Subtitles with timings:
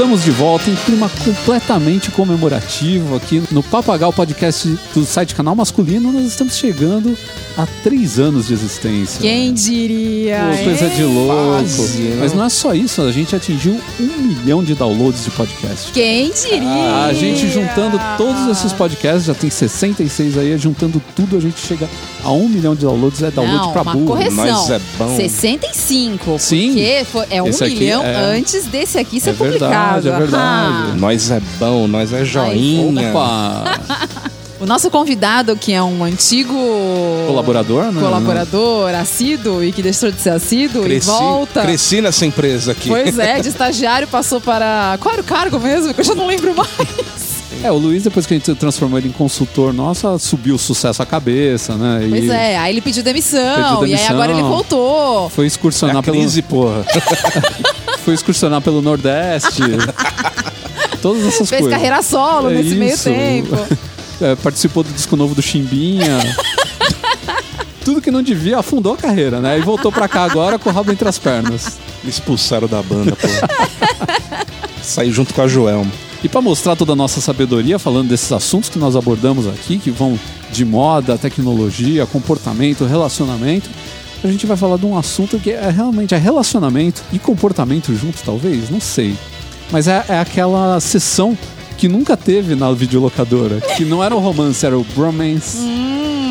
[0.00, 6.10] Estamos de volta em clima completamente comemorativo aqui no Papagal Podcast do site Canal Masculino.
[6.10, 7.14] Nós estamos chegando
[7.54, 9.20] a três anos de existência.
[9.20, 10.38] Quem diria?
[10.56, 10.96] Pô, coisa hein?
[10.96, 11.64] de louco.
[12.18, 15.92] Mas não é só isso, a gente atingiu um milhão de downloads de podcast.
[15.92, 17.04] Quem diria?
[17.04, 21.86] A gente juntando todos esses podcasts, já tem 66 aí, juntando tudo, a gente chega
[22.24, 23.22] a um milhão de downloads.
[23.22, 24.06] É download Não, pra uma burro.
[24.06, 24.46] correção.
[24.46, 25.16] Nós é bom.
[25.16, 26.38] 65.
[26.38, 26.68] Sim.
[26.68, 30.08] Porque foi- é um milhão é- antes desse aqui ser É verdade, publicado.
[30.08, 30.98] é verdade.
[31.00, 33.10] Nós é bom, nós é joinha.
[33.10, 33.64] Opa!
[34.60, 36.54] O nosso convidado, que é um antigo
[37.26, 38.00] Colaborador, né?
[38.02, 41.62] colaborador assíduo e que deixou de ser assíduo Cresci, e volta.
[41.62, 42.90] cresci nessa empresa aqui.
[42.90, 44.98] Pois é, de estagiário passou para.
[45.00, 45.94] Qual era o cargo mesmo?
[45.94, 46.68] Que eu já não lembro mais.
[47.62, 51.02] É, o Luiz, depois que a gente transformou ele em consultor, nossa, subiu o sucesso
[51.02, 52.06] à cabeça, né?
[52.06, 53.40] E Pois é, aí ele pediu demissão,
[53.80, 54.14] Pediu E aí demissão.
[54.14, 55.28] agora ele voltou.
[55.28, 56.16] Foi É excursionar a pelo.
[56.16, 56.84] crise, porra.
[58.02, 59.60] Foi excursionar pelo Nordeste.
[61.02, 61.70] Todas essas Fez coisas.
[61.70, 63.04] carreira solo É nesse meio isso.
[63.04, 63.56] tempo.
[64.22, 66.18] É, participou do disco novo do Chimbinha.
[67.84, 69.58] Tudo que não devia afundou a carreira, né?
[69.58, 71.78] E voltou pra cá agora com o rabo entre as pernas.
[72.02, 74.46] Me expulsaram da banda, porra.
[74.82, 75.90] Saí junto com a Joelma.
[76.22, 79.90] E para mostrar toda a nossa sabedoria, falando desses assuntos que nós abordamos aqui, que
[79.90, 80.18] vão
[80.52, 83.70] de moda, tecnologia, comportamento, relacionamento,
[84.22, 88.20] a gente vai falar de um assunto que é realmente é relacionamento e comportamento juntos,
[88.20, 89.16] talvez, não sei.
[89.70, 91.36] Mas é, é aquela sessão
[91.78, 95.58] que nunca teve na videolocadora, que não era o romance, era o bromance.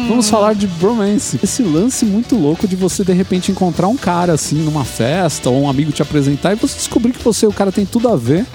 [0.08, 1.40] Vamos falar de bromance.
[1.42, 5.64] Esse lance muito louco de você de repente encontrar um cara assim numa festa ou
[5.64, 8.16] um amigo te apresentar e você descobrir que você e o cara tem tudo a
[8.16, 8.45] ver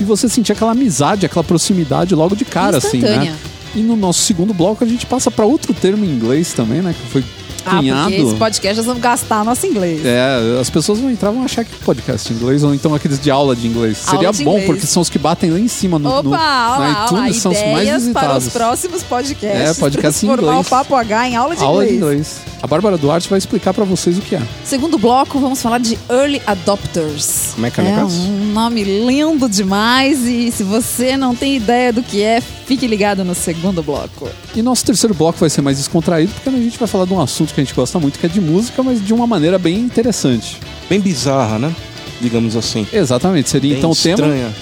[0.00, 3.36] e você sentir aquela amizade, aquela proximidade logo de cara assim, né?
[3.74, 6.94] E no nosso segundo bloco a gente passa para outro termo em inglês também, né,
[6.98, 7.24] que foi
[7.64, 8.10] Ah, cunhado.
[8.10, 10.04] porque esse podcast nós vamos gastar nosso inglês.
[10.04, 13.18] É, as pessoas vão entrar e vão achar que podcast em inglês ou então aqueles
[13.20, 14.02] de aula de inglês.
[14.06, 14.66] Aula Seria de bom, inglês.
[14.66, 17.36] porque são os que batem lá em cima no, Opa, no, olha lá, na iTunes,
[17.36, 18.46] são os mais ideias para visitados.
[18.48, 19.78] os próximos podcasts.
[19.78, 20.66] É, podcast em inglês.
[20.66, 21.90] o Papo H em aula de Aula inglês.
[22.00, 22.51] de inglês.
[22.62, 24.42] A Bárbara Duarte vai explicar pra vocês o que é.
[24.64, 27.50] Segundo bloco, vamos falar de Early Adopters.
[27.54, 28.20] Como é que é o negócio?
[28.20, 33.24] um nome lindo demais e se você não tem ideia do que é, fique ligado
[33.24, 34.28] no segundo bloco.
[34.54, 37.20] E nosso terceiro bloco vai ser mais descontraído, porque a gente vai falar de um
[37.20, 39.80] assunto que a gente gosta muito, que é de música, mas de uma maneira bem
[39.80, 40.60] interessante.
[40.88, 41.74] Bem bizarra, né?
[42.20, 42.86] Digamos assim.
[42.92, 44.54] Exatamente, seria Bem então o tema estranha.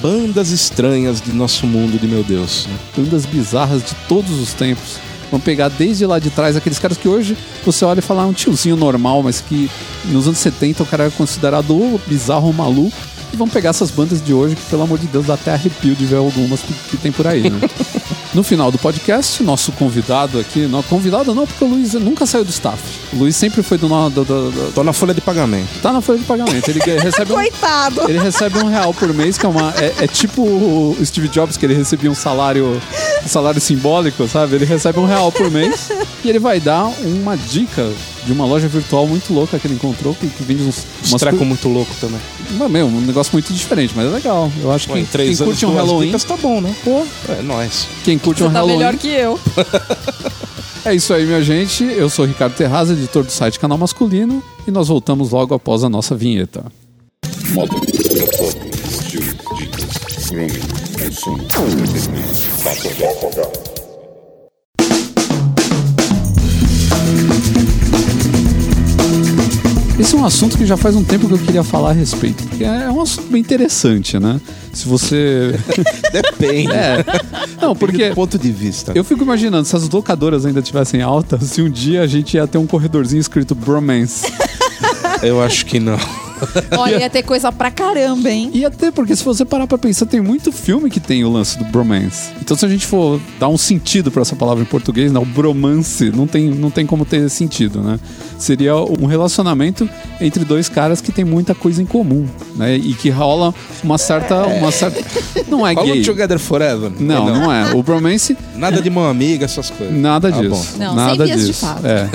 [0.00, 2.68] Bandas estranhas de nosso mundo, de meu Deus.
[2.96, 5.00] bandas bizarras de todos os tempos.
[5.30, 8.26] Vamos pegar desde lá de trás aqueles caras que hoje você olha e fala "Ah,
[8.26, 9.70] um tiozinho normal, mas que
[10.06, 12.96] nos anos 70 o cara era considerado o bizarro maluco.
[13.32, 15.94] E vamos pegar essas bandas de hoje, que pelo amor de Deus dá até arrepio
[15.94, 17.60] de ver algumas que, que tem por aí, né?
[18.34, 22.44] No final do podcast, nosso convidado aqui, não, convidado não, porque o Luiz nunca saiu
[22.44, 22.78] do staff.
[23.12, 25.68] O Luiz sempre foi do, do, do, do- Tô na folha de pagamento.
[25.82, 26.68] tá na folha de pagamento.
[26.70, 28.02] Ele recebe um, Coitado!
[28.08, 29.72] ele recebe um real por mês, que é uma.
[29.78, 32.80] É, é tipo o Steve Jobs, que ele recebia um salário.
[33.24, 34.56] Um salário simbólico, sabe?
[34.56, 35.90] Ele recebe um real por mês
[36.24, 37.90] e ele vai dar uma dica
[38.26, 40.78] de uma loja virtual muito louca que ele encontrou, que, que vende uns.
[41.04, 42.20] Um Umas treco muito louco também.
[42.58, 44.50] Mas, meu, um negócio muito diferente, mas é legal.
[44.60, 46.06] Eu acho que Pô, em quem, três quem anos, curte um Halloween.
[46.06, 46.74] dicas, tá bom, né?
[46.84, 47.86] Pô, É nóis.
[48.04, 48.76] quem curte Você um tá Halloween.
[48.78, 49.38] melhor que eu.
[50.84, 51.84] É isso aí, minha gente.
[51.84, 55.84] Eu sou o Ricardo Terraz, editor do site Canal Masculino, e nós voltamos logo após
[55.84, 56.64] a nossa vinheta.
[57.50, 59.24] Moda, estilo,
[59.56, 60.48] dicas, grooming,
[60.98, 62.48] consumo, entretenimento.
[62.62, 63.67] Papo
[69.98, 72.44] Esse é um assunto que já faz um tempo que eu queria falar a respeito,
[72.44, 74.40] porque é um assunto bem interessante, né?
[74.72, 75.58] Se você.
[76.12, 76.70] Depende.
[76.72, 77.04] É.
[77.60, 78.92] Não, Porque porque do ponto de vista.
[78.94, 82.46] eu fico imaginando, se as locadoras ainda tivessem alta, se um dia a gente ia
[82.46, 84.24] ter um corredorzinho escrito Bromance.
[85.20, 85.98] Eu acho que não.
[86.76, 88.50] Olha, ia ter coisa pra caramba, hein?
[88.52, 91.58] E até porque se você parar pra pensar, tem muito filme que tem o lance
[91.58, 92.30] do bromance.
[92.40, 95.24] Então se a gente for dar um sentido pra essa palavra em português, né, o
[95.24, 97.98] bromance, não tem, não tem como ter sentido, né?
[98.38, 99.88] Seria um relacionamento
[100.20, 102.26] entre dois caras que tem muita coisa em comum,
[102.56, 102.76] né?
[102.76, 105.02] E que rola uma certa, uma certa
[105.48, 106.02] não é gay.
[106.02, 106.90] Together Forever.
[106.98, 107.74] Não, não é.
[107.74, 109.94] O bromance Nada de mão amiga, essas coisas.
[109.96, 110.76] Nada Tá disso.
[110.78, 111.66] Não, nada sem vias de disso.
[111.66, 111.86] fato.
[111.86, 112.08] É.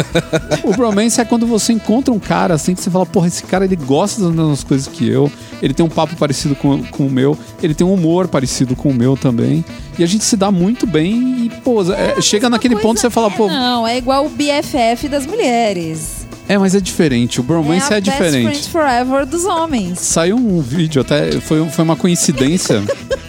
[0.64, 3.66] o bromance é quando você encontra um cara assim que você fala, porra, esse cara
[3.66, 5.32] ele gosta das mesmas coisas que eu,
[5.62, 8.90] ele tem um papo parecido com, com o meu, ele tem um humor parecido com
[8.90, 9.64] o meu também.
[9.98, 13.10] E a gente se dá muito bem e, pô, é, chega naquele ponto que você
[13.10, 16.26] fala, pô, Não, é igual o BFF das mulheres.
[16.48, 17.40] é, mas é diferente.
[17.40, 18.46] O bromance é é, Best diferente.
[18.46, 20.00] Friends Forever dos homens.
[20.00, 22.82] Saiu um vídeo, até foi, foi uma coincidência.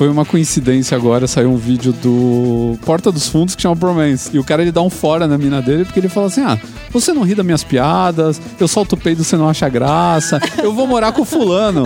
[0.00, 4.30] Foi uma coincidência agora, saiu um vídeo do Porta dos Fundos que chama Bromance.
[4.32, 6.58] E o cara ele dá um fora na mina dele porque ele fala assim: Ah,
[6.88, 10.72] você não ri das minhas piadas, eu solto o peido, você não acha graça, eu
[10.72, 11.84] vou morar com o fulano.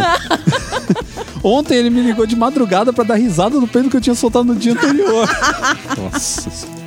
[1.43, 4.45] Ontem ele me ligou de madrugada pra dar risada do peido que eu tinha soltado
[4.45, 5.29] no dia anterior.
[5.99, 6.84] Nossa.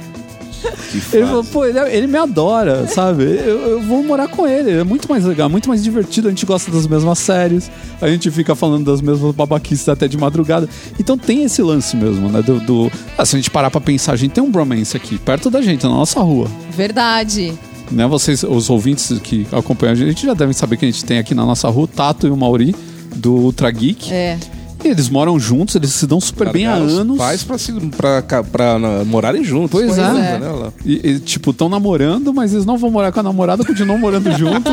[0.92, 3.24] Que Ele falou, pô, ele, ele me adora, sabe?
[3.24, 4.72] Eu, eu vou morar com ele.
[4.72, 6.28] É muito mais legal, muito mais divertido.
[6.28, 7.70] A gente gosta das mesmas séries.
[8.02, 10.68] A gente fica falando das mesmas babaquices até de madrugada.
[11.00, 12.42] Então tem esse lance mesmo, né?
[12.42, 15.18] Do, do- Ah, se a gente parar pra pensar, a gente tem um bromance aqui,
[15.18, 16.48] perto da gente, na nossa rua.
[16.72, 17.54] Verdade.
[17.92, 18.06] Né?
[18.08, 21.34] Vocês, os ouvintes que acompanham a gente, já devem saber que a gente tem aqui
[21.34, 22.76] na nossa rua o Tato e o Mauri,
[23.16, 24.12] do Ultra Geek.
[24.14, 24.38] É.
[24.84, 27.18] Eles moram juntos, eles se dão super bem há anos.
[27.18, 29.72] pais pra, se- pra, ca- pra, na- morarem juntos.
[29.72, 30.08] Pois é.
[30.08, 30.74] linda, né, lá.
[30.86, 34.32] E, e, tipo, estão namorando, mas eles não vão morar com a namorada, continuam morando
[34.38, 34.72] junto.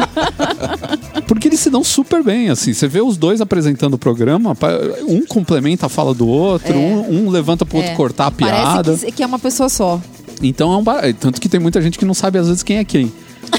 [1.26, 2.72] Porque eles se dão super bem, assim.
[2.72, 4.56] Você vê os dois apresentando o programa,
[5.08, 6.76] um complementa a fala do outro, É.
[6.76, 7.96] um, um levanta pro outro É.
[7.96, 8.84] cortar a piada.
[8.84, 10.00] Parece que, que é uma pessoa só.
[10.42, 11.02] Então é um bar...
[11.18, 13.10] Tanto que tem muita gente que não sabe às vezes quem é quem.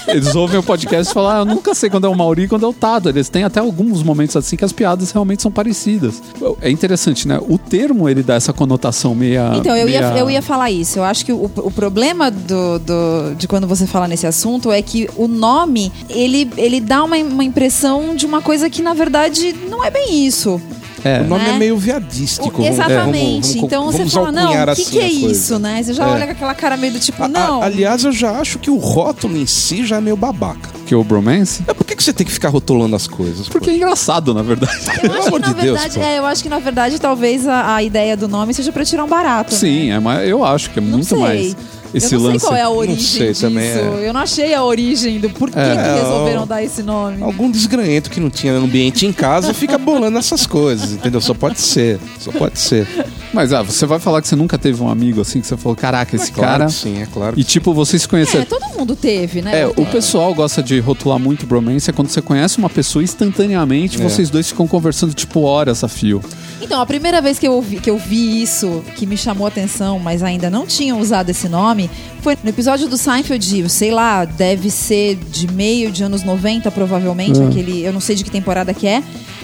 [0.07, 2.47] Eles ouvem o podcast e falam, ah, eu nunca sei quando é o Mauri e
[2.47, 3.09] quando é o Tado.
[3.09, 6.21] Eles têm até alguns momentos assim que as piadas realmente são parecidas.
[6.61, 7.39] É interessante, né?
[7.47, 9.51] O termo, ele dá essa conotação meia...
[9.55, 10.99] Então, eu ia, meia- eu ia falar isso.
[10.99, 14.81] Eu acho que o, o problema do, do- de quando você fala nesse assunto é
[14.81, 19.53] que o nome, ele, ele dá uma, uma impressão de uma coisa que, na verdade,
[19.69, 20.61] não é bem isso.
[21.05, 21.21] É.
[21.21, 21.51] O nome Né?
[21.55, 22.47] é meio viadístico.
[22.47, 22.97] O- vamos- exatamente.
[22.99, 25.83] vamos- vamos- então vamos você fala, não, o que, assim que é a isso, né?
[25.83, 26.07] Você já É.
[26.11, 27.61] olha com aquela cara meio do tipo, A- a- não.
[27.61, 30.69] aliás, eu já acho que o rótulo em si já é meio babaca.
[30.85, 31.63] Que é o bromance?
[31.67, 33.47] É, por que, que você tem que ficar rotulando as coisas?
[33.47, 34.73] Porque é engraçado, na verdade.
[34.87, 36.01] Eu Pelo acho que, amor na de Deus, verdade, pô.
[36.05, 39.03] é, eu acho que na verdade talvez a, a ideia do nome seja pra tirar
[39.03, 39.53] um barato.
[39.53, 39.59] né?
[39.59, 41.17] Sim, é, mais- eu acho que é Não muito sei.
[41.19, 41.55] mais
[41.97, 42.39] esse eu não lance.
[42.39, 43.41] sei qual é a origem sei disso.
[43.41, 44.07] também, é.
[44.07, 47.21] Eu não achei a origem do porquê É, que resolveram dar esse nome.
[47.21, 51.21] Algum desgranhento que não tinha no ambiente em casa fica bolando essas coisas, entendeu?
[51.21, 51.99] Só pode ser.
[52.19, 52.87] Só pode ser.
[53.33, 55.75] Mas ah, você vai falar que você nunca teve um amigo assim que você falou,
[55.75, 56.69] caraca, esse É claro cara.
[56.69, 57.39] sim, é claro.
[57.39, 58.43] E tipo, vocês se conheceram.
[58.43, 59.61] É, todo mundo teve, né?
[59.61, 63.99] É, o pessoal gosta de rotular muito bromance é quando você conhece uma pessoa instantaneamente,
[64.01, 64.03] É.
[64.03, 66.21] vocês dois ficam conversando tipo horas a fio.
[66.65, 69.49] Então, a primeira vez que eu, ouvi, que eu vi isso, que me chamou a
[69.49, 71.89] atenção, mas ainda não tinham usado esse nome,
[72.21, 77.39] foi no episódio do Seinfeld, sei lá, deve ser de meio de anos 90, provavelmente,
[77.39, 77.47] Hum.
[77.47, 79.03] aquele, eu não sei de que temporada que é.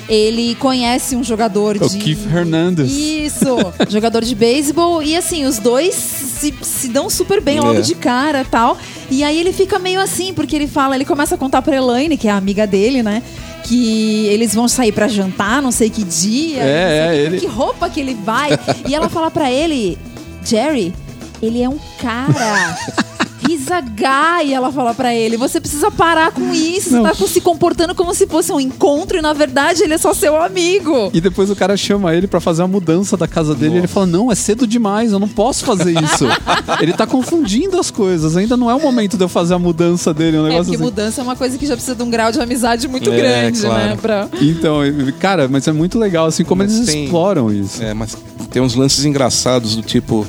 [0.10, 1.98] Ele conhece um jogador O de.
[2.00, 2.92] Keith Hernandez.
[2.92, 3.56] Isso!
[3.88, 5.02] jogador de beisebol.
[5.02, 7.82] E assim, os dois se, se dão super bem logo É.
[7.82, 8.78] de cara tal.
[9.12, 12.16] E aí ele fica meio assim, porque ele fala, ele começa a contar pra Elaine,
[12.18, 13.22] que é a amiga dele, né?
[13.66, 16.62] Que eles vão sair pra jantar, não sei que dia.
[16.64, 18.52] É, sei é, que, ele- que roupa que ele vai.
[18.88, 19.98] e ela fala pra ele,
[20.46, 20.94] Jerry,
[21.42, 22.78] ele é um cara.
[23.50, 25.38] He's a guy, ela fala pra ele.
[25.38, 26.92] Você precisa parar com isso.
[26.94, 27.04] Não.
[27.04, 30.14] Você tá se comportando como se fosse um encontro e na verdade ele é só
[30.14, 31.10] seu amigo.
[31.14, 33.88] E depois o cara chama ele pra fazer a mudança da casa dele e ele
[33.88, 36.26] fala: Não, é cedo demais, eu não posso fazer isso.
[36.82, 40.14] ele tá confundindo as coisas, ainda não é o momento de eu fazer a mudança
[40.14, 40.38] dele.
[40.38, 40.84] Um É, negócio porque assim.
[40.84, 43.62] mudança é uma coisa que já precisa de um grau de amizade muito É, grande,
[43.62, 43.84] claro.
[43.90, 43.98] né?
[44.02, 44.28] Pra...
[44.42, 44.80] Então,
[45.20, 47.82] cara, mas é muito legal assim como Mas eles tem- exploram isso.
[47.84, 48.16] É, mas
[48.52, 50.26] tem uns lances engraçados do tipo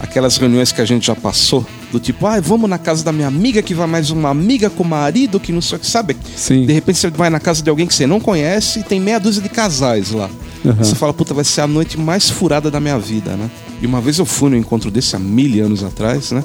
[0.00, 1.64] aquelas reuniões que a gente já passou,
[1.94, 4.82] do tipo, ah, vamos na casa da minha amiga que vai mais uma amiga com
[4.82, 6.16] o marido que não sei o que, sabe?
[6.36, 6.66] Sim.
[6.66, 9.20] De repente você vai na casa de alguém que você não conhece e tem meia
[9.20, 10.28] dúzia de casais lá.
[10.64, 10.74] Uhum.
[10.74, 13.48] Você fala, puta, vai ser a noite mais furada da minha vida, né?
[13.80, 16.42] E uma vez eu fui no encontro desse há mil anos atrás, né?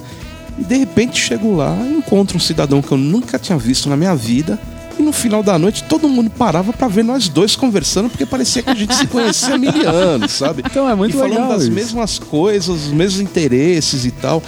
[0.59, 3.97] E de repente chego lá e encontro um cidadão que eu nunca tinha visto na
[3.97, 4.59] minha vida.
[4.99, 8.61] E no final da noite todo mundo parava pra ver nós dois conversando, porque parecia
[8.61, 10.61] que a gente se conhecia há mil anos, sabe?
[10.63, 11.71] Então é muito e falando legal das isso.
[11.71, 14.43] mesmas coisas, os mesmos interesses e tal.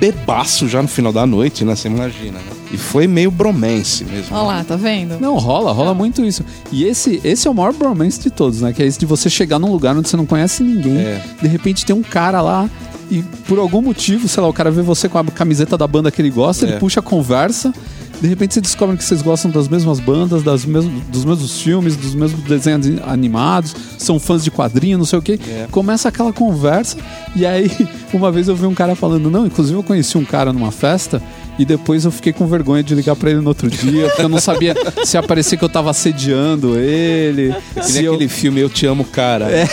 [0.00, 1.74] Bebaço já no final da noite, né?
[1.76, 2.44] Você imagina, né?
[2.72, 4.34] E foi meio bromance mesmo.
[4.36, 5.18] Olha lá, tá vendo?
[5.20, 6.44] Não, rola, rola muito isso.
[6.72, 8.72] E esse, esse é o maior bromance de todos, né?
[8.72, 10.98] Que é esse de você chegar num lugar onde você não conhece ninguém.
[10.98, 11.22] É.
[11.40, 12.68] De repente tem um cara lá
[13.10, 16.10] e por algum motivo, sei lá, o cara vê você com a camiseta da banda
[16.10, 16.70] que ele gosta, É.
[16.70, 17.72] ele puxa a conversa.
[18.20, 21.96] De repente você descobre que vocês gostam das mesmas bandas, das mesmos, dos mesmos filmes,
[21.96, 25.38] dos mesmos desenhos animados, são fãs de quadrinho, não sei o quê.
[25.48, 25.66] É.
[25.70, 26.96] Começa aquela conversa
[27.34, 27.70] e aí
[28.12, 31.22] uma vez eu vi um cara falando, não, inclusive eu conheci um cara numa festa
[31.58, 34.28] e depois eu fiquei com vergonha de ligar pra ele no outro dia, porque eu
[34.28, 38.14] não sabia se ia parecer que eu tava assediando ele, se nem eu...
[38.14, 39.50] aquele filme Eu Te Amo, Cara.
[39.50, 39.68] É.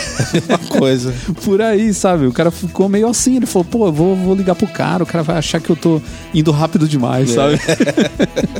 [0.48, 1.12] Uma coisa.
[1.44, 2.26] Por aí, sabe?
[2.26, 5.06] O cara ficou meio assim, ele falou, pô, eu vou, vou ligar pro cara, o
[5.06, 6.00] cara vai achar que eu tô
[6.34, 7.58] indo rápido demais, sabe?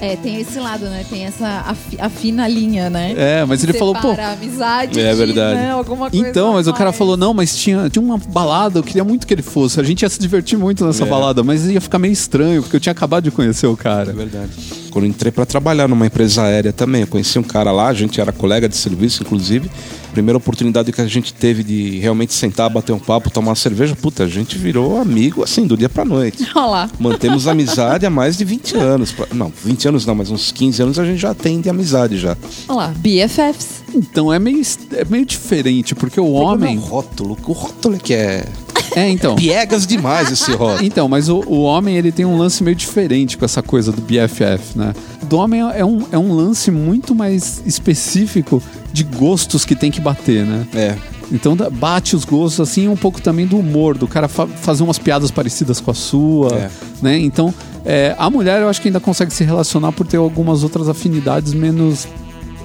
[0.01, 1.05] É, tem esse lado, né?
[1.09, 3.15] Tem essa a, fi- a fina linha, né?
[3.17, 5.55] É, mas ele falou, pô, amizade É de, verdade.
[5.61, 6.97] né, alguma coisa Então, mas o cara mais.
[6.97, 9.79] falou, não, mas tinha, tinha uma balada, eu queria muito que ele fosse.
[9.79, 11.07] A gente ia se divertir muito nessa É.
[11.07, 14.13] balada, mas ia ficar meio estranho, porque eu tinha acabado de conhecer o É cara.
[14.13, 14.51] verdade.
[14.91, 18.21] Quando entrei para trabalhar numa empresa aérea também, eu conheci um cara lá, a gente
[18.21, 19.71] era colega de serviço, inclusive.
[20.13, 23.97] Primeira oportunidade que a gente teve de realmente sentar, bater um papo, tomar uma cerveja,
[23.97, 26.47] puta, a gente virou amigo assim, do dia pra noite.
[26.55, 26.91] Olha lá.
[26.99, 29.15] Mantemos amizade há mais de 20 anos.
[29.33, 32.37] Não, 20 anos não, mas uns 15 anos a gente já tem de amizade já.
[32.69, 32.95] Olha lá.
[32.99, 33.83] BFFs.
[33.95, 34.61] Então é meio,
[34.93, 36.77] é meio diferente, porque o O homem.
[36.77, 38.45] rótulo, o rótulo é que é
[38.95, 39.37] É, então.
[39.37, 40.85] piegas demais esse rótulo.
[40.85, 44.03] Então, mas o, o homem ele tem um lance meio diferente com essa coisa do
[44.03, 44.93] BFF, né?
[45.25, 48.63] Do homem é um, é um lance muito mais específico
[48.93, 50.67] de gostos que tem que bater, né?
[50.75, 50.97] É.
[51.31, 54.99] Então bate os gostos assim um pouco também do humor, do cara fa- fazer umas
[54.99, 56.71] piadas parecidas com a sua, É.
[57.01, 57.19] né?
[57.19, 57.55] Então
[57.87, 61.55] é, a mulher eu acho que ainda consegue se relacionar por ter algumas outras afinidades
[61.55, 62.07] menos,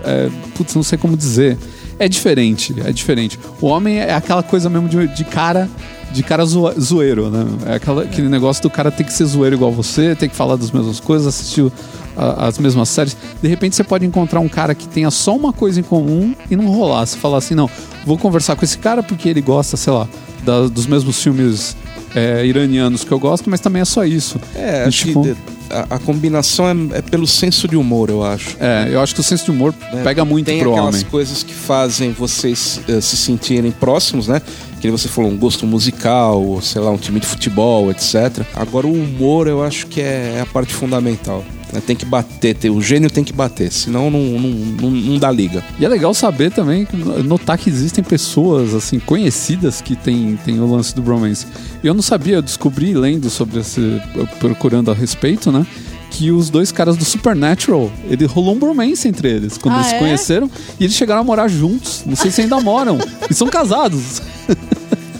[0.03, 1.57] é, putz, não sei como dizer.
[1.99, 3.39] É diferente, é diferente.
[3.61, 5.67] O homem é aquela coisa mesmo de, de cara,
[6.11, 7.45] de cara zoeiro, né?
[7.65, 10.55] É aquela- aquele negócio do cara ter que ser zoeiro igual você, ter que falar
[10.55, 11.71] das mesmas coisas, assistir
[12.15, 13.15] as mesmas séries.
[13.41, 16.55] De repente você pode encontrar um cara que tenha só uma coisa em comum e
[16.55, 17.05] não rolar.
[17.05, 17.69] Você falar assim, não,
[18.05, 20.07] vou conversar com esse cara porque ele gosta, sei lá,
[20.43, 21.75] da- dos mesmos filmes
[22.15, 24.39] é, iranianos que eu gosto, mas também é só isso.
[24.55, 25.35] É, E, acho tipo, que
[25.69, 28.55] a, a combinação é, é pelo senso de humor, eu acho.
[28.59, 30.01] É, eu acho que o senso de humor né?
[30.03, 31.05] pega muito Tem pro aquelas homem.
[31.11, 34.41] coisas que fazem vocês eh, se sentirem próximos, né?
[34.81, 38.45] Que você falou, um gosto musical, ou, sei lá, um time de futebol, etc.
[38.55, 41.43] Agora o humor eu acho que é, é a parte fundamental.
[41.73, 41.81] né?
[41.85, 45.31] Tem que bater, ter- o gênio tem que bater, senão não, não, não, não dá
[45.31, 45.63] liga.
[45.79, 46.87] E é legal saber também,
[47.25, 51.47] notar que existem pessoas, assim, conhecidas que tem, tem o lance do bromance.
[51.83, 53.99] E eu não sabia, eu descobri lendo sobre esse,
[54.39, 55.65] procurando a respeito, né?
[56.11, 59.87] Que os dois caras do Supernatural, ele rolou um bromance entre eles, quando Ah, eles
[59.89, 59.99] se é?
[59.99, 62.03] conheceram, e eles chegaram a morar juntos.
[62.05, 62.97] Não sei se ainda moram.
[63.29, 64.21] E são casados.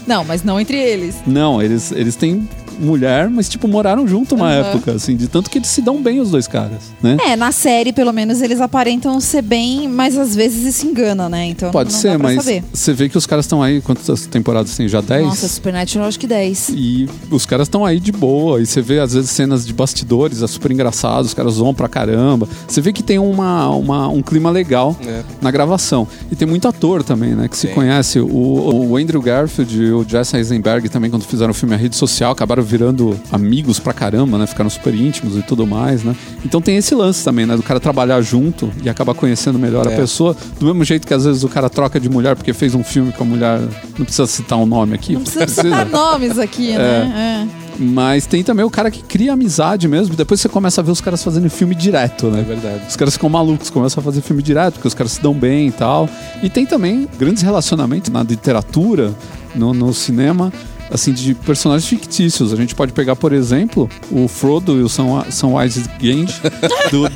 [0.08, 1.16] Não, mas não entre eles.
[1.26, 2.48] Não, eles, eles têm
[2.78, 4.68] mulher, mas tipo, moraram junto uma Aham.
[4.68, 7.16] época, assim, de tanto que eles se dão bem os dois caras, né?
[7.26, 11.46] É, na série, pelo menos, eles aparentam ser bem, mas às vezes isso engana, né?
[11.46, 14.26] Então Pode não ser, dá pra mas você vê que os caras estão aí, quantas
[14.26, 14.88] temporadas tem?
[14.88, 15.26] Já 10?
[15.26, 16.70] Nossa, Supernatural acho que 10.
[16.74, 18.60] E os caras estão aí de boa.
[18.60, 21.88] E você vê, às vezes, cenas de bastidores, é super engraçado, os caras zoam pra
[21.88, 22.48] caramba.
[22.66, 25.22] Você vê que tem uma, uma- um clima legal É.
[25.40, 26.06] na gravação.
[26.30, 27.48] E tem muito ator também, né?
[27.48, 27.74] Que se Tem.
[27.74, 28.20] conhece.
[28.20, 31.96] O, o Andrew Garfield e o Jesse Eisenberg também, quando fizeram o filme A Rede
[31.96, 34.46] Social, acabaram virando amigos pra caramba, né?
[34.46, 36.14] Ficaram super íntimos e tudo mais, né?
[36.44, 37.56] Então tem esse lance também, né?
[37.56, 39.96] Do cara trabalhar junto e acabar conhecendo melhor a É.
[39.96, 40.36] pessoa.
[40.60, 43.10] Do mesmo jeito que às vezes o cara troca de mulher porque fez um filme
[43.12, 43.60] com a mulher.
[43.98, 45.14] Não precisa citar um nome aqui.
[45.14, 47.46] Não precisa citar nomes aqui, né?
[47.54, 47.68] É.
[47.80, 50.16] Mas tem também o cara que cria amizade mesmo.
[50.16, 52.40] Depois você começa a ver os caras fazendo filme direto, né?
[52.40, 52.80] É verdade.
[52.88, 55.68] Os caras ficam malucos, começam a fazer filme direto, porque os caras se dão bem
[55.68, 56.08] e tal.
[56.42, 59.14] E tem também grandes relacionamentos na literatura,
[59.54, 60.52] no, no cinema,
[60.90, 62.52] assim, de personagens fictícios.
[62.52, 66.26] A gente pode pegar, por exemplo, o Frodo e o Sam- Samwise Gamgee
[66.90, 67.08] do,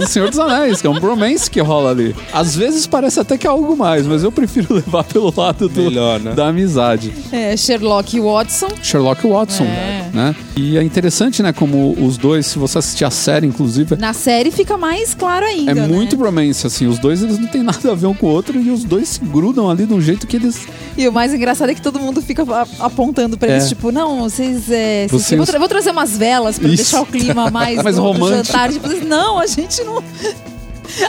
[0.00, 2.14] do Senhor dos Anéis, que é um bromance que rola ali.
[2.32, 5.82] Às vezes parece até que é algo mais, mas eu prefiro levar pelo lado do,
[5.82, 6.32] Melhor, né?
[6.34, 7.12] da amizade.
[7.32, 8.68] É, Sherlock e Watson.
[8.82, 10.10] Sherlock Watson, É.
[10.12, 10.36] né?
[10.56, 14.50] E é interessante, né, como os dois, se você assistir a série, inclusive, Na série
[14.50, 15.70] fica mais claro ainda.
[15.72, 15.86] é né?
[15.86, 18.58] muito bromance, assim, os dois eles não tem nada a ver um com o outro
[18.58, 20.66] e os dois se grudam ali de um jeito que eles...
[20.96, 22.66] E o mais engraçado é que todo mundo fica a-
[23.16, 23.68] apontando pra eles, É.
[23.68, 24.70] tipo, não, vocês.
[24.70, 26.76] É, vocês- vou, tra- vou trazer umas velas pra Isso.
[26.76, 28.46] deixar o clima mais, Mais romântico.
[28.52, 28.70] jantar.
[28.72, 30.02] Tipo, não, a gente não.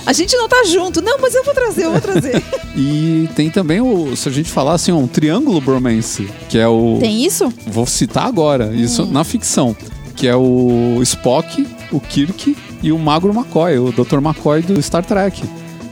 [0.08, 1.02] A gente não tá junto.
[1.04, 2.42] Não, mas eu vou trazer, eu vou trazer.
[2.80, 6.98] E tem também o, se a gente falar assim, um triângulo bromance, que é o...
[7.00, 7.52] Tem isso?
[7.66, 9.76] Vou citar agora, isso na ficção,
[10.16, 14.18] que é o Spock, o Kirk e o Magro McCoy, o Dr.
[14.24, 15.42] McCoy do Star Trek.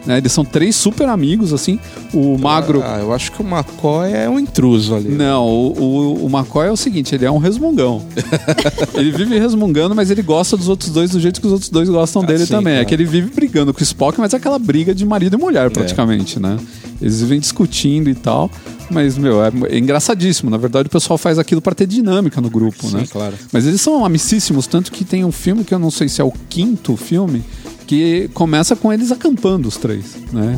[0.05, 0.17] Né?
[0.17, 1.79] Eles são três super amigos, assim.
[2.13, 2.81] O Magro...
[2.85, 5.09] Ah, eu acho que o McCoy é um intruso ali.
[5.09, 8.01] Não, o, o, o McCoy é o seguinte, ele é um resmungão.
[8.93, 11.89] ele vive resmungando, mas ele gosta dos outros dois do jeito que os outros dois
[11.89, 12.73] gostam Ah, dele sim, também.
[12.73, 12.87] É claro.
[12.89, 15.69] que ele vive brigando com o Spock, mas é aquela briga de marido e mulher,
[15.71, 16.57] praticamente, né?
[17.01, 18.49] Eles vivem discutindo e tal.
[18.89, 20.49] Mas, meu, é, é engraçadíssimo.
[20.49, 23.03] Na verdade, o pessoal faz aquilo pra ter dinâmica no grupo, Sim, né?
[23.11, 23.33] claro.
[23.51, 26.23] Mas eles são amicíssimos, tanto que tem um filme que eu não sei se é
[26.23, 27.43] o quinto filme,
[27.85, 30.57] que começa com eles acampando, os três, né?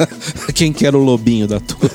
[0.54, 1.88] Quem que era o lobinho da turma?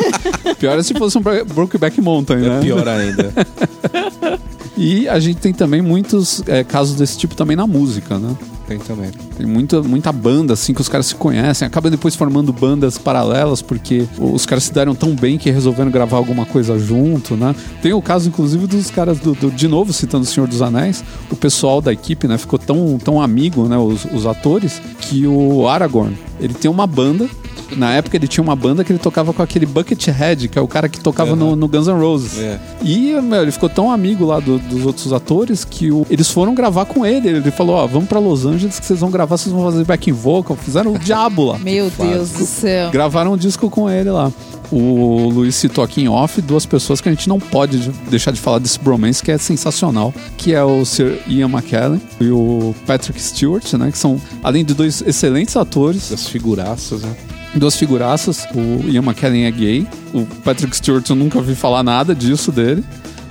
[0.58, 2.58] Pior é se fosse um Bro- Brokeback Mountain, né?
[2.58, 3.32] É pior ainda.
[4.78, 8.36] E a gente tem também muitos é, casos desse tipo também na música, né?
[8.66, 9.10] Tem também.
[9.36, 13.62] Tem muita, muita banda, assim, que os caras se conhecem, acaba depois formando bandas paralelas,
[13.62, 17.54] porque os caras se deram tão bem que resolveram gravar alguma coisa junto, né?
[17.80, 21.04] Tem o caso, inclusive, dos caras do, do- de novo, citando o Senhor dos Anéis,
[21.30, 25.68] o pessoal da equipe, né, ficou tão, tão amigo, né, os, os atores, que o
[25.68, 27.28] Aragorn, ele tem uma banda
[27.76, 30.68] Na época ele tinha uma banda que ele tocava com aquele Buckethead, que é o
[30.68, 32.38] cara que tocava no, no Guns N' Roses.
[32.38, 32.58] É.
[32.82, 36.54] E meu, ele ficou tão amigo lá do- dos outros atores que o- eles foram
[36.54, 37.28] gravar com ele.
[37.28, 40.12] Ele falou: Ó, vamos pra Los Angeles que vocês vão gravar, vocês vão fazer backing
[40.12, 40.56] vocal.
[40.56, 41.58] Fizeram o diabo lá.
[41.58, 42.90] Meu Deus do céu.
[42.90, 44.30] Gravaram um disco com ele lá.
[44.70, 48.32] O Luiz citou aqui em off duas pessoas que a gente não pode de- deixar
[48.32, 52.74] de falar desse bromance, que é sensacional, que é o Sir Ian McKellen e o
[52.84, 53.92] Patrick Stewart, né?
[53.92, 57.14] Que são, além de dois excelentes atores, Das figuraças, né?
[57.58, 58.46] Duas figuraças.
[58.54, 59.86] O Ian McKellen é gay.
[60.12, 62.84] O Patrick Stewart eu nunca ouvi falar nada disso dele.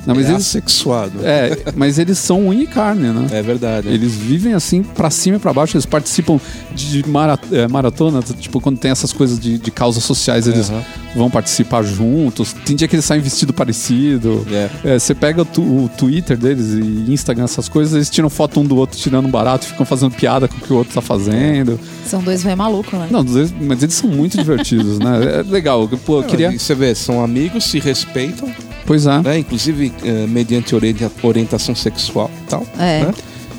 [0.05, 1.13] Não, mas é eles, assexuado.
[1.23, 3.27] é, mas eles são unha e carne, né?
[3.31, 3.87] É verdade.
[3.87, 6.39] Eles vivem assim pra cima e pra baixo, eles participam
[6.75, 7.03] de
[7.51, 10.83] é, maratona, tipo, quando tem essas coisas de, de causas sociais, eles Aham.
[11.15, 12.53] vão participar juntos.
[12.53, 14.45] Tem dia que eles saem vestido parecido.
[14.51, 14.69] É.
[14.83, 18.65] É, você pega o, o Twitter deles e Instagram, essas coisas, eles tiram foto um
[18.65, 21.79] do outro tirando um barato, ficam fazendo piada com o que o outro tá fazendo.
[22.05, 23.07] São dois velho maluco, né?
[23.09, 25.39] Não, eles- mas eles são muito divertidos, né?
[25.39, 25.87] É legal.
[26.05, 26.53] Pô, eu queria.
[26.53, 28.49] E Você vê, são amigos, se respeitam,
[28.85, 29.21] Pois é.
[29.21, 29.39] né?
[29.39, 32.63] Inclusive eh, mediante orienta- orientação sexual e tal.
[32.77, 33.05] É.
[33.05, 33.13] Né?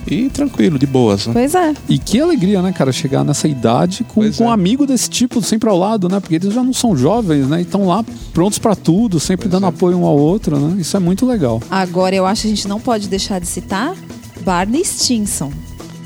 [0.08, 1.32] E tranquilo, de boas, né?
[1.32, 1.74] Pois é.
[1.88, 4.52] E que alegria, né, cara, chegar nessa idade com, Pois com um é.
[4.52, 6.20] amigo desse tipo sempre ao lado, né?
[6.20, 7.58] Porque eles já não são jovens, né?
[7.58, 9.68] E estão lá prontos pra tudo, sempre Pois dando é.
[9.68, 10.80] apoio um ao outro, né?
[10.80, 11.60] Isso é muito legal.
[11.68, 13.96] Agora eu acho que a gente não pode deixar de citar
[14.44, 15.50] Barney Stinson.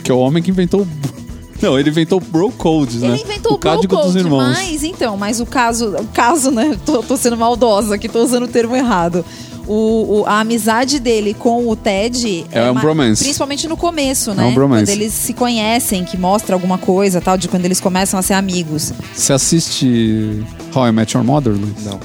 [0.03, 0.87] Que é o homem que inventou.
[1.61, 3.09] Não, ele inventou o Bro Code, né?
[3.09, 4.43] Ele inventou o o Bro código dos Code, irmãos.
[4.57, 6.77] mas então, mas o caso, o caso, né?
[6.87, 9.25] Tô, tô sendo maldosa aqui, tô usando o termo errado.
[9.67, 13.23] O, o- a amizade dele com o Ted É um ma- bromance.
[13.23, 14.45] Principalmente no começo, né?
[14.45, 14.87] um bromance.
[14.87, 18.35] Quando eles se conhecem, que mostra alguma coisa tal, de quando eles começam a ser
[18.35, 18.93] amigos.
[19.15, 20.43] Você assiste
[20.75, 21.85] How I Met Your Mother, Luiz?
[21.85, 22.01] Não.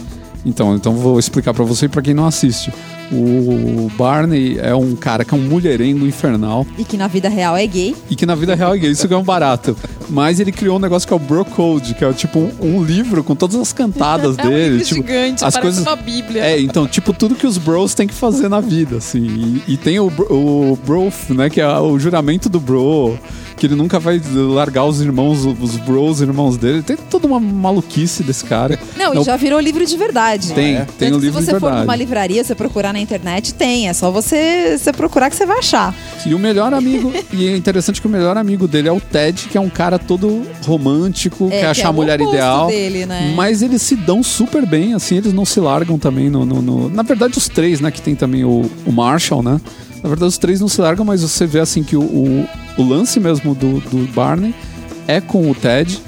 [0.46, 2.72] Então, então vou explicar pra você e pra quem não assiste.
[3.12, 7.56] O Barney é um cara que é um mulherengo infernal E que na vida real
[7.56, 7.96] é gay.
[8.10, 9.76] e que na vida real é gay, isso que é um barato.
[10.10, 12.84] Mas ele criou um negócio que é o Bro Code, que é tipo um, um
[12.84, 14.70] livro com todas as cantadas É um dele.
[14.78, 15.86] livro tipo, gigante, as coisas...
[15.86, 16.44] uma bíblia.
[16.46, 19.62] É, então, tipo, tudo que os bros têm que fazer na vida, assim.
[19.68, 23.18] E, e tem o, bro- o broth, né, que é o juramento do bro,
[23.58, 26.82] que ele nunca vai largar os irmãos, os bros, irmãos dele.
[26.82, 28.78] Tem toda uma maluquice desse cara.
[28.98, 30.52] Não, e Não, já virou livro de verdade.
[30.54, 30.88] Tem, é?
[30.98, 31.82] tem o que livro se de você for verdade.
[31.86, 33.88] numa livraria, você procurar na internet, tem.
[33.88, 35.96] É só você, você procurar que você vai achar.
[36.26, 39.48] E o melhor amigo, e é interessante que o melhor amigo dele é o Ted,
[39.50, 42.68] que é um cara todo romântico, É, quer que achar é a mulher ideal.
[42.68, 43.34] dele, né?
[43.36, 46.46] Mas eles se dão super bem, assim, eles não se largam também no.
[46.46, 47.90] no- no- Na verdade, os três, né?
[47.92, 49.60] Que tem também o, o Marshall, né?
[50.04, 52.84] Na verdade, os três não se largam, mas você vê assim que o, o, o
[52.84, 54.54] lance mesmo do, do Barney
[55.08, 56.00] é com o Ted.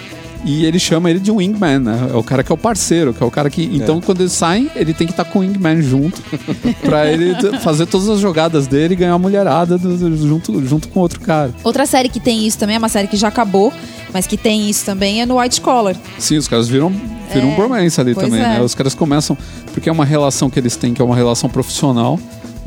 [0.46, 2.10] E ele chama ele de um wingman, né?
[2.14, 3.64] É o cara que é o parceiro, que é o cara que.
[3.74, 6.22] Então, quando eles saem, ele tem que estar com o wingman junto.
[6.86, 10.88] pra ele fazer todas as jogadas dele e ganhar a mulherada do- do- junto, junto
[10.90, 11.52] com outro cara.
[11.64, 13.74] Outra série que tem isso também, é uma série que já acabou,
[14.14, 15.96] mas que tem isso também, é no White Collar.
[16.20, 16.92] Sim, os caras viram,
[17.34, 18.44] viram É, um bromance ali também, é.
[18.44, 18.62] né?
[18.62, 19.36] Os caras começam.
[19.74, 22.18] Porque é uma relação que eles têm, que é uma relação profissional,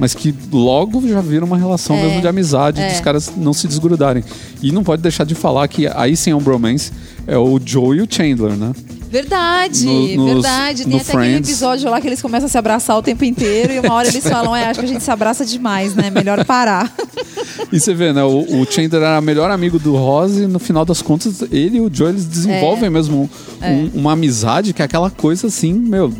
[0.01, 2.91] mas que logo já vira uma relação É, mesmo de amizade, é.
[2.91, 4.25] dos caras não se desgrudarem.
[4.63, 6.91] E não pode deixar de falar que aí sim é um bromance,
[7.27, 8.73] é o Joe e o Chandler, né?
[9.11, 10.85] Verdade, No- nos- verdade.
[10.85, 11.49] Tem no até aquele Friends.
[11.51, 14.23] episódio lá que eles começam a se abraçar o tempo inteiro e uma hora eles
[14.27, 16.11] falam, é, acho que a gente se abraça demais, né?
[16.11, 16.93] Melhor parar.
[17.73, 18.23] E você vê, né?
[18.23, 21.79] O, o Chandler era o melhor amigo do Ross e no final das contas, ele
[21.79, 22.91] e o Joe, eles desenvolvem É.
[22.91, 23.29] mesmo
[23.63, 26.13] um- uma amizade que é aquela coisa assim, meu,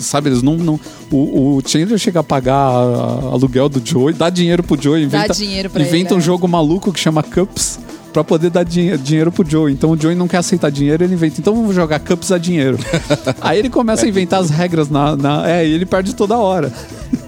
[0.00, 0.28] sabe?
[0.30, 0.56] Eles não.
[0.56, 4.98] não o, o Chandler chega a pagar a- aluguel do Joe, dá dinheiro pro Joe,
[5.00, 6.20] Dá inventa, dinheiro pra inventa ele, um é.
[6.20, 7.78] jogo maluco que chama Cups.
[8.12, 9.72] Pra poder dar dinhe- dinheiro pro Joe.
[9.72, 11.36] Então o Joe não quer aceitar dinheiro, ele inventa.
[11.40, 12.78] Então vamos jogar Cups a dinheiro.
[13.40, 15.16] Aí ele começa a inventar as regras na.
[15.16, 16.72] na- é, e ele perde toda hora.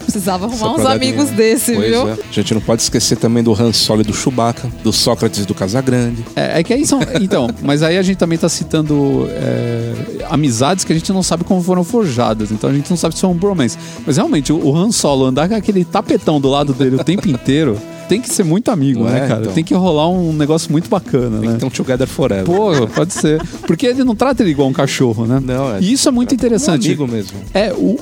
[0.01, 1.37] Precisava arrumar uns amigos dinheiro.
[1.37, 2.09] desse, Pois viu?
[2.09, 2.13] é.
[2.13, 5.47] A gente não pode esquecer também do Han Solo e do Chewbacca, do Sócrates e
[5.47, 6.25] do Casagrande.
[6.37, 7.01] É, é que aí são.
[7.21, 9.93] Então, mas aí a gente também tá citando é,
[10.29, 12.53] amizades que a gente não sabe como foram forjadas.
[12.53, 13.79] Então a gente não sabe se são um bromance.
[14.07, 17.27] Mas realmente, o, o Han Solo andar com aquele tapetão do lado dele o tempo
[17.29, 19.29] inteiro tem que ser muito amigo, né, é?
[19.29, 19.41] cara?
[19.43, 19.53] Então.
[19.53, 21.55] Tem que rolar um negócio muito bacana, Tem né?
[21.55, 22.45] que ter um Together Forever.
[22.45, 23.43] Pô, pode ser.
[23.67, 25.41] Porque ele não trata ele igual um cachorro, né?
[25.43, 25.81] Não, é.
[25.81, 26.83] E isso é muito interessante.
[26.89, 27.39] Um amigo mesmo.
[27.53, 27.99] É, o,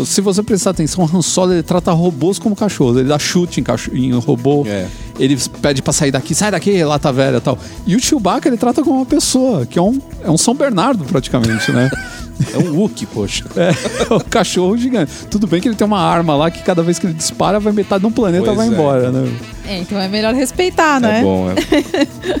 [0.00, 2.96] o- se você prestar atenção, o Han Solo ele trata robôs como cachorros.
[2.98, 4.64] Ele dá chute em, cacho- em robô.
[4.66, 4.86] É.
[5.18, 7.58] Ele pede pra sair daqui, sai daqui, lata velha e tal.
[7.86, 11.04] E o Chewbacca ele trata como uma pessoa, que é um, é um São Bernardo
[11.04, 11.90] praticamente, né?
[12.52, 13.44] É um Wookie, poxa.
[13.56, 13.72] É
[14.14, 15.10] um cachorro gigante.
[15.30, 17.72] Tudo bem que ele tem uma arma lá que cada vez que ele dispara, vai
[17.72, 18.70] metade de um planeta Pois vai é.
[18.70, 19.32] embora, né?
[19.66, 21.20] É, então é melhor respeitar, né?
[21.20, 21.54] É bom, é.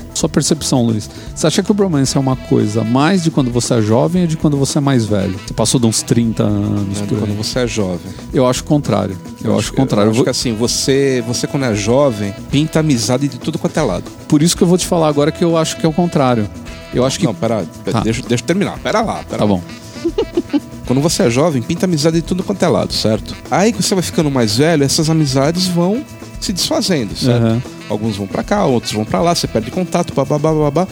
[0.12, 1.08] Sua percepção, Luiz.
[1.34, 4.28] Você acha que o bromance é uma coisa mais de quando você é jovem ou
[4.28, 5.38] de quando você é mais velho?
[5.46, 7.36] Você passou de uns 30 anos Né, por Quando aí.
[7.36, 8.12] você é jovem.
[8.34, 9.16] Eu acho o contrário.
[9.42, 10.08] Eu, acho o contrário.
[10.10, 13.76] Eu Eu acho que assim, você, você quando é jovem, pinta amizade de tudo quanto
[13.78, 14.04] é lado.
[14.28, 16.48] Por isso que eu vou te falar agora que eu acho que é o contrário.
[16.94, 17.24] Eu acho que.
[17.26, 18.04] Não, pera, pera Tá.
[18.04, 18.78] deixa, deixa eu terminar.
[18.78, 19.62] Pera lá, pera Tá bom.
[20.86, 23.34] Quando você é jovem, pinta amizade de tudo quanto é lado, certo?
[23.50, 26.04] Aí que você vai ficando mais velho, essas amizades vão
[26.40, 27.42] se desfazendo, certo?
[27.44, 27.62] Aham.
[27.88, 30.86] Alguns vão pra cá, outros vão pra lá, você perde contato, babá, babá.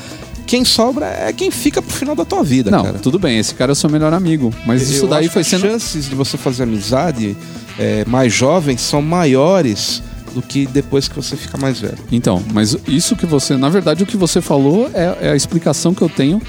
[0.46, 2.98] Quem sobra é quem fica pro final da tua vida, Não, cara.
[2.98, 4.52] tudo bem, esse cara é o seu melhor amigo.
[4.66, 5.64] Mas isso Eu daí acho foi sendo.
[5.66, 7.36] As chances de você fazer amizade
[7.78, 10.02] é, mais jovem são maiores
[10.34, 11.98] do que depois que você fica mais velho.
[12.10, 13.56] Então, mas isso que você.
[13.56, 16.40] Na verdade, o que você falou é, é a explicação que eu tenho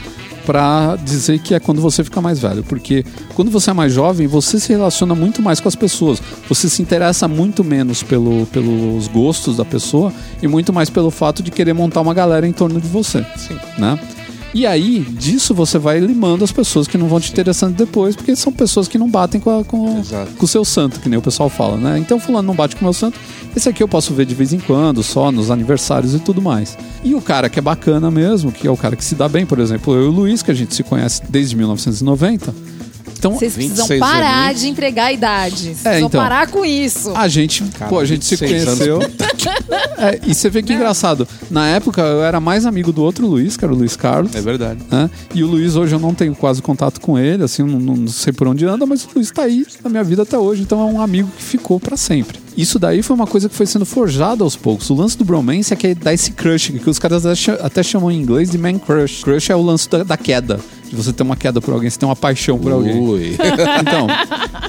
[0.45, 2.63] pra dizer que é quando você fica mais velho.
[2.63, 6.21] Porque quando você é mais jovem, você se relaciona muito mais com as pessoas.
[6.47, 11.43] Você se interessa muito menos pelo, pelos gostos da pessoa e muito mais pelo fato
[11.43, 13.25] de querer montar uma galera em torno de você.
[13.37, 13.57] Sim.
[13.77, 13.99] Né?
[14.53, 18.35] E aí, disso você vai limando as pessoas que não vão te interessando depois, porque
[18.35, 20.01] são pessoas que não batem com, a- com,
[20.37, 21.97] com o seu santo, que nem o pessoal fala, né?
[21.97, 23.17] Então, fulano não bate com o meu santo,
[23.55, 26.77] esse aqui eu posso ver de vez em quando, só nos aniversários e tudo mais.
[27.01, 29.45] E o cara que é bacana mesmo, que é o cara que se dá bem,
[29.45, 32.53] por exemplo, eu e o Luiz, que a gente se conhece desde 1990.
[33.21, 34.61] Então, Vocês precisam 26 parar aninhos.
[34.61, 35.55] de entregar a idade.
[35.57, 36.19] Vocês precisam então.
[36.21, 37.13] parar com isso.
[37.15, 38.79] a gente, pô, a gente se 26 anos.
[38.79, 38.99] conheceu.
[39.97, 41.27] É, e você vê que engraçado.
[41.49, 44.33] Na época eu era mais amigo do outro Luiz, que era o Luiz Carlos.
[44.35, 44.79] É verdade.
[44.89, 45.09] né?
[45.33, 48.33] E o Luiz hoje eu não tenho quase contato com ele, assim, não, não sei
[48.33, 50.91] por onde anda, mas o Luiz tá aí na minha vida até hoje, então é
[50.91, 52.39] um amigo que ficou pra sempre.
[52.57, 54.89] Isso daí foi uma coisa que foi sendo forjada aos poucos.
[54.89, 57.59] O lance do bromance é que é dar esse crush, que os caras até cha-
[57.61, 59.23] até chamam em inglês de man crush.
[59.23, 60.59] Crush é o lance da, da queda.
[60.89, 62.99] De você ter uma queda por alguém, você tem uma paixão por alguém.
[62.99, 63.37] Ui.
[63.81, 64.07] Então,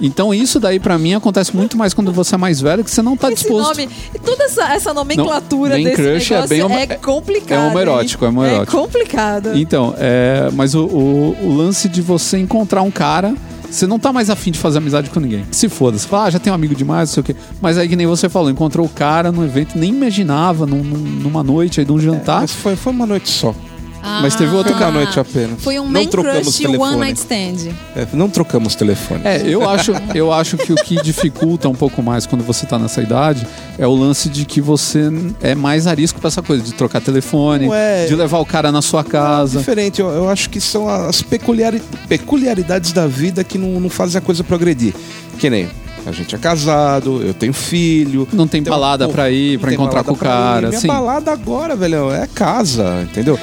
[0.01, 3.03] então isso daí pra mim acontece muito mais quando você é mais velho, que você
[3.03, 3.69] não tá Esse disposto.
[3.77, 6.87] nome, e toda essa, essa nomenclatura Não, Man desse Crush é negócio bem homo- é
[6.87, 7.59] complicado.
[7.65, 8.77] é homoerótico, é homoerótico.
[8.77, 9.51] É complicado.
[9.59, 13.35] Então, é, mas o, o- o lance de você encontrar um cara,
[13.73, 15.45] você não tá mais afim de fazer amizade com ninguém.
[15.51, 17.37] Se foda, você fala, ah, já tem um amigo demais, não sei o quê.
[17.61, 20.99] Mas aí que nem você falou, encontrou o cara no evento, nem imaginava, num- num-
[20.99, 22.43] numa noite aí de um jantar.
[22.43, 23.55] Mas foi, foi uma noite só.
[24.03, 25.05] Mas teve outro Foi uma cara.
[25.05, 25.63] noite apenas.
[25.63, 26.91] Foi um não man trocamos crush telefone.
[26.91, 27.73] one night stand.
[27.97, 29.21] É, não trocamos telefone.
[29.25, 32.79] É, eu acho, eu acho que o que dificulta um pouco mais quando você tá
[32.79, 33.47] nessa idade
[33.79, 35.11] é o lance de que você
[35.41, 38.73] é mais arisco pra essa coisa de trocar telefone, Não é- de levar o cara
[38.73, 39.59] na sua casa.
[39.59, 44.19] Diferente, eu, eu acho que são as peculiari- peculiaridades da vida que não, não fazem
[44.19, 44.95] a coisa progredir.
[45.39, 45.69] Que nem
[46.05, 48.27] a gente é casado, eu tenho filho.
[48.33, 50.33] Não tem Então, balada pô, pra ir, pra encontrar com o pra ir.
[50.33, 50.67] cara.
[50.69, 50.89] Minha Assim.
[50.89, 53.39] balada agora, velho, é casa, entendeu?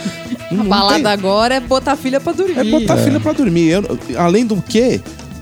[0.51, 2.57] A balada tem- agora é botar a filha pra dormir.
[2.57, 3.69] É botar a filha pra dormir.
[3.69, 3.83] Eu-
[4.17, 4.99] além do que,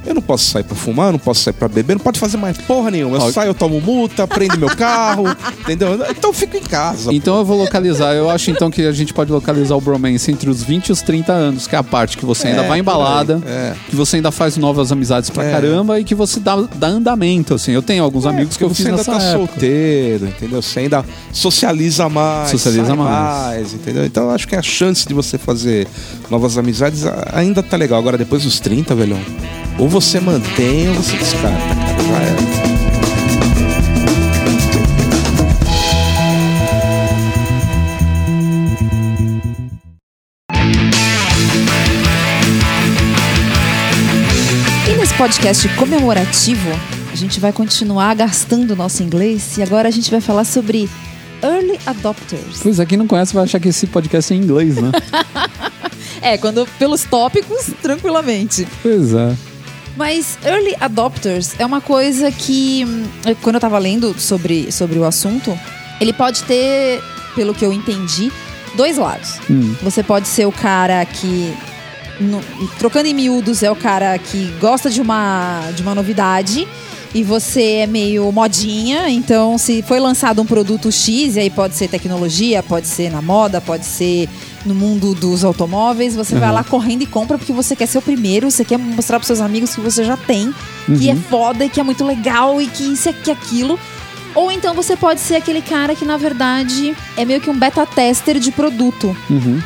[0.08, 2.58] eu não posso sair pra fumar, não posso sair pra beber, não pode fazer mais
[2.58, 3.18] porra nenhuma.
[3.18, 3.32] Eu Ó.
[3.32, 5.26] saio, eu tomo multa, prendo meu carro,
[5.62, 5.94] entendeu?
[6.10, 7.14] Então eu fico em casa.
[7.14, 8.14] Então eu vou localizar.
[8.14, 11.02] Eu acho então que a gente pode localizar o bromance entre os 20 e os
[11.02, 13.42] 30 anos, que é a parte que você ainda É, vai em por aí, balada,
[13.46, 13.74] é.
[13.90, 15.52] que você ainda faz novas amizades pra É.
[15.52, 17.72] caramba e que você dá, dá andamento, assim.
[17.72, 19.48] Eu tenho alguns amigos que eu você fiz ainda nessa tá época.
[19.54, 20.62] solteiro, entendeu?
[20.62, 22.50] Você ainda socializa mais.
[22.52, 23.74] Socializa sai mais.
[23.74, 24.06] entendeu?
[24.06, 25.88] Então eu acho que a chance de você fazer
[26.30, 28.00] novas amizades ainda tá legal.
[28.00, 29.20] Agora, depois dos 30, velhão,
[29.80, 31.78] ou você mantém ou você descarta,
[45.08, 46.70] nesse podcast comemorativo,
[47.12, 50.90] a gente vai continuar gastando o nosso inglês e agora a gente vai falar sobre
[51.42, 52.60] Early Adopters.
[52.62, 54.92] Pois é, quem não conhece vai achar que esse podcast é em inglês, né?
[56.20, 58.68] É, quando pelos tópicos, tranquilamente.
[58.82, 59.36] pois é.
[59.98, 63.04] Mas Early Adopters é uma coisa que, hum,
[63.42, 65.58] quando eu tava lendo sobre, sobre o assunto,
[66.00, 67.02] ele pode ter,
[67.36, 68.32] pelo que eu entendi,
[68.76, 69.40] dois lados.
[69.50, 69.76] Hum.
[69.82, 71.52] Você pode ser o cara que,
[72.20, 72.44] no-
[72.78, 76.68] trocando em miúdos, é o cara que gosta de uma, de uma novidade
[77.14, 79.10] e você é meio modinha.
[79.10, 83.22] Então, se foi lançado um produto X, e aí pode ser tecnologia, pode ser na
[83.22, 84.30] moda, pode ser
[84.66, 86.56] no mundo dos automóveis, você vai Uhum.
[86.56, 89.40] lá correndo e compra porque você quer ser o primeiro, você quer mostrar pros seus
[89.40, 90.54] amigos que você já tem,
[91.00, 91.22] que é Uhum.
[91.30, 93.80] foda e que é muito legal e que isso e que aquilo.
[94.36, 97.86] Ou então você pode ser aquele cara que, na verdade, é meio que um beta
[97.86, 99.16] tester de produto.
[99.30, 99.60] Uhum.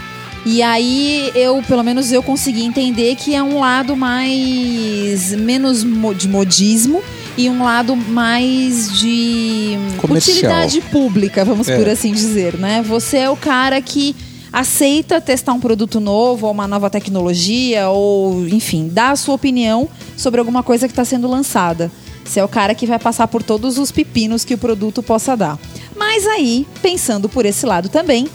[0.45, 5.84] E aí eu, pelo menos eu consegui entender que é um lado mais menos
[6.17, 7.01] de modismo
[7.38, 10.36] e um lado mais de Comercial.
[10.36, 11.78] utilidade pública, vamos É.
[11.78, 12.82] por assim dizer, né?
[12.86, 14.15] Você é o cara que
[14.52, 19.88] aceita testar um produto novo, ou uma nova tecnologia, ou enfim, dá a sua opinião
[20.17, 21.89] sobre alguma coisa que está sendo lançada.
[22.24, 25.36] Você é o cara que vai passar por todos os pepinos que o produto possa
[25.36, 25.58] dar.
[25.96, 28.28] Mas aí, pensando por esse lado também,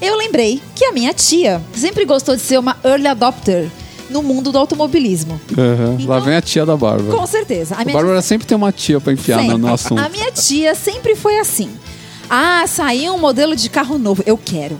[0.00, 3.68] eu lembrei que a minha tia sempre gostou de ser uma early adopter
[4.10, 5.40] no mundo do automobilismo.
[5.56, 5.94] Uhum.
[6.00, 7.16] Então- Lá vem a tia da Bárbara.
[7.16, 7.74] Com certeza.
[7.76, 9.58] A Bárbara sempre tem uma tia pra enfiar no, Sempre.
[9.58, 9.98] no assunto.
[10.00, 11.70] A minha tia sempre foi assim.
[12.28, 14.22] Ah, saiu um modelo de carro novo.
[14.26, 14.76] Eu quero.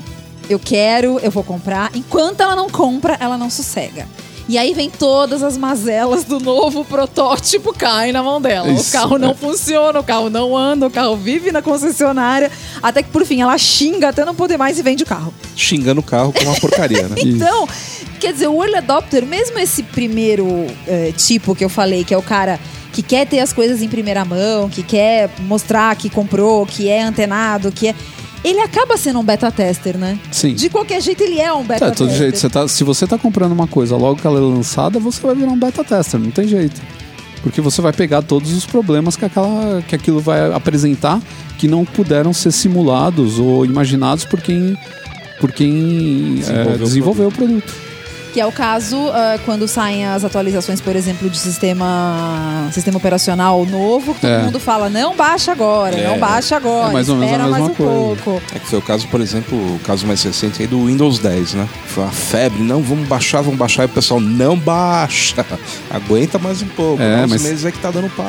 [0.49, 1.91] eu quero, eu vou comprar.
[1.95, 4.07] Enquanto ela não compra, ela não sossega.
[4.47, 8.69] E aí vem todas as mazelas do novo protótipo caem na mão dela.
[8.71, 9.35] Isso, o carro não é.
[9.35, 12.51] funciona, o carro não anda, o carro vive na concessionária.
[12.83, 15.33] Até que por fim ela xinga até não poder mais e vende o carro.
[15.57, 17.17] Xingando o carro com uma porcaria, né?
[17.25, 17.67] Então,
[18.25, 22.17] quer dizer, o early adopter, mesmo esse primeiro eh, tipo que eu falei, que é
[22.17, 22.59] o cara
[22.91, 27.03] que quer ter as coisas em primeira mão, que quer mostrar que comprou, que é
[27.03, 27.95] antenado, que é.
[28.43, 30.19] Ele acaba sendo um beta tester, né?
[30.33, 30.55] Sim.
[30.55, 32.25] De qualquer jeito, ele é um beta Tá, de todo tester.
[32.25, 35.21] jeito, você tá, se você tá comprando uma coisa logo que ela é lançada, você
[35.21, 36.81] vai virar um beta tester, não tem jeito.
[37.43, 41.21] Porque você vai pegar todos os problemas que, aquela, que aquilo vai apresentar
[41.59, 44.75] que não puderam ser simulados ou imaginados por quem,
[45.41, 47.93] por quem Desenvolveu é, o desenvolveu o produto.
[48.35, 53.64] Que é o caso ah, quando saem as atualizações, por exemplo, de sistema, sistema operacional
[53.64, 54.42] novo, que todo É.
[54.42, 56.09] mundo fala, não baixa agora, É.
[56.09, 58.23] não baixa agora, É mais ou menos espera a mais mesma um coisa.
[58.25, 58.42] pouco.
[58.53, 61.55] É que foi o caso, por exemplo, o caso mais recente aí do Windows 10,
[61.55, 61.68] né?
[61.87, 65.47] Foi uma febre, não, vamos baixar, vamos baixar, e o pessoal não baixa.
[65.88, 67.01] Aguenta mais um pouco.
[67.01, 68.27] É, É, mas- meses é que tá dando pau.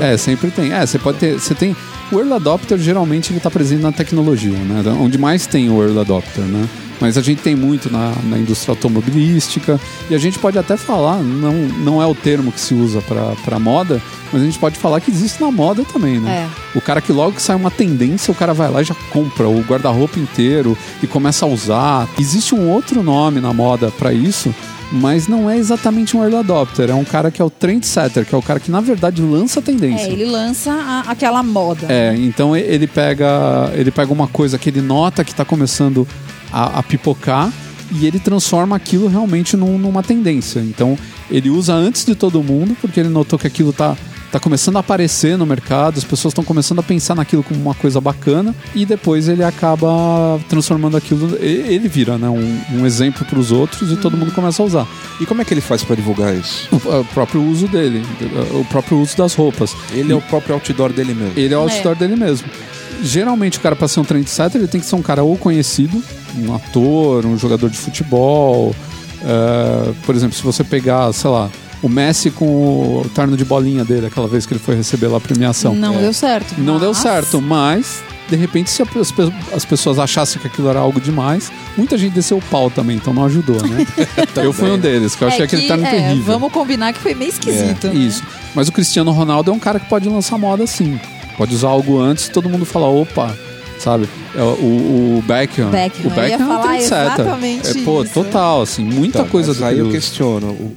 [0.00, 0.72] É, sempre tem.
[0.72, 1.34] É, você pode ter.
[1.38, 1.76] Você tem.
[2.10, 4.82] O Early Adopter geralmente ele tá presente na tecnologia, né?
[5.00, 6.68] Onde mais tem o Early Adopter, né?
[7.00, 9.78] Mas a gente tem muito na, na indústria automobilística
[10.08, 13.58] e a gente pode até falar, não, não é o termo que se usa para
[13.58, 14.00] moda,
[14.32, 16.48] mas a gente pode falar que existe na moda também, né?
[16.74, 19.48] O cara que logo que sai uma tendência, o cara vai lá e já compra
[19.48, 22.08] o guarda-roupa inteiro e começa a usar.
[22.18, 24.54] Existe um outro nome na moda para isso,
[24.92, 28.34] mas não é exatamente um early adopter, é um cara que é o trendsetter, que
[28.34, 30.06] é o cara que na verdade lança a tendência.
[30.06, 31.86] É, ele lança a- aquela moda.
[31.88, 36.06] É, então ele pega, ele pega uma coisa que ele nota que está começando
[36.54, 37.52] a, a pipocar
[37.92, 40.60] e ele transforma aquilo realmente num- numa tendência.
[40.60, 40.96] Então
[41.30, 43.96] ele usa antes de todo mundo, porque ele notou que aquilo tá,
[44.32, 47.74] tá começando a aparecer no mercado, as pessoas estão começando a pensar naquilo como uma
[47.74, 49.88] coisa bacana, e depois ele acaba
[50.48, 51.36] transformando aquilo.
[51.40, 54.66] e- Ele vira né, um, um exemplo para os outros e todo mundo começa a
[54.66, 54.86] usar.
[55.20, 56.68] E como é que ele faz pra divulgar isso?
[56.72, 58.02] O, o próprio uso dele,
[58.60, 59.74] o próprio uso das roupas.
[59.92, 61.32] Ele é o próprio outdoor dele mesmo.
[61.36, 61.72] Ele é o É.
[61.72, 62.48] outdoor dele mesmo.
[63.04, 66.02] Geralmente o cara para ser um trendsetter ele tem que ser um cara ou conhecido,
[66.38, 68.74] um ator, um jogador de futebol.
[69.22, 71.48] é, por exemplo, se você pegar, sei lá,
[71.82, 75.18] o Messi com o terno de bolinha dele, aquela vez que ele foi receber lá
[75.18, 75.74] a premiação.
[75.74, 75.98] Não É.
[75.98, 76.54] deu certo.
[76.58, 80.68] Não deu mas- certo, mas de repente se as, pe- as pessoas achassem que aquilo
[80.68, 83.86] era algo demais, muita gente desceu o pau também, então não ajudou, né?
[84.36, 86.24] eu fui um deles, que eu achei É aquele que, terno é, terrível.
[86.24, 87.86] Vamos combinar que foi meio esquisito.
[87.88, 87.94] né?
[87.94, 88.22] Isso.
[88.54, 90.98] Mas o Cristiano Ronaldo é um cara que pode lançar moda sim.
[91.36, 93.34] Pode usar algo antes e todo mundo fala, opa,
[93.78, 94.08] sabe?
[94.34, 95.70] É, O, o Beckham.
[95.70, 97.12] Beckham, o Beckham é um falar trendsetter.
[97.20, 98.14] exatamente É, pô, isso.
[98.14, 100.72] total, assim, muita Então, coisa mas do aí eu questiono.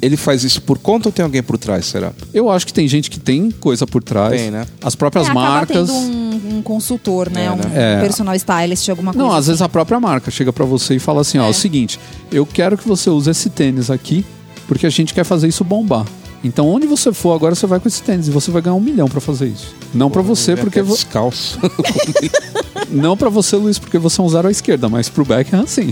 [0.00, 2.10] Ele faz isso por conta ou tem alguém por trás, será?
[2.34, 4.32] Eu acho que tem gente que tem coisa por trás.
[4.32, 4.66] Tem, né?
[4.82, 5.88] As próprias É, marcas.
[5.88, 7.44] um, um consultor, né?
[7.46, 7.62] É, um né?
[7.72, 8.00] É.
[8.00, 9.24] personal stylist, alguma coisa.
[9.24, 9.46] Não, às assim.
[9.50, 11.46] vezes a própria marca chega pra você e fala assim, ó, É.
[11.46, 12.00] é o seguinte,
[12.32, 14.24] eu quero que você use esse tênis aqui,
[14.66, 16.04] porque a gente quer fazer isso bombar.
[16.44, 18.80] Então, onde você for, agora você vai com esse tênis e você vai ganhar um
[18.80, 19.74] milhão pra fazer isso.
[19.94, 21.58] Não pra você, porque vo- descalço.
[22.90, 25.90] não pra você, Luiz, porque você é um zero à esquerda, mas pro Beckham sim.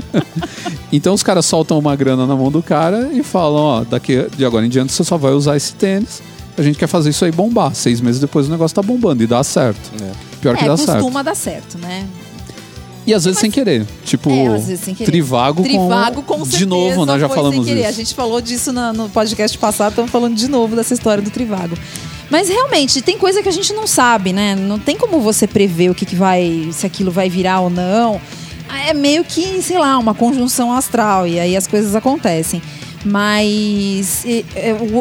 [0.92, 4.44] então os caras soltam uma grana na mão do cara e falam, ó, daqui de
[4.44, 6.22] agora em diante você só vai usar esse tênis.
[6.56, 7.72] A gente quer fazer isso aí bombar.
[7.74, 9.92] Seis meses depois o negócio tá bombando e dá certo.
[10.02, 10.10] É.
[10.40, 10.94] Pior que é, dá certo.
[10.94, 12.06] costuma dar certo, né?
[13.08, 13.86] E às vezes sem querer.
[14.04, 15.10] Tipo, É, às vezes sem querer.
[15.10, 16.38] Trivago, Trivago, com...
[16.40, 17.86] com De novo, nós já falamos disso.
[17.86, 21.30] A gente falou disso na- no podcast passado, estamos falando de novo dessa história do
[21.30, 21.74] Trivago.
[22.30, 24.54] Mas realmente, tem coisa que a gente não sabe, né?
[24.54, 28.20] Não tem como você prever o que, que vai, se aquilo vai virar ou não.
[28.86, 32.60] É meio que, sei lá, uma conjunção astral, e aí as coisas acontecem.
[33.10, 34.44] Mas e,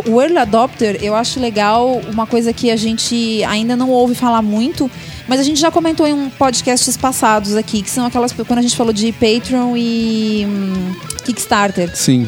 [0.07, 4.15] o, o early adopter, eu acho legal uma coisa que a gente ainda não ouve
[4.15, 4.89] falar muito,
[5.27, 8.61] mas a gente já comentou em um podcasts passados aqui, que são aquelas quando a
[8.61, 11.95] gente falou de Patreon e hum, Kickstarter.
[11.95, 12.27] Sim.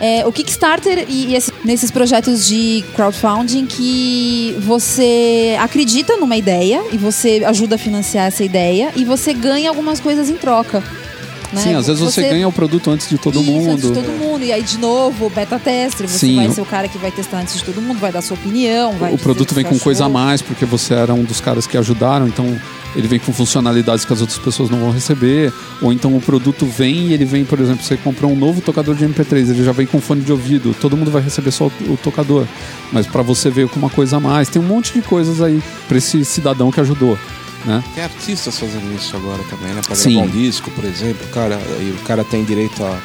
[0.00, 6.82] É, o Kickstarter e, e esse- nesses projetos de crowdfunding que você acredita numa ideia
[6.92, 10.82] e você ajuda a financiar essa ideia e você ganha algumas coisas em troca.
[11.54, 11.60] Né?
[11.60, 13.70] Sim, às vezes você, ganha o produto antes de todo Isso, mundo.
[13.70, 14.44] antes de todo mundo.
[14.44, 16.08] E aí, de novo, beta tester.
[16.08, 16.36] Você Sim.
[16.36, 18.94] vai ser o cara que vai testar antes de todo mundo, vai dar sua opinião.
[19.12, 20.12] O produto vem você com coisa a achou.
[20.12, 22.58] mais, porque você era um dos caras que ajudaram, então
[22.96, 25.52] ele vem com funcionalidades que as outras pessoas não vão receber.
[25.80, 28.94] Ou então o produto vem e ele vem, por exemplo, você comprou um novo tocador
[28.94, 31.92] de MP3, ele já vem com fone de ouvido, todo mundo vai receber só o,
[31.92, 32.46] o tocador.
[32.92, 34.48] Mas para você veio com uma coisa a mais.
[34.48, 37.18] Tem um monte de coisas aí para esse cidadão que ajudou.
[37.64, 37.82] Né?
[37.94, 39.80] Tem artistas fazendo isso agora também, né?
[39.86, 40.14] Pra Sim.
[40.14, 42.98] gravar um disco, por exemplo, o cara, e o cara tem direito a,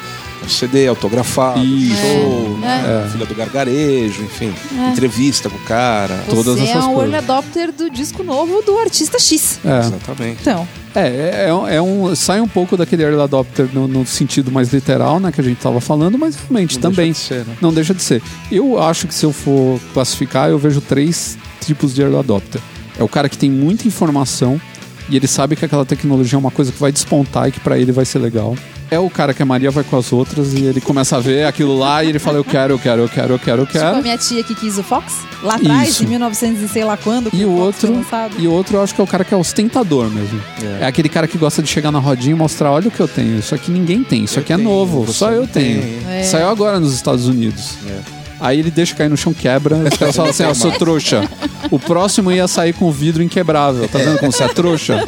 [0.48, 1.94] CD autografado, Isso.
[2.00, 2.66] show, É.
[2.66, 3.08] né?
[3.12, 4.52] Filha do Gargarejo, enfim,
[4.90, 6.24] entrevista com o cara.
[6.30, 7.12] Todas Você essas é um coisas.
[7.12, 9.60] early adopter do disco novo do artista X.
[9.64, 9.78] É.
[9.80, 10.38] Exatamente.
[10.40, 11.00] Então, É,
[11.44, 12.16] é, é um- é um.
[12.16, 15.30] Sai um pouco daquele early adopter no, no sentido mais literal, né?
[15.30, 17.12] Que a gente tava falando, mas realmente Não também.
[17.12, 17.56] deixa de ser, né?
[17.60, 18.22] Não deixa de ser.
[18.50, 22.60] Eu acho que se eu for classificar, eu vejo três tipos de early adopter.
[23.00, 24.60] É o cara que tem muita informação
[25.08, 27.76] e ele sabe que aquela tecnologia é uma coisa que vai despontar e que pra
[27.78, 28.54] ele vai ser legal.
[28.92, 31.44] É o cara que a Maria vai com as outras e ele começa a ver
[31.46, 33.78] aquilo lá e ele fala: Eu quero, eu quero, eu quero, eu quero, eu tipo
[33.78, 34.02] a quero.
[34.02, 36.02] minha tia que quis o Fox, lá atrás, Isso.
[36.04, 38.04] em 1900 e sei lá quando, E o outro,
[38.38, 40.40] e o outro eu acho que é o cara que é ostentador mesmo.
[40.80, 40.82] É.
[40.82, 40.86] É.
[40.86, 43.38] aquele cara que gosta de chegar na rodinha e mostrar, olha o que eu tenho.
[43.38, 45.80] Isso aqui ninguém tem, isso Eu aqui é tenho, novo, você só eu tenho.
[45.82, 45.98] tem.
[46.12, 46.22] É.
[46.24, 47.74] Saiu agora nos Estados Unidos.
[47.86, 48.19] É.
[48.40, 49.76] Aí ele deixa cair no chão, quebra.
[49.76, 51.28] Os caras falam assim: ó, seu trouxa.
[51.70, 53.86] O próximo ia sair com o vidro inquebrável.
[53.88, 55.06] Tá vendo como você é trouxa?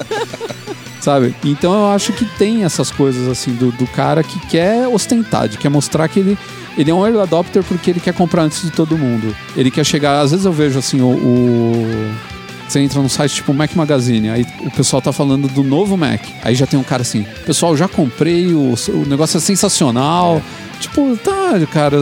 [1.01, 1.35] Sabe?
[1.45, 5.59] Então eu acho que tem essas coisas assim do, do cara que quer ostentar, de
[5.59, 6.38] quer mostrar que ele,
[6.79, 9.35] ele é um early adopter porque ele quer comprar antes de todo mundo.
[9.57, 10.21] Ele quer chegar.
[10.21, 11.09] Às vezes eu vejo assim o.
[11.09, 12.33] o-
[12.68, 16.21] você entra num site tipo Mac Magazine, aí o pessoal tá falando do novo Mac.
[16.42, 20.40] Aí já tem um cara assim, pessoal, já comprei, o, o negócio é sensacional.
[20.81, 21.99] Tipo, tá, cara,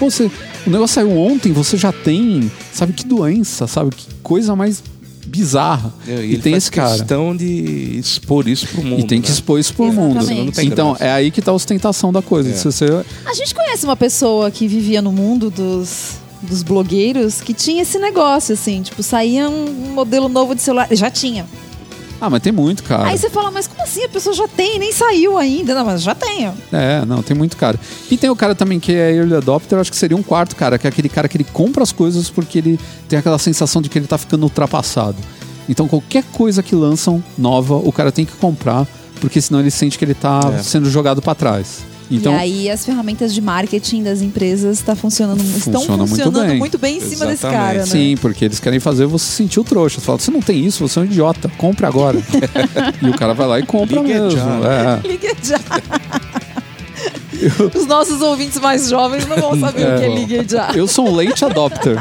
[0.00, 0.30] pô, você,
[0.66, 4.82] o negócio saiu ontem, você já tem, sabe que doença, sabe que coisa mais
[5.26, 5.92] bizarra.
[6.08, 6.96] É, E, ele tem faz esse cara.
[6.96, 9.00] questão de expor isso pro mundo.
[9.00, 9.34] E tem que né?
[9.34, 10.32] expor isso pro Exatamente.
[10.34, 10.58] mundo.
[10.62, 12.48] Então, é aí que tá a ostentação da coisa.
[12.48, 12.52] É.
[12.54, 12.86] Se você,
[13.26, 17.98] A gente conhece uma pessoa que vivia no mundo dos, dos blogueiros que tinha esse
[17.98, 20.88] negócio, assim, tipo, saía um modelo novo de celular.
[20.90, 21.46] Já tinha.
[22.20, 23.08] Ah, mas tem muito, cara.
[23.08, 24.04] Aí você fala, mas como assim?
[24.04, 25.74] A pessoa já tem, nem saiu ainda.
[25.74, 26.52] Não, mas já tem.
[26.72, 27.78] É, não, tem muito cara.
[28.10, 30.54] E tem o cara também que é early adopter, eu acho que seria um quarto
[30.56, 32.78] cara, que é aquele cara que ele compra as coisas porque ele
[33.08, 35.16] tem aquela sensação de que ele tá ficando ultrapassado.
[35.68, 38.86] Então qualquer coisa que lançam nova, o cara tem que comprar,
[39.20, 40.62] porque senão ele sente que ele tá É.
[40.62, 41.78] sendo jogado para trás.
[42.10, 46.48] Então, e aí as ferramentas de marketing das empresas tá funcionando, estão Funciona muito funcionando
[46.48, 46.58] bem.
[46.58, 47.52] muito bem, em cima desse Exatamente.
[47.52, 47.86] cara, né?
[47.86, 50.00] Sim, porque eles querem fazer você sentir o trouxa.
[50.00, 52.18] Você fala, você não tem isso, você é um idiota, compre agora.
[53.00, 54.30] e o cara vai lá e compra Ligue mesmo.
[54.32, 55.00] já.
[55.04, 55.08] É.
[55.08, 55.60] Ligue já.
[57.74, 60.14] Os nossos ouvintes mais jovens não vão saber o que é É.
[60.14, 60.72] ligue já.
[60.74, 61.96] Eu sou um late adopter.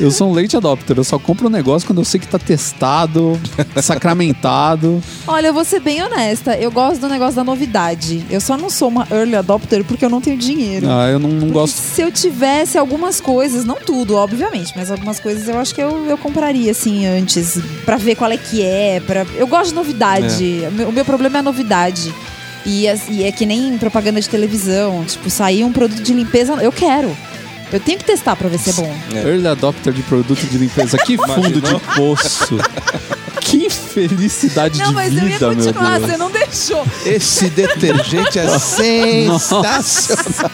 [0.00, 0.96] Eu sou um late adopter.
[0.96, 3.38] Eu só compro um negócio quando eu sei que tá testado,
[3.82, 5.02] sacramentado.
[5.26, 6.56] Olha, eu vou ser bem honesta.
[6.56, 8.24] Eu gosto do negócio da novidade.
[8.30, 10.86] Eu só não sou uma early adopter porque eu não tenho dinheiro.
[10.88, 11.74] Ah, eu não, não gosto.
[11.74, 16.06] Se eu tivesse algumas coisas, não tudo, obviamente, mas algumas coisas eu acho que eu,
[16.06, 19.00] eu compraria assim antes, pra ver qual é que é.
[19.04, 19.26] Pra...
[19.36, 20.62] Eu gosto de novidade.
[20.68, 22.14] O meu- O meu problema é a novidade.
[22.66, 25.04] E, e é que nem propaganda de televisão.
[25.04, 27.16] Tipo, sair um produto de limpeza, eu quero.
[27.72, 28.96] Eu tenho que testar pra ver se é bom.
[29.14, 29.18] É.
[29.28, 30.96] Early adopter de produto de limpeza.
[30.98, 32.58] Que fundo de poço.
[33.40, 36.10] Que felicidade Não, de mas eu ia vida, meu continuar, Deus.
[36.10, 36.86] você não deixou.
[37.06, 40.50] Esse detergente é sensacional.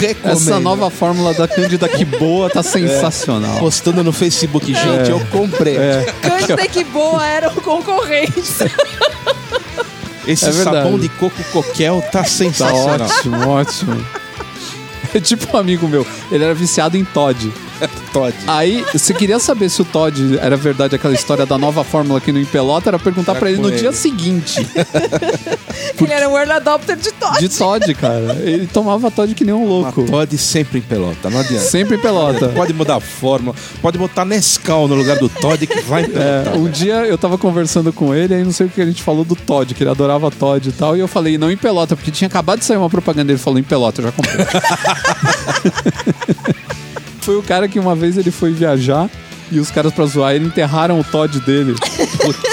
[0.00, 0.36] Recomendo.
[0.38, 3.58] Essa nova fórmula da Cândida que boa tá sensacional.
[3.58, 5.76] Postando no Facebook, gente, eu comprei.
[6.22, 8.40] Cândida que boa era o concorrente.
[10.26, 13.00] Esse É sabão de coco coquel tá Tá sensacional.
[13.08, 14.06] ótimo, ótimo.
[15.14, 17.52] É tipo um amigo meu, ele era viciado em Todd.
[18.12, 18.34] Todd.
[18.46, 22.32] Aí, você queria saber se o Todd era verdade aquela história da nova fórmula que
[22.32, 23.78] não empelota, era perguntar Era pra ele no ele.
[23.78, 24.66] dia seguinte.
[26.00, 27.38] Ele era um early adopter de Todd.
[27.38, 28.34] De Todd, cara.
[28.42, 30.04] Ele tomava Todd que nem um Mas louco.
[30.04, 31.60] Todd sempre em pelota, não adianta.
[31.64, 32.48] Sempre em pelota.
[32.48, 36.42] Pode mudar a fórmula, pode botar Nescau no lugar do Todd que vai em É,
[36.42, 36.58] pelota.
[36.58, 39.24] um dia eu tava conversando com ele, aí não sei o que a gente falou
[39.24, 42.10] do Todd, que ele adorava Todd e tal, e eu falei, não em pelota, porque
[42.10, 44.46] tinha acabado de sair uma propaganda, ele falou em pelota, eu já comprei.
[47.20, 49.08] foi o cara que uma vez ele foi viajar
[49.52, 51.74] e os caras pra zoar ele enterraram o Todd dele.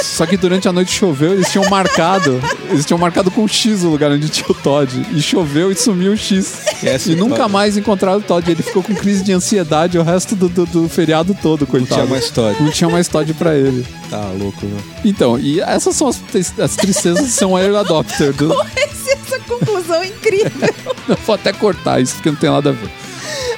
[0.03, 3.89] Só que durante a noite choveu, eles tinham marcado, eles tinham marcado com X o
[3.89, 5.05] lugar onde tinha o Todd.
[5.13, 6.65] E choveu e sumiu o X.
[6.73, 7.51] Esquece e o nunca Todd.
[7.51, 8.49] mais encontraram o Todd.
[8.49, 11.93] Ele ficou com crise de ansiedade o resto do, do- do feriado todo, Não coitado.
[12.01, 12.63] tinha mais Todd.
[12.63, 13.85] Não tinha mais Todd pra ele.
[14.09, 14.79] Tá louco, né?
[15.05, 16.19] Então, e essas são as,
[16.59, 18.33] as tristezas de ser um early adopter.
[18.37, 20.51] Do, Essa conclusão incrível.
[21.07, 22.89] eu vou até cortar isso, porque não tem nada a ver.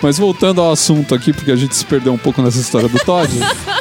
[0.01, 2.97] Mas voltando ao assunto aqui, porque a gente se perdeu um pouco nessa história do
[2.99, 3.31] Todd.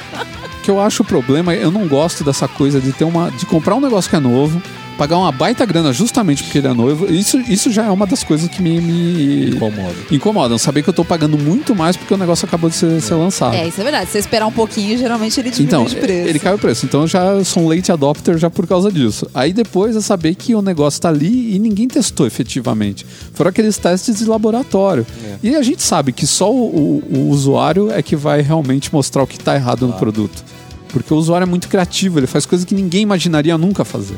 [0.63, 3.31] que eu acho o problema, eu não gosto dessa coisa de ter uma.
[3.31, 4.61] de comprar um negócio que é novo,
[4.99, 7.07] pagar uma baita grana justamente porque ele é novo.
[7.11, 9.95] Isso, isso já é uma das coisas que me, me Incomoda.
[10.11, 10.59] incomodam.
[10.59, 13.55] Saber que eu tô pagando muito mais porque o negócio acabou de ser, ser lançado.
[13.55, 14.07] É, isso é verdade.
[14.07, 16.29] Se você esperar um pouquinho, geralmente ele diminui Então, de preço.
[16.29, 16.85] ele cai o preço.
[16.85, 19.27] Então eu já sou um late adopter já por causa disso.
[19.33, 23.07] Aí depois é saber que o negócio tá ali e ninguém testou efetivamente.
[23.33, 25.07] Foram aqueles testes de laboratório.
[25.43, 29.23] E a gente sabe que só o, o- o usuário é que vai realmente mostrar
[29.23, 30.43] o que tá errado no produto.
[30.89, 34.17] Porque o usuário é muito criativo, ele faz coisas que ninguém imaginaria nunca fazer.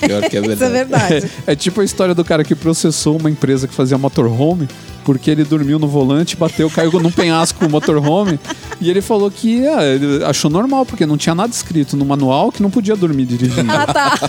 [0.00, 1.08] Pior que é Isso é verdade.
[1.08, 1.30] verdade.
[1.46, 4.68] É tipo a história do cara que processou uma empresa que fazia motorhome
[5.08, 8.38] porque ele dormiu no volante, bateu, caiu num penhasco com o motorhome
[8.78, 12.52] e ele falou que ah, ele achou normal porque não tinha nada escrito no manual
[12.52, 13.72] que não podia dormir dirigindo.
[13.72, 14.18] ah, tá.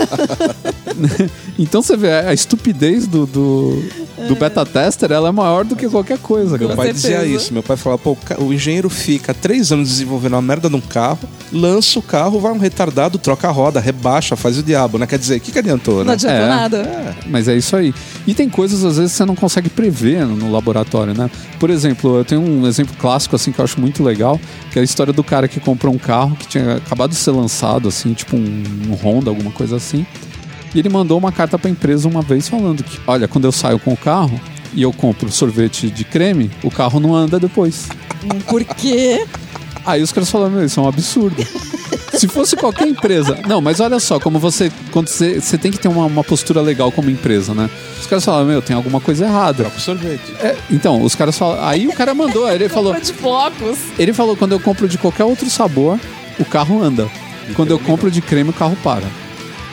[1.58, 3.84] Então você vê a estupidez do, do,
[4.30, 6.78] do beta tester, ela é maior do que qualquer coisa, Meu cara.
[6.78, 7.54] pai dizia isso.
[7.54, 11.20] Meu pai falava, pô, o engenheiro fica três anos desenvolvendo uma merda num carro,
[11.52, 15.06] lança o carro, vai um retardado, troca a roda, rebaixa, faz o diabo, né?
[15.06, 16.14] Quer dizer, o que, que adiantou, Não né?
[16.14, 16.48] adiantou É.
[16.48, 17.16] nada.
[17.28, 17.94] Mas é isso aí.
[18.26, 21.30] E tem coisas, às vezes, que você não consegue prever no, no laboratório, né?
[21.60, 24.40] Por exemplo, eu tenho um exemplo clássico, assim, que eu acho muito legal,
[24.72, 27.32] que é a história do cara que comprou um carro que tinha acabado de ser
[27.32, 30.06] lançado, assim, tipo um, um Honda, alguma coisa assim.
[30.74, 33.80] E ele mandou uma carta pra empresa uma vez falando que, olha, quando eu saio
[33.80, 34.40] com o carro
[34.74, 37.88] e eu compro sorvete de creme, o carro não anda depois.
[38.48, 39.26] Por quê?
[39.86, 41.36] Aí os caras falaram, meu, isso é um absurdo.
[42.14, 43.40] Se fosse qualquer empresa.
[43.48, 44.72] Não, mas olha só, como você.
[44.92, 47.70] Quando você, você tem que ter uma, uma postura legal como empresa, né?
[48.00, 49.64] Os caras falaram, meu, tem alguma coisa errada.
[49.64, 50.34] Troca o sorvete.
[50.42, 51.64] É, então, os caras falaram.
[51.66, 52.94] Aí o cara mandou, aí ele falou.
[53.00, 53.78] de flocos.
[53.98, 56.00] Ele falou, quando eu compro de qualquer outro sabor,
[56.40, 57.10] o carro anda.
[57.56, 59.06] Quando eu compro de creme, o carro para.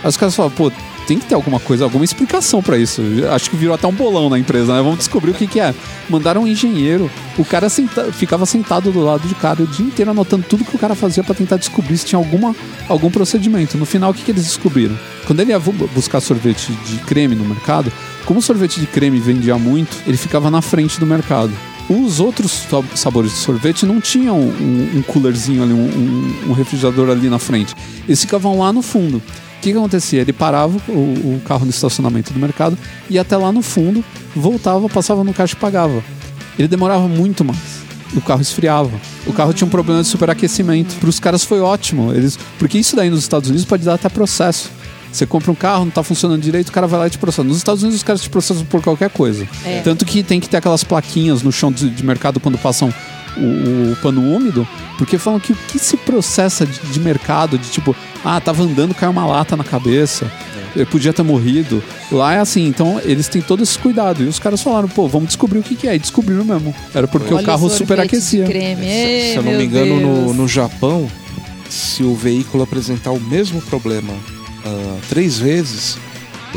[0.03, 0.71] Aí os caras falaram, pô,
[1.07, 3.01] tem que ter alguma coisa, alguma explicação pra isso.
[3.33, 4.83] Acho que virou até um bolão na empresa, né?
[4.83, 5.75] Vamos descobrir o que, que é.
[6.09, 10.11] Mandaram um engenheiro, o cara senta- ficava sentado do lado de cara o dia inteiro
[10.11, 12.55] anotando tudo que o cara fazia pra tentar descobrir se tinha alguma,
[12.89, 13.79] algum procedimento.
[13.79, 14.99] No final, o que, que eles descobriram?
[15.27, 17.93] Quando ele ia bu- buscar sorvete de creme no mercado,
[18.25, 21.53] como o sorvete de creme vendia muito, ele ficava na frente do mercado.
[21.89, 27.11] Os outros sa- sabores de sorvete não tinham um, um coolerzinho ali, um- um refrigerador
[27.11, 27.75] ali na frente.
[28.09, 29.23] Eles ficavam lá no fundo.
[29.59, 30.21] O que, que acontecia?
[30.21, 32.79] Ele parava o, o carro no estacionamento do mercado,
[33.11, 34.05] ia até lá no fundo,
[34.35, 36.03] voltava, passava no caixa e pagava.
[36.59, 37.87] Ele demorava muito mais.
[38.15, 38.93] O carro esfriava.
[39.27, 40.95] O carro tinha um problema de superaquecimento.
[40.97, 42.13] Para os caras foi ótimo.
[42.13, 44.71] Eles, porque isso daí nos Estados Unidos pode dar até processo.
[45.13, 47.43] Você compra um carro, não tá funcionando direito, o cara vai lá e te processa.
[47.43, 49.49] Nos Estados Unidos os caras te processam por qualquer coisa.
[49.65, 49.81] É.
[49.81, 52.93] Tanto que tem que ter aquelas plaquinhas no chão de, de mercado quando passam
[53.37, 54.67] o, o pano úmido,
[54.99, 58.95] porque falam que o que se processa de, de mercado, de tipo, ah, tava andando,
[58.95, 60.31] caiu uma lata na cabeça,
[60.75, 61.83] ele podia ter morrido.
[62.13, 64.23] Lá é assim, então eles têm todo esse cuidado.
[64.23, 65.97] E os caras falaram, pô, vamos descobrir o que, que é.
[65.97, 66.75] E descobriram mesmo.
[66.95, 68.45] Era porque Olha o carro superaquecia.
[68.85, 71.11] Ei, Se eu não me engano, no, no Japão,
[71.69, 74.13] se o veículo apresentar o mesmo problema
[74.65, 75.99] ah, três vezes,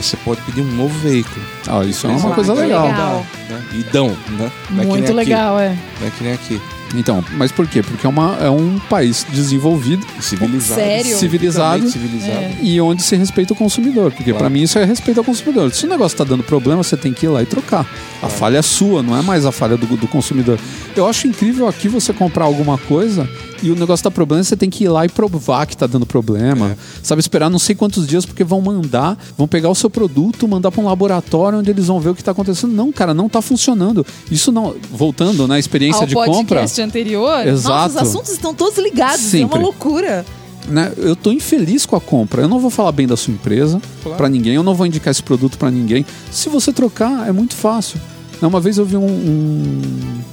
[0.01, 1.45] você pode pedir um novo veículo.
[1.67, 2.87] Ah, isso é uma coisa legal.
[2.87, 3.25] legal.
[3.49, 3.63] Né?
[3.73, 4.51] E dão, né?
[4.69, 5.13] É Muito nem aqui.
[5.13, 5.77] legal, é.
[5.99, 6.61] Não é que nem aqui.
[6.95, 7.83] Então, mas por quê?
[7.83, 10.81] Porque é, uma, é um país desenvolvido Civilizado.
[10.81, 11.17] Sério?
[11.17, 11.89] Civilizado.
[11.89, 12.31] Civilizado.
[12.31, 12.57] É.
[12.61, 14.11] e onde se respeita o consumidor.
[14.11, 14.37] Porque Claro.
[14.39, 15.73] pra mim isso é respeito ao consumidor.
[15.73, 17.85] Se o negócio tá dando problema, você tem que ir lá e trocar.
[18.21, 20.59] A falha é sua, não é mais a falha do, do consumidor.
[20.95, 23.27] Eu acho incrível aqui você comprar alguma coisa
[23.61, 26.05] e o negócio tá problema, você tem que ir lá e provar que tá dando
[26.05, 26.77] problema.
[27.03, 30.71] Sabe, esperar não sei quantos dias porque vão mandar, vão pegar o seu produto, mandar
[30.71, 32.73] pra um laboratório onde eles vão ver o que tá acontecendo.
[32.73, 34.05] Não, cara, não tá funcionando.
[34.31, 36.61] Isso não, voltando, né, experiência Ao de compra.
[36.79, 37.69] Podcast anterior, Exato.
[37.93, 39.25] nossa, os assuntos estão todos ligados.
[39.25, 39.57] É Sempre.
[39.57, 40.25] uma loucura.
[40.67, 42.43] né, eu tô infeliz com a compra.
[42.43, 44.17] Eu não vou falar bem da sua empresa Claro.
[44.17, 46.05] pra ninguém, eu não vou indicar esse produto pra ninguém.
[46.31, 47.99] Se você trocar, é muito fácil.
[48.41, 49.81] Né, Uma vez eu vi um, um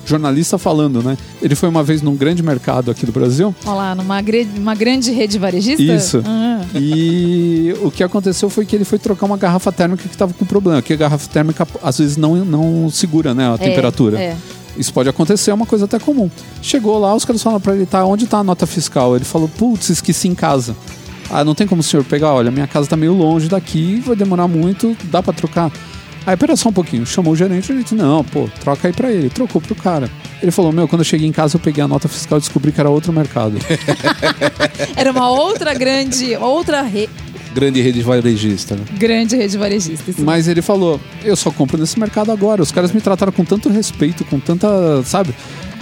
[0.05, 1.17] jornalista falando, né?
[1.43, 4.75] Ele foi uma vez num grande mercado aqui do Brasil Olha lá, numa gre- uma
[4.77, 5.83] grande rede varejista.
[5.83, 6.23] Isso.
[6.25, 6.61] Ah.
[6.75, 10.45] e o que aconteceu foi que ele foi trocar uma garrafa térmica que tava com
[10.45, 10.81] problema.
[10.83, 14.21] Porque a garrafa térmica às vezes não, não segura né, a É, temperatura.
[14.21, 14.37] é.
[14.79, 16.31] Isso pode acontecer, é uma coisa até comum.
[16.62, 19.16] Chegou lá, os caras falaram pra ele, tá, onde tá a nota fiscal?
[19.16, 20.77] Ele falou, putz, esqueci em casa.
[21.31, 24.14] Ah, não tem como o senhor pegar, olha, minha casa tá meio longe daqui, vai
[24.14, 25.72] demorar muito, dá pra trocar?
[26.24, 29.11] Aí, pera só um pouquinho, chamou o gerente, o gerente, não, pô, troca aí pra
[29.12, 30.11] ele, trocou pro cara.
[30.43, 32.72] Ele falou, meu, quando eu cheguei em casa eu peguei a nota fiscal e descobri
[32.72, 33.57] que era outro mercado.
[34.97, 37.09] Era uma outra grande, outra re-
[37.57, 38.83] Grande rede varejista, né?
[38.99, 40.11] grande rede varejista.
[40.11, 40.23] isso.
[40.23, 43.71] Mas ele falou, eu só compro nesse mercado agora, os caras me trataram com tanto
[43.71, 45.35] respeito, com tanta, sabe...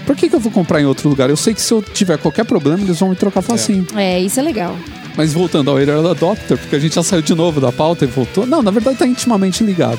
[0.06, 1.30] Por que, que eu vou comprar em outro lugar?
[1.30, 3.86] Eu sei que se eu tiver qualquer problema, eles vão me trocar facinho.
[3.96, 4.76] É, isso é legal.
[5.16, 8.08] Mas voltando ao Early Adopter, porque a gente já saiu de novo da pauta e
[8.08, 8.46] voltou.
[8.46, 9.98] Não, na verdade tá intimamente ligado.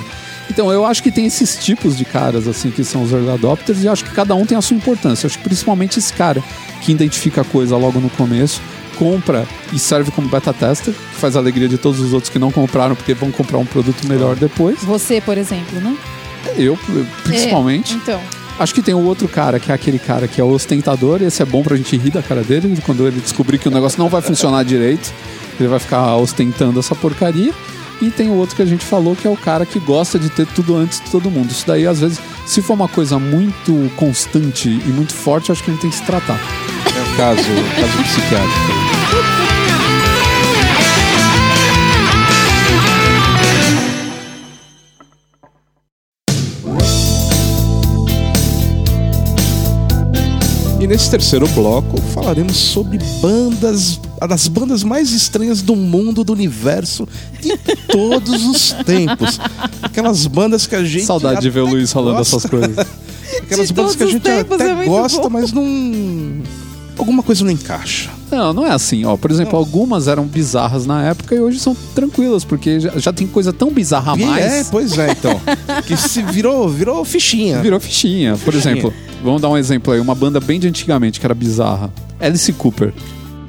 [0.49, 3.83] Então, eu acho que tem esses tipos de caras, assim, que são os Early Adopters,
[3.83, 5.25] e acho que cada um tem a sua importância.
[5.25, 6.43] Eu acho que principalmente esse cara
[6.81, 8.61] que identifica a coisa logo no começo,
[8.95, 12.39] compra e serve como beta tester, que faz a alegria de todos os outros que
[12.39, 14.83] não compraram, porque vão comprar um produto melhor depois.
[14.83, 15.95] Você, por exemplo, né?
[16.57, 16.77] Eu,
[17.23, 17.93] principalmente.
[17.93, 18.21] É, então.
[18.57, 21.25] Acho que tem o outro cara, que é aquele cara que é o ostentador, e
[21.25, 23.99] esse é bom pra gente rir da cara dele, quando ele descobrir que o negócio
[23.99, 25.13] não vai funcionar direito,
[25.59, 27.53] ele vai ficar ostentando essa porcaria.
[28.01, 30.29] E tem o outro que a gente falou, que é o cara que gosta de
[30.29, 31.49] ter tudo antes de todo mundo.
[31.51, 35.71] Isso daí, às vezes, se for uma coisa muito constante e muito forte, acho que
[35.71, 36.39] ele tem que se tratar.
[36.95, 39.85] É o caso, o caso psiquiátrico.
[50.79, 57.07] E nesse terceiro bloco falaremos sobre bandas, das bandas mais estranhas do mundo, do universo,
[57.41, 57.57] de
[57.89, 59.39] todos os tempos.
[59.81, 61.05] Aquelas bandas que a gente.
[61.05, 62.37] Saudade de ver o Luiz falando gosta.
[62.37, 62.87] essas coisas.
[63.41, 65.29] Aquelas De bandas que a gente tempos, até é gosta, bom.
[65.31, 66.43] mas não.
[66.97, 68.09] Alguma coisa não encaixa.
[68.31, 69.05] Não, não é assim.
[69.05, 73.13] Ó, por exemplo, algumas eram bizarras na época e hoje são tranquilas, porque já, já
[73.13, 74.45] tem coisa tão bizarra a mais.
[74.45, 75.39] É, pois é, então.
[75.85, 77.61] que se virou, virou fichinha.
[77.61, 78.37] Virou fichinha.
[78.37, 78.73] Por Fichinha.
[78.73, 78.93] exemplo,
[79.23, 79.99] vamos dar um exemplo aí.
[79.99, 81.91] Uma banda bem de antigamente que era bizarra.
[82.19, 82.93] Alice Cooper.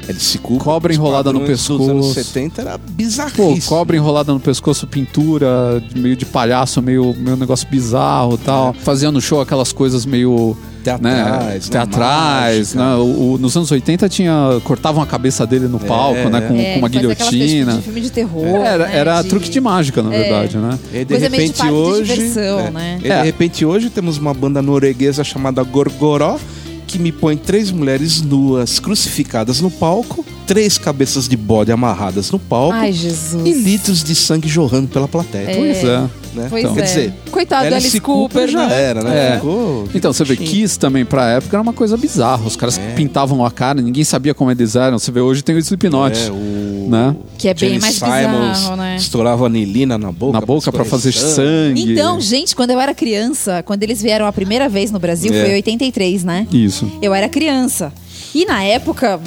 [0.08, 2.24] Alice Cooper, Cobra enrolada no padrões Dos anos pescoço.
[2.32, 3.62] 70 era Pô, bizarríssimo.
[3.62, 8.72] cobra enrolada no pescoço, pintura, meio de palhaço, meio, meio negócio bizarro e tal.
[8.74, 10.56] Fazia no show aquelas coisas meio.
[10.86, 12.94] Teatrais, né, né, teatrais, né?
[12.94, 14.60] O- o- nos anos 80 tinha.
[14.62, 16.40] cortavam a cabeça dele no palco, né?
[16.42, 17.72] Com, É, com uma guilhotina.
[17.74, 18.46] De filme de terror.
[18.46, 20.78] Era, né, era de- truque de mágica, na verdade, né?
[20.94, 22.14] E de Coisa meio de repente parque de hoje.
[22.14, 22.98] diversão, é, né?
[23.02, 23.18] E É.
[23.18, 26.38] de repente hoje temos uma banda norueguesa chamada Gorgoró,
[26.86, 32.38] que me põe três mulheres nuas crucificadas no palco, três cabeças de bode amarradas no
[32.38, 33.44] palco Ai, Jesus.
[33.46, 35.56] e litros de sangue jorrando pela plateia.
[35.56, 36.08] Pois é.
[36.36, 36.46] Né?
[36.50, 36.82] Pois Quer é.
[36.82, 38.82] dizer, Coitado do Alice Cooper, já né?
[38.82, 39.28] era, né?
[39.28, 39.34] É.
[39.36, 42.46] Ficou, Então, você vê, Kiss também pra época era uma coisa bizarra.
[42.46, 42.92] Os caras É.
[42.94, 44.98] pintavam a cara, ninguém sabia como eles eram.
[44.98, 46.18] Você vê, hoje tem o Slipknot.
[46.18, 46.75] É, o...
[46.88, 47.16] Né?
[47.38, 48.96] Que é bem Jenny mais Simons bizarro, né?
[48.96, 50.32] Estourava anilina na boca.
[50.40, 51.92] Na boca pra fazer sangue.
[51.92, 55.40] Então, gente, quando eu era criança, quando eles vieram a primeira vez no Brasil, É.
[55.40, 56.46] foi em 83, né?
[56.52, 56.90] Isso.
[57.02, 57.92] Eu era criança.
[58.34, 59.20] E na época,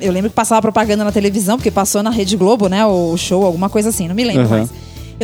[0.00, 2.84] eu lembro que passava propaganda na televisão, porque passou na Rede Globo, né?
[2.86, 4.56] O show, alguma coisa assim, não me lembro Aham.
[4.58, 4.70] mais.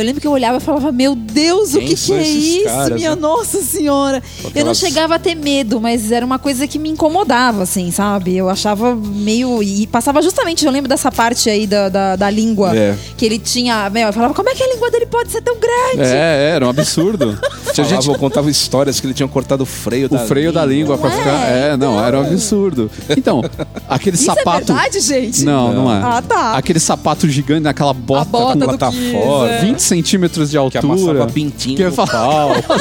[0.01, 2.27] Eu lembro que eu olhava e falava, meu Deus, o Quem que, são que é
[2.27, 2.65] isso?
[2.65, 3.21] caras, Minha né?
[3.21, 4.21] nossa senhora.
[4.55, 8.35] Eu não chegava a ter medo, mas era uma coisa que me incomodava, assim, sabe?
[8.35, 9.61] Eu achava meio.
[9.61, 12.75] E passava justamente, eu lembro dessa parte aí da, da, da língua.
[12.75, 12.95] É.
[13.15, 13.89] Que ele tinha.
[13.89, 16.01] Meu, eu falava, como é que a língua dele pode ser tão grande?
[16.09, 17.37] É, era um absurdo.
[17.73, 20.65] Tinha gente Falavam, contavam histórias que ele tinha cortado o freio o da freio da
[20.65, 21.49] língua pra Não ficar.
[21.49, 21.69] é?
[21.69, 22.91] É, não, era um absurdo.
[23.09, 23.41] Então,
[23.87, 24.71] aquele Isso sapato.
[24.71, 25.45] é verdade, gente?
[25.45, 26.01] Não, não é.
[26.03, 26.57] Ah, tá.
[26.57, 29.61] Aquele sapato gigante, naquela bota, bota com Kiss, fora, é.
[29.61, 31.27] 20 centímetros de que amassava altura.
[31.27, 32.73] pintinho Que no palco.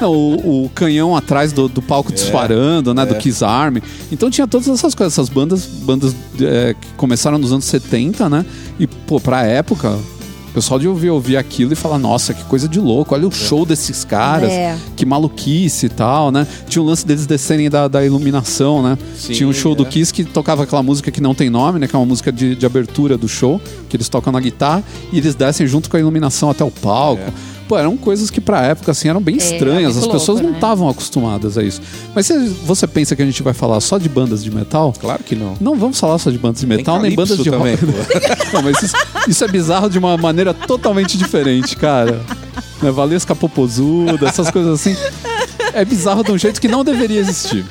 [0.00, 3.06] Não, o, o canhão atrás do, do palco disparando, né?
[3.06, 3.82] Do Kiss Army.
[4.10, 8.44] Então tinha todas essas coisas, essas bandas, bandas é, que começaram nos anos 70, né?
[8.78, 9.96] E, pô, pra época,
[10.52, 13.64] pessoal de ouvir, ouvir aquilo e falar, nossa, que coisa de louco, olha o show
[13.64, 14.76] desses caras, É.
[14.96, 16.46] que maluquice e tal, né?
[16.68, 18.98] Tinha o lance deles descerem da, da iluminação, né?
[19.16, 19.86] Sim, Tinha um show do é.
[19.86, 21.86] Kiss que tocava aquela música que não tem nome, né?
[21.88, 24.82] Que é uma música de, de abertura do show, que eles tocam na guitarra
[25.12, 27.22] e eles descem junto com a iluminação até o palco.
[27.22, 27.32] É.
[27.72, 29.96] Pô, eram coisas que pra época, assim, eram bem É, estranhas.
[29.96, 30.56] era As pessoas louco, não né?
[30.58, 31.80] estavam acostumadas a isso.
[32.14, 34.92] Mas se você pensa que a gente vai falar só de bandas de metal?
[35.00, 35.56] Claro que não.
[35.58, 37.88] Não vamos falar só de bandas de metal, nem bandas de também, rock.
[38.52, 38.94] não, mas isso,
[39.26, 42.20] isso é bizarro de uma maneira totalmente diferente, cara.
[42.82, 44.94] Né, Valesca Popozuda, essas coisas assim.
[45.72, 47.64] É bizarro de um jeito que não deveria existir.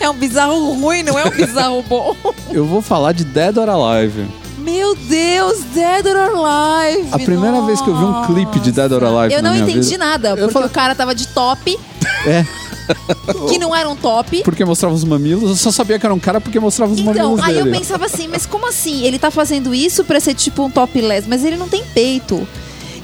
[0.00, 2.16] É um bizarro ruim, não é um bizarro bom.
[2.50, 4.24] Eu vou falar de Dead or Alive.
[4.64, 7.08] Meu Deus, Dead or Alive.
[7.12, 9.90] A primeira vez que eu vi um clipe de Dead or Alive Eu não entendi
[9.90, 11.78] vida- nada, Eu porque falei- o cara tava de top,
[12.26, 12.44] É,
[13.48, 14.42] que não era um top.
[14.42, 15.50] porque mostrava os mamilos.
[15.50, 17.78] Eu só sabia que era um cara porque mostrava os Então, mamilos aí eu dele.
[17.78, 19.04] pensava assim, mas como assim?
[19.04, 22.46] Ele tá fazendo isso pra ser tipo um topless, mas ele não tem peito.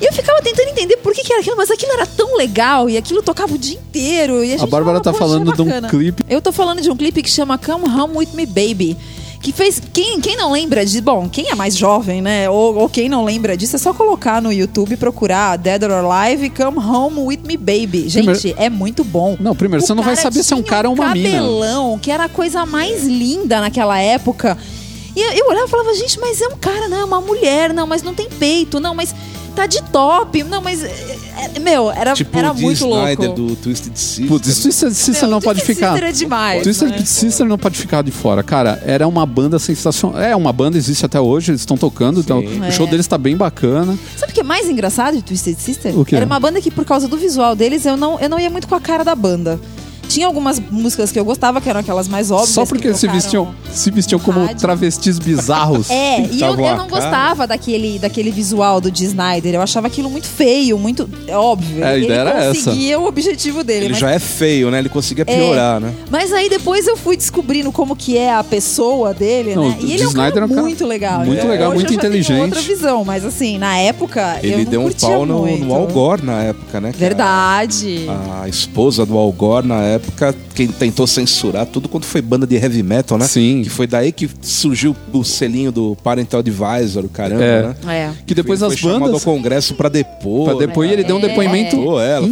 [0.00, 2.88] E eu ficava tentando entender por que, que era aquilo, mas aquilo era tão legal
[2.88, 4.36] e aquilo tocava o dia inteiro.
[4.36, 6.24] A, A Bárbara falava, tá "Poxa, falando de um bacana." clipe.
[6.26, 8.96] Eu tô falando de um clipe que chama Come Home With Me Baby.
[9.40, 9.80] Que fez.
[9.92, 11.00] Quem, quem não lembra de.
[11.00, 12.50] Bom, quem é mais jovem, né?
[12.50, 15.92] Ou, ou quem não lembra disso, é só colocar no YouTube e procurar Dead or
[15.92, 18.08] Alive Come Home With Me Baby.
[18.08, 19.36] Gente, Primeiro- é muito bom.
[19.40, 21.30] Não, primeiro, O você não vai saber se é um cara ou uma mina.
[21.30, 24.58] cabelão, que era a coisa mais linda naquela época.
[25.16, 27.72] E eu, eu olhava e falava, gente, mas é um cara, não, é uma mulher,
[27.72, 29.14] não, mas não tem peito, não, mas
[29.60, 30.82] tá de top, não, mas.
[30.82, 31.16] é,
[31.54, 33.04] é, meu, era, Tipo era o Dee muito louco.
[33.08, 34.26] Snyder do Twisted Sister.
[34.28, 35.92] Putz, isso Twisted Sister não, pode Twisted ficar.
[35.92, 36.62] Sister é demais.
[36.62, 37.04] Twisted né?
[37.04, 38.42] Sister não pode ficar de fora.
[38.42, 40.20] Cara, era uma banda sensacional.
[40.20, 42.70] É, uma banda existe até hoje, eles estão tocando, então o É.
[42.70, 43.98] show deles tá bem bacana.
[44.16, 45.98] Sabe o que é mais engraçado de Twisted Sister?
[45.98, 46.16] O quê?
[46.16, 48.66] Era uma banda que, por causa do visual deles, eu não, eu não ia muito
[48.68, 49.60] com a cara da banda.
[50.10, 52.50] Tinha algumas músicas que eu gostava, que eram aquelas mais óbvias.
[52.50, 54.56] Só que porque se vestiam, se vestiam como rádio.
[54.56, 55.88] travestis bizarros.
[56.00, 59.54] É, e eu, eu não gostava daquele, daquele visual do Dee Snyder.
[59.54, 61.08] Eu achava aquilo muito feio, muito.
[61.26, 61.84] É óbvio.
[61.84, 62.70] É, a ele ideia era essa.
[62.70, 63.84] conseguia o objetivo dele.
[63.86, 64.78] Ele mas, já é feio, né?
[64.78, 65.92] Ele conseguia piorar, né?
[66.10, 69.76] mas aí depois eu fui descobrindo como que é a pessoa dele, Não, né?
[69.80, 71.24] E ele é um cara é um cara muito legal.
[71.24, 71.50] muito né?
[71.50, 72.40] legal, Hoje muito eu já tenho inteligente.
[72.40, 74.38] outra visão, mas assim, na época.
[74.42, 76.92] eu Ele não deu um pau no, no Al Gore na época, né?
[76.96, 78.06] Verdade.
[78.08, 82.20] A, a esposa do Al Gore na época época, quem tentou censurar tudo quanto foi
[82.22, 83.26] banda de heavy metal, né?
[83.26, 83.62] Sim.
[83.62, 87.62] Que foi daí que surgiu o selinho do Parental Advisor, o caramba, É.
[87.62, 87.74] né?
[87.88, 88.10] É.
[88.26, 89.24] Que depois foi, as foi chamado ao bandas.
[89.24, 90.44] congresso pra depor.
[90.50, 91.28] Pra depor, e ele deu um É.
[91.28, 91.76] depoimento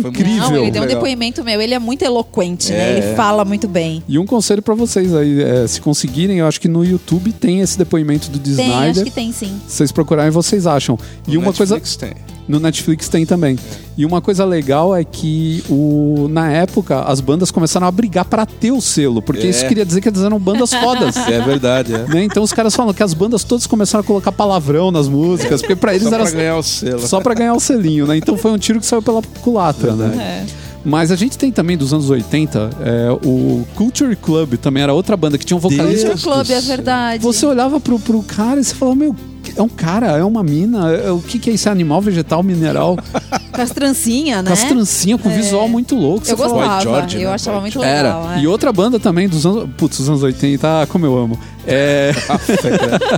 [0.08, 0.50] incrível.
[0.50, 1.60] Não, ele deu um depoimento meu.
[1.60, 2.78] Ele é muito eloquente, né?
[2.94, 2.98] É.
[2.98, 4.02] Ele fala muito bem.
[4.08, 7.60] E um conselho pra vocês aí, é, se conseguirem, eu acho que no YouTube tem
[7.60, 9.60] esse depoimento do Tem, acho que tem sim.
[9.66, 10.98] Se vocês procurarem, vocês acham.
[11.26, 11.74] E No uma coisa.
[11.74, 12.37] Netflix tem.
[12.48, 13.58] No Netflix tem também.
[13.96, 18.46] E uma coisa legal é que o, na época as bandas começaram a brigar pra
[18.46, 19.50] ter o selo, porque É.
[19.50, 21.16] isso queria dizer que eles eram bandas fodas.
[21.28, 22.06] É verdade, é.
[22.06, 22.24] né?
[22.24, 25.76] Então os caras falam que as bandas todas começaram a colocar palavrão nas músicas, porque
[25.76, 27.00] pra eles Só era pra ganhar o selo.
[27.06, 28.16] só pra ganhar o selinho, né?
[28.16, 30.44] Então foi um tiro que saiu pela culatra, né?
[30.54, 30.68] É.
[30.84, 35.16] Mas a gente tem também dos anos 80, é, o Culture Club também era outra
[35.16, 36.08] banda que tinha um vocalista.
[36.08, 37.22] Deus Culture Club, é verdade.
[37.22, 39.14] Você olhava pro, pro cara e você falava, meu,
[39.56, 41.68] é um cara, é uma mina, é- o que, que é isso?
[41.68, 42.96] É animal, vegetal, mineral?
[43.52, 44.48] Com as trancinhas, né?
[44.48, 46.26] Com as trancinhas, com visual muito louco.
[46.28, 47.34] Eu gostava, Boy George, eu né?
[47.34, 48.24] achava muito legal.
[48.24, 48.38] Era.
[48.38, 48.42] é.
[48.42, 49.68] E outra banda também dos anos.
[49.76, 51.38] Putz, dos anos 80, ah, como eu amo.
[51.66, 52.12] É.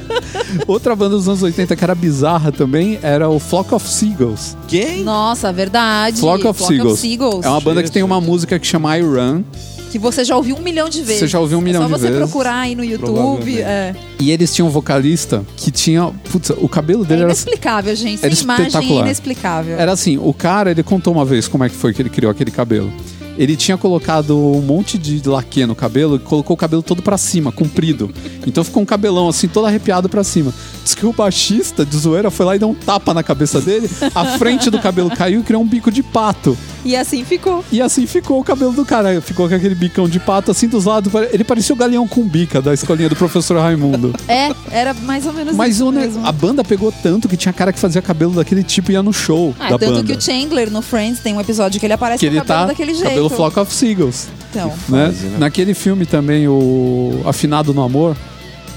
[0.67, 4.57] outra banda dos anos 80 que era bizarra também era o Flock of Seagulls.
[4.67, 5.03] Quem?
[5.05, 6.21] Nossa, verdade.
[6.21, 7.01] Flock of Seagulls.
[7.01, 7.47] Seagulls.
[7.47, 9.43] É uma banda que tem uma música que chama I Run.
[9.91, 11.21] Que você já ouviu um milhão de vezes.
[11.21, 12.19] Você já ouviu um milhão é de só você vezes.
[12.19, 13.61] procurar aí no YouTube.
[13.61, 16.13] É, E eles tinham um vocalista que tinha.
[16.31, 17.31] Putz, o cabelo é dele era.
[17.31, 18.25] inexplicável, gente.
[18.25, 19.77] era Sem imagem é inexplicável.
[19.79, 22.31] Era assim, o cara, ele contou uma vez como é que foi que ele criou
[22.31, 22.93] aquele cabelo.
[23.39, 27.17] Ele tinha colocado um monte de laque no cabelo e colocou o cabelo todo pra
[27.17, 28.11] cima, comprido.
[28.47, 30.53] Então ficou um cabelão assim, todo arrepiado pra cima.
[30.85, 33.89] Diz que o baixista de zoeira foi lá e deu um tapa na cabeça dele,
[34.15, 36.57] a frente do cabelo caiu e criou um bico de pato.
[36.85, 37.65] E assim ficou.
[37.71, 39.21] E assim ficou o cabelo do cara.
[39.21, 41.13] Ficou com aquele bicão de pato assim dos lados.
[41.33, 44.13] Ele parecia o galeão com bica da escolinha do professor Raimundo.
[44.29, 46.25] É, era mais ou menos Mas isso ne- mesmo.
[46.25, 49.13] a banda pegou tanto que tinha cara que fazia cabelo daquele tipo e ia no
[49.13, 50.05] show Ah, da tanto banda.
[50.05, 52.61] que o Chandler no Friends tem um episódio que ele aparece que com ele cabelo
[52.61, 53.09] tá daquele jeito.
[53.09, 54.29] cabelo Flock of Seagulls.
[54.51, 55.07] Então, né?
[55.07, 55.39] Fase, né?
[55.39, 58.17] Naquele filme também, o Afinado no Amor,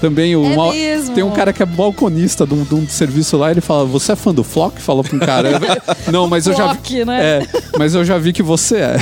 [0.00, 1.14] também o É uma- mesmo.
[1.14, 4.12] tem um cara que é balconista de um, de um serviço lá, ele fala: "Você
[4.12, 5.50] é fã do Flock?" Fala pra um cara.
[6.12, 7.24] não, mas eu já vi, né?
[7.40, 7.46] é,
[7.78, 8.96] mas eu já vi que você é.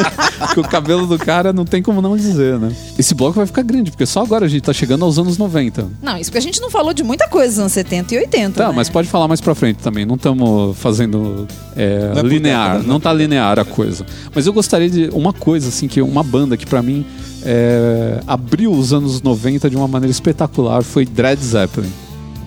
[0.54, 2.72] que o cabelo do cara não tem como não dizer, né?
[2.98, 5.86] Esse bloco vai ficar grande, porque só agora a gente tá chegando aos anos 90.
[6.02, 8.52] Não, isso porque a gente não falou de muita coisa dos anos 70 e 80.
[8.62, 8.72] Tá, né?
[8.74, 10.04] mas pode falar mais pra frente também.
[10.06, 12.72] Não estamos fazendo é, Não é linear.
[12.74, 14.04] década, não tá linear a coisa.
[14.34, 15.10] Mas eu gostaria de.
[15.12, 17.04] Uma coisa, assim, que uma banda que pra mim
[17.44, 22.03] é, abriu os anos 90 de uma maneira espetacular foi Dread Zeppelin.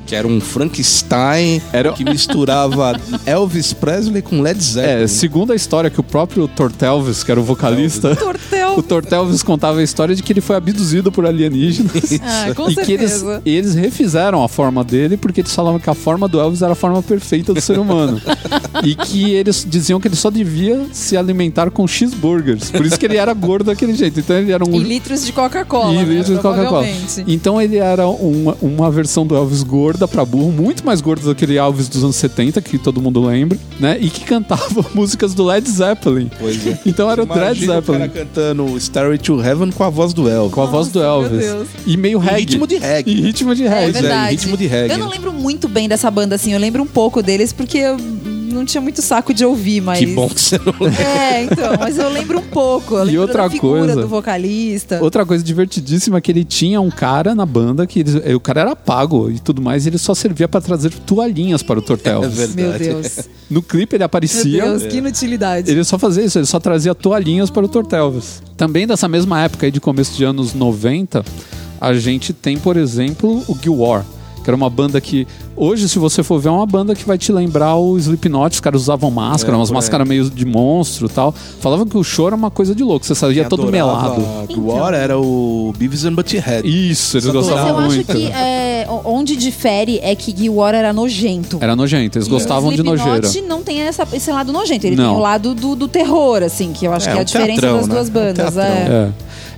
[0.07, 5.03] Que era um Frankenstein Era- que misturava Elvis Presley com Led Zeppelin.
[5.03, 8.77] É, segundo a história que o próprio Tortelvis, que era o vocalista, Tortel.
[8.79, 12.19] o Tortelvis contava a história de que ele foi abduzido por alienígenas.
[12.23, 13.41] Ah, com e que eles, certeza.
[13.45, 16.75] eles refizeram a forma dele porque eles falavam que a forma do Elvis era a
[16.75, 18.21] forma perfeita do ser humano.
[18.83, 22.71] e que eles diziam que ele só devia se alimentar com cheeseburgers.
[22.71, 24.19] Por isso que ele era gordo daquele jeito.
[24.19, 24.73] Então ele era um.
[24.73, 25.93] E litros de Coca-Cola.
[25.93, 26.03] E né?
[26.03, 26.87] litros de Coca-Cola.
[27.27, 29.63] Então ele era uma, uma versão do Elvis
[29.97, 33.01] gorda pra burro, muito mais gordo do que aquele Elvis dos anos 70, que todo
[33.01, 33.97] mundo lembra, né?
[33.99, 36.29] E que cantava músicas do Led Zeppelin.
[36.39, 36.77] Pois é.
[36.85, 38.09] Então era o Dread Imagina o cara Zeppelin.
[38.25, 40.53] cantando Starry to Heaven com a voz do Elvis.
[40.53, 41.39] Com a voz do Elvis.
[41.39, 41.67] Deus.
[41.85, 42.39] E meio reggae.
[42.41, 43.11] ritmo de reggae.
[43.11, 43.91] E ritmo de É reggae.
[43.93, 44.31] verdade.
[44.35, 44.93] ritmo de reggae.
[44.93, 46.53] Eu não lembro muito bem dessa banda, assim.
[46.53, 47.97] Eu lembro um pouco deles porque eu
[48.47, 49.99] não tinha muito saco de ouvir, mas...
[49.99, 51.01] Que bom que você não lembra.
[51.03, 52.95] É, então, mas eu lembro um pouco.
[52.95, 54.99] Eu E outra da figura coisa- do vocalista.
[55.01, 58.61] Outra coisa divertidíssima é que ele tinha um cara na banda que eles- o cara
[58.61, 61.85] era pago e tudo mais, e ele só servia pra trazer toalhinhas para o É
[61.85, 62.21] Tortel.
[62.21, 62.55] verdade.
[62.55, 63.19] Meu Deus.
[63.49, 65.69] no clipe ele Meu aparecia, Deus, que inutilidade.
[65.71, 68.41] ele só fazia isso, ele só trazia toalhinhas para o Tortelvis.
[68.55, 71.23] Também dessa mesma época aí de começo de anos 90,
[71.79, 74.05] a gente tem, por exemplo, o Guild War.
[74.47, 75.27] Que era uma banda que,
[75.57, 78.53] hoje, se você for ver, é uma banda que vai te lembrar o Slipknot.
[78.55, 81.33] Os caras usavam máscara, É, umas máscaras meio de monstro e tal.
[81.59, 84.21] Falavam que o show era uma coisa de louco, você saía Quem todo melado.
[84.47, 86.65] Do War era o Beavis and Butthead.
[86.65, 88.13] Isso, eles Só Mas gostavam eu acho muito.
[88.15, 91.57] que é, onde difere é que Guild War era nojento.
[91.59, 93.29] Era nojento, eles gostavam de nojeira.
[93.45, 94.87] não tem essa- esse lado nojento.
[94.87, 95.09] Ele Não.
[95.09, 97.25] tem o lado do, do terror, assim, que eu acho É, que é a um
[97.25, 97.93] diferença teatrão, das né?
[97.95, 98.57] duas Um bandas.
[98.57, 99.11] é.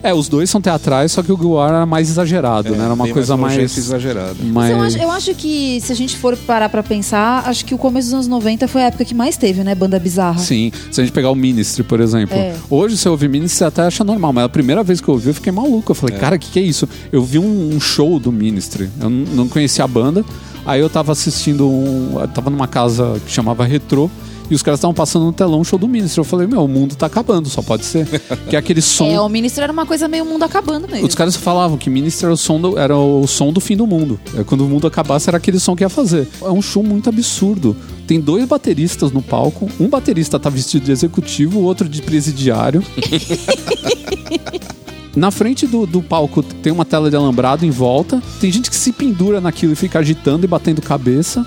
[0.03, 0.09] É.
[0.09, 2.85] É, os dois são teatrais, só que o Guar era mais exagerado, né?
[2.85, 3.75] Era uma coisa mais.
[3.75, 4.35] e exagerada.
[4.41, 4.71] Mas mais...
[4.71, 7.77] eu acho, eu acho que, se a gente for parar pra pensar, acho que o
[7.77, 9.75] começo dos anos 90 foi a época que mais teve, né?
[9.75, 10.39] Banda bizarra.
[10.39, 12.35] Sim, se a gente pegar o Ministry, por exemplo.
[12.35, 12.55] É.
[12.69, 15.13] Hoje, se eu ouvir Ministry, você até acha normal, mas a primeira vez que eu
[15.13, 15.91] ouvi, eu fiquei maluco.
[15.91, 16.87] Eu falei, cara, o que, que é isso?
[17.11, 20.23] Eu vi um, um show do Ministry, eu não conhecia a banda.
[20.65, 22.19] Aí eu tava assistindo um.
[22.19, 24.09] Eu tava numa casa que chamava Retrô.
[24.49, 26.19] E os caras estavam passando no telão um show do Ministry.
[26.19, 28.07] Eu falei, meu, o mundo tá acabando, só pode ser.
[28.49, 29.07] que é aquele som.
[29.07, 31.07] É, o ministro era uma coisa meio mundo acabando mesmo.
[31.07, 33.85] Os caras falavam que Ministry era o, som do, era o som do fim do
[33.85, 34.19] mundo.
[34.35, 36.27] É, quando o mundo acabasse, era aquele som que ia fazer.
[36.41, 37.75] É um show muito absurdo.
[38.07, 39.69] Tem dois bateristas no palco.
[39.79, 42.83] Um baterista tá vestido de executivo, o outro de presidiário.
[45.15, 48.21] Na frente do, do palco tem uma tela de alambrado em volta.
[48.39, 51.45] Tem gente que se pendura naquilo e fica agitando e batendo cabeça.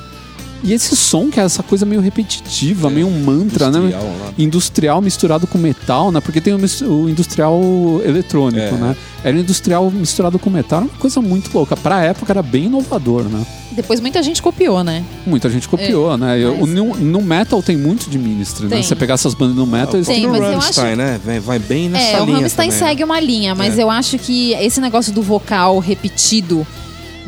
[0.64, 3.78] E esse som, que é essa coisa meio repetitiva, meio um mantra, né?
[3.80, 4.32] industrial lá.
[4.38, 6.20] Industrial misturado com metal, né?
[6.20, 6.58] Porque tem o,
[6.88, 7.60] o industrial
[8.04, 8.78] eletrônico, É.
[8.78, 8.96] né?
[9.24, 11.76] Era industrial misturado com metal, era uma coisa muito louca.
[11.76, 13.44] Pra época era bem inovador, né?
[13.72, 15.02] Depois muita gente copiou, né?
[15.26, 16.38] Muita gente copiou, né?
[16.38, 18.82] Eu- mas- o no, no metal tem muito de ministry, né?
[18.82, 21.20] Você pegar essas bandas no metal, eles Tem, o mas eu Rammstein, acho- né?
[21.24, 22.86] Vai, vai bem nessa É, o linha Rammstein também, né?
[22.88, 23.82] segue uma linha, mas É.
[23.82, 26.66] eu acho que esse negócio do vocal repetido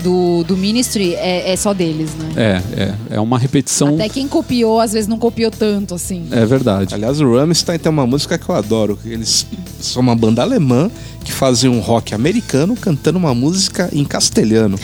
[0.03, 2.33] do, do Ministry é, é só deles, né?
[2.37, 2.95] É, é.
[3.17, 3.95] É uma repetição.
[3.95, 6.27] Até quem copiou, às vezes não copiou tanto, assim.
[6.31, 6.95] É verdade.
[6.95, 8.99] Aliás, o Rammstein tem uma música que eu adoro.
[9.01, 9.47] que Eles
[9.81, 10.91] são uma banda alemã
[11.25, 14.79] que fazia um rock americano cantando uma música em castelhano.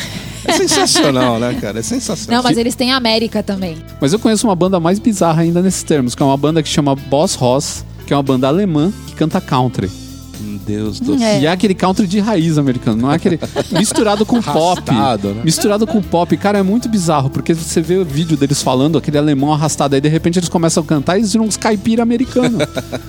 [0.44, 1.80] É sensacional, né, cara?
[1.80, 2.42] É sensacional.
[2.42, 3.76] Não, mas eles têm América também.
[4.00, 6.68] Mas eu conheço uma banda mais bizarra ainda nesses termos, que é uma banda que
[6.68, 9.90] chama Boss Ross, que é uma banda alemã que canta country.
[10.66, 11.26] Meu Deus do céu.
[11.26, 11.40] É.
[11.40, 13.38] E é aquele country de raiz americano, não é aquele
[13.72, 14.90] misturado com pop.
[14.90, 15.42] Arrastado, né?
[15.44, 16.36] Misturado com pop.
[16.36, 20.00] Cara, é muito bizarro, porque você vê o vídeo deles falando, aquele alemão arrastado, aí
[20.00, 22.62] de repente eles começam a cantar e eles viram uns caipira americanos.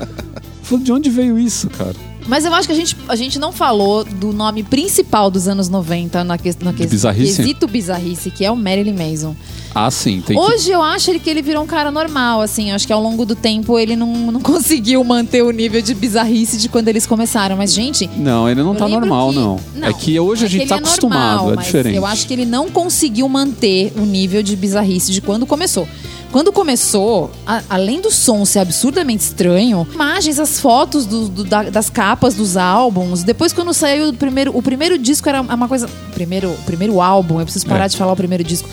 [0.64, 1.95] Falei, de onde veio isso, cara?
[2.28, 5.69] Mas eu acho que a gente, a gente não falou do nome principal dos anos
[5.69, 7.38] 90 na, que, na que, bizarrice?
[7.38, 9.36] quesito bizarrice, que é o Marilyn Manson.
[9.74, 10.41] Ah, sim, tem que...
[10.41, 12.72] Hoje eu acho ele que ele virou um cara normal, assim.
[12.72, 16.57] Acho que ao longo do tempo ele não, não conseguiu manter o nível de bizarrice
[16.57, 17.55] de quando eles começaram.
[17.55, 19.59] Mas, gente, Não, ele não tá normal, que- não.
[19.82, 21.95] É que hoje a é gente que tá é acostumado, normal, é diferente.
[21.95, 25.88] Eu acho que ele não conseguiu manter o nível de bizarrice de quando começou.
[26.32, 31.63] Quando começou, a- além do som ser absurdamente estranho, imagens, as fotos do- do- da-
[31.69, 33.21] das capas dos álbuns.
[33.23, 35.89] Depois, quando saiu o primeiro, o primeiro disco era uma coisa.
[36.13, 37.88] Primeiro, o primeiro álbum, eu preciso parar É.
[37.89, 38.69] de falar o primeiro disco.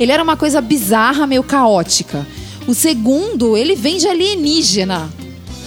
[0.00, 2.26] Ele era uma coisa bizarra, meio caótica.
[2.66, 5.10] O segundo, ele vem de alienígena.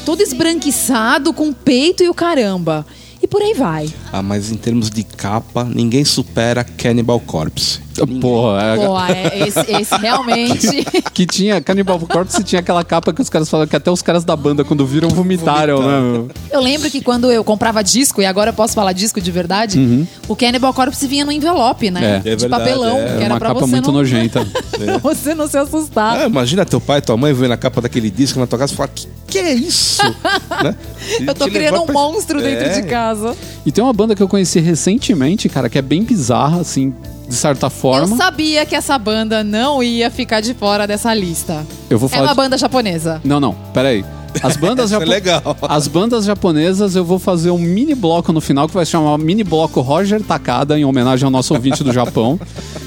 [0.03, 2.85] Todo esbranquiçado, com peito e o caramba.
[3.21, 3.87] E por aí vai.
[4.11, 7.84] Ah, mas em termos de capa, ninguém supera Cannibal Corpse.
[8.19, 10.85] Porra, é- Pô, é- esse, esse realmente.
[11.13, 14.23] que tinha Cannibal Corpse tinha aquela capa que os caras falaram que até os caras
[14.23, 16.27] da banda quando viram vomitaram, né?
[16.51, 20.07] Eu lembro que quando eu comprava disco, e agora eu posso falar disco de verdade,
[20.27, 21.99] o Cannibal Corpse vinha no envelope, né?
[22.01, 22.05] Uhum.
[22.15, 22.19] É.
[22.19, 23.03] de É verdade, papelão, é.
[23.03, 24.45] que Era era uma pra capa você muito não, nojenta.
[24.71, 26.19] pra você não se assustar.
[26.21, 28.73] Ah, imagina teu pai e tua mãe vendo a capa daquele disco na tua casa
[28.73, 30.01] e falar: que, que é isso?
[30.63, 30.75] né?
[31.27, 32.81] eu tô criando um pra- monstro dentro É.
[32.81, 33.35] de casa.
[33.65, 36.93] E tem uma banda que eu conheci recentemente, cara, que é bem bizarra, assim,
[37.27, 38.15] de certa Eu forma.
[38.17, 41.65] sabia que essa banda não ia ficar de fora dessa lista.
[41.89, 42.23] Eu vou É falar.
[42.23, 43.21] uma de- banda japonesa.
[43.23, 44.03] Não, não, peraí.
[44.43, 45.57] As bandas, é japo- legal.
[45.61, 49.17] As bandas japonesas, eu vou fazer um mini bloco no final que vai se chamar
[49.17, 52.37] Mini Bloco Roger Takada, em homenagem ao nosso ouvinte do Japão.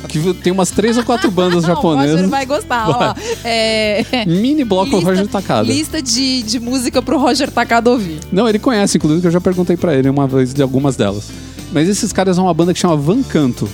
[0.08, 2.30] Que tem umas três ou quatro bandas Não, o Roger japonesas.
[2.30, 3.14] vai gostar, ó.
[3.44, 4.04] É...
[4.26, 5.66] Mini Bloco lista, Roger Takada.
[5.66, 8.20] Lista de, de música pro Roger Takada ouvir.
[8.30, 11.30] Não, ele conhece, inclusive, que eu já perguntei pra ele uma vez de algumas delas.
[11.72, 13.66] Mas esses caras são uma banda que chama Van Canto.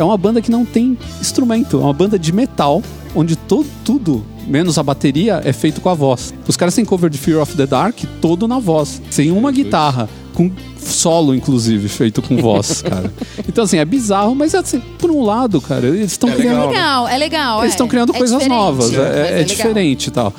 [0.00, 2.82] É uma banda que não tem instrumento, é uma banda de metal,
[3.14, 6.32] onde to tudo, menos a bateria, é feito com a voz.
[6.48, 10.08] Os caras têm cover de Fear of the Dark todo na voz, sem uma guitarra,
[10.34, 13.12] com solo, inclusive, feito com voz, cara.
[13.46, 16.68] Então, assim, é bizarro, mas assim, por um lado, cara, eles estão É criando.
[16.68, 16.72] legal, né?
[16.72, 17.58] Legal, é legal.
[17.60, 17.74] Eles é.
[17.74, 19.44] estão criando É coisas diferente, novas, é, é legal.
[19.44, 20.32] diferente e tal.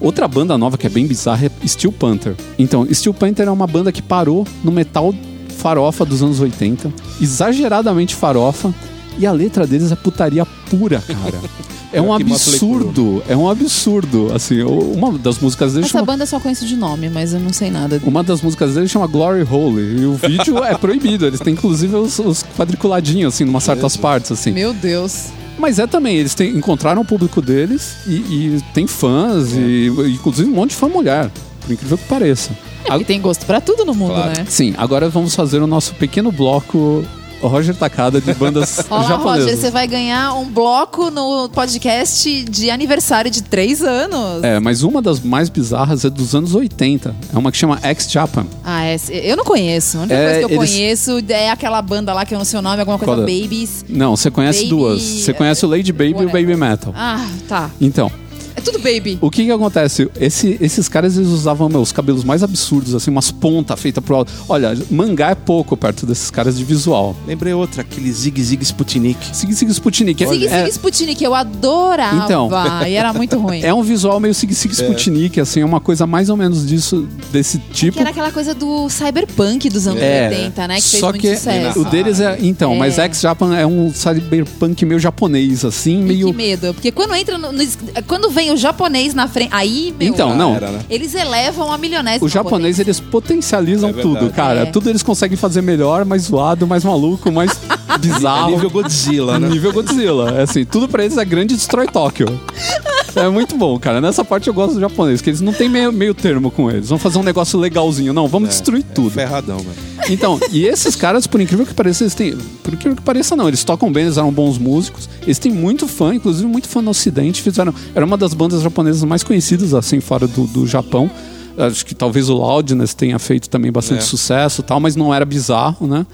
[0.00, 2.34] Outra banda nova que é bem bizarra é Steel Panther.
[2.58, 5.14] Então, Steel Panther é uma banda que parou no metal
[5.58, 8.72] farofa dos anos 80, exageradamente farofa,
[9.18, 11.38] e a letra deles é putaria pura, cara.
[11.94, 14.32] É um absurdo, é um absurdo.
[14.34, 17.38] Assim, uma das músicas deles Essa chama, banda eu só conheço de nome, mas eu
[17.40, 18.00] não sei nada.
[18.04, 21.26] uma das músicas deles chama Glory Hole, e o vídeo é proibido.
[21.26, 24.52] Eles têm inclusive os, os quadriculadinhos assim, em umas certas partes assim.
[24.52, 25.26] Meu Deus.
[25.58, 28.14] Mas é também, eles têm, encontraram o público deles e,
[28.56, 29.60] e tem fãs, É.
[29.60, 32.52] e, inclusive um monte de fã mulher, por incrível que pareça.
[32.86, 34.30] É porque tem gosto pra tudo no mundo, Claro.
[34.30, 34.46] né?
[34.48, 37.04] Sim, agora vamos fazer o nosso pequeno bloco
[37.48, 39.44] Roger Takada de bandas Olá, japonesas.
[39.46, 44.42] Roger, você vai ganhar um bloco no podcast de aniversário de três anos.
[44.42, 47.14] É, mas uma das mais bizarras é dos anos 80.
[47.34, 48.46] É uma que chama X-Japan.
[48.64, 49.98] Ah, é, eu não conheço.
[49.98, 52.44] A única É, coisa que eu eles- conheço é aquela banda lá que eu não
[52.44, 53.40] sei o nome, alguma coisa Qual é?
[53.42, 53.84] Babies.
[53.88, 55.02] Não, você conhece Baby, duas.
[55.02, 56.46] Você conhece o Lady Baby e o whatever.
[56.46, 56.94] Baby Metal.
[56.96, 57.70] Ah, tá.
[57.80, 58.10] Então,
[58.56, 59.18] É tudo Baby.
[59.20, 60.10] O que que acontece?
[60.18, 64.16] Esse- esses caras, eles usavam, meu, os cabelos mais absurdos, assim, umas pontas feitas pro
[64.16, 64.32] alto.
[64.48, 67.14] Olha, mangá é pouco perto desses caras de visual.
[67.26, 69.18] Lembrei outra, aquele Zig Zig Sputnik.
[69.36, 70.22] Sig Sig Sputnik.
[70.24, 72.24] É, Sig Sputnik, eu adorava.
[72.24, 72.50] Então.
[72.86, 73.60] E era muito ruim.
[73.64, 77.06] é um visual meio Sig Sig Sputnik, assim, é uma coisa mais ou menos disso,
[77.30, 77.94] desse tipo.
[77.94, 80.76] Que era aquela coisa do cyberpunk dos anos É, 80, né?
[80.76, 81.80] Que fez só muito que sucesso.
[81.80, 82.36] o deles é.
[82.40, 82.78] Então, É.
[82.78, 86.26] mas X-Japan é um cyberpunk meio japonês, assim, E meio.
[86.28, 86.74] Que medo.
[86.74, 87.62] Porque quando entra no, no-
[88.06, 89.50] Quando vem vem o japonês na frente.
[89.52, 90.54] Aí, meu, Então, Já não.
[90.54, 90.80] era, né?
[90.90, 92.26] eles elevam a milionésima.
[92.26, 94.60] O japonês, eles potencializam É tudo, cara.
[94.62, 94.64] É.
[94.66, 97.52] Tudo eles conseguem fazer melhor, mais zoado, mais maluco, mais
[97.88, 98.50] É bizarro.
[98.50, 99.48] nível Godzilla, né?
[99.48, 100.30] Nível Godzilla.
[100.38, 102.26] É assim, tudo pra eles é grande e destrói Tóquio.
[103.14, 104.00] É muito bom, cara.
[104.00, 106.88] Nessa parte eu gosto do japonês, que eles não tem meio, meio termo com eles.
[106.88, 108.12] Vão fazer um negócio legalzinho.
[108.12, 109.10] Não, vamos destruir tudo.
[109.10, 109.92] Ferradão, velho.
[110.08, 112.36] Então, e esses caras, por incrível que pareça, eles têm.
[112.62, 113.48] Por incrível que pareça, não.
[113.48, 115.08] Eles tocam bem, eles eram bons músicos.
[115.22, 117.42] Eles têm muito fã, inclusive muito fã no Ocidente.
[117.42, 117.74] Fizeram.
[117.94, 121.10] Era uma das bandas japonesas mais conhecidas, assim, fora do, do Japão.
[121.56, 124.02] Acho que talvez o Loudness tenha feito também bastante É.
[124.02, 126.06] sucesso tal, mas não era bizarro, né?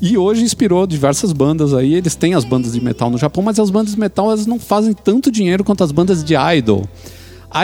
[0.00, 1.94] E hoje inspirou diversas bandas aí.
[1.94, 4.58] Eles têm as bandas de metal no Japão, mas as bandas de metal elas não
[4.58, 6.86] fazem tanto dinheiro quanto as bandas de idol.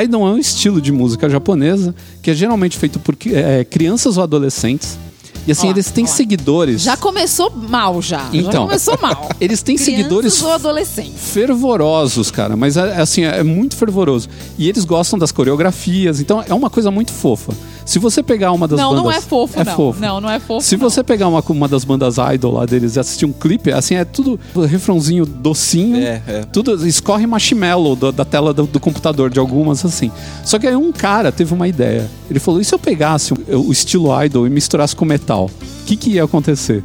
[0.03, 4.23] Idol é um estilo de música japonesa que é geralmente feito por eh, crianças ou
[4.23, 4.99] adolescentes.
[5.47, 6.07] E assim, Ó, eles têm ó.
[6.07, 6.83] seguidores.
[6.83, 8.19] Já começou mal, já.
[8.19, 8.67] já Então.
[8.67, 9.29] começou mal.
[9.41, 11.15] Eles têm Crianças seguidores ou adolescentes.
[11.33, 12.57] fervorosos, cara.
[12.57, 14.29] Mas é, é assim, é muito fervoroso.
[14.57, 16.21] E eles gostam das coreografias.
[16.21, 17.53] Então é uma coisa muito fofa.
[17.85, 19.05] Se você pegar uma das Não, bandas.
[19.05, 19.77] não é fofo, é não.
[19.77, 20.01] Fofo.
[20.01, 20.65] Não, não é fofo.
[20.67, 20.89] Se não.
[20.89, 24.05] você pegar uma, uma das bandas idol lá deles e assistir um clipe, assim, é
[24.05, 25.97] tudo refrãozinho docinho.
[25.97, 26.45] É, é.
[26.53, 30.11] Tudo escorre marshmallow do- da tela do, do computador de algumas, assim.
[30.45, 32.09] Só que aí um cara teve uma ideia.
[32.31, 35.51] Ele falou: e se eu pegasse o, o estilo idol e misturasse com metal?
[35.83, 36.83] O que, que ia acontecer?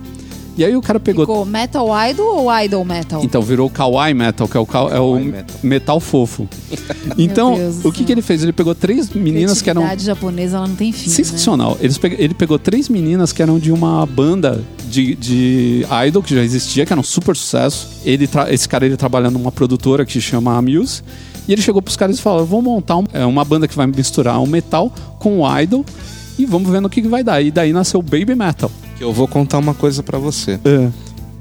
[0.58, 1.24] E aí o cara pegou.
[1.26, 3.22] Ficou Metal Idol ou Idol Metal?
[3.24, 5.56] Então virou kawaii metal, que é o, ka- é o metal.
[5.64, 6.48] metal fofo.
[7.18, 8.44] Então, o que, que ele fez?
[8.44, 11.16] Ele pegou três meninas que eram Criatividade japonesa, ela não tem fim, né?
[11.16, 11.78] sensacional.
[11.80, 16.36] Eles pega- ele pegou três meninas que eram de uma banda de, de idol que
[16.36, 17.88] já existia, que era um super sucesso.
[18.04, 21.02] Ele tra- esse cara ele trabalha numa produtora que chama Amuse.
[21.48, 23.88] E ele chegou pros caras e falou: vou montar um- é, uma banda que vai
[23.88, 25.86] misturar o metal com o idol
[26.38, 27.42] e vamos ver no que, que vai dar.
[27.42, 28.70] E daí nasceu o Baby Metal.
[29.00, 30.60] Eu vou contar uma coisa pra você.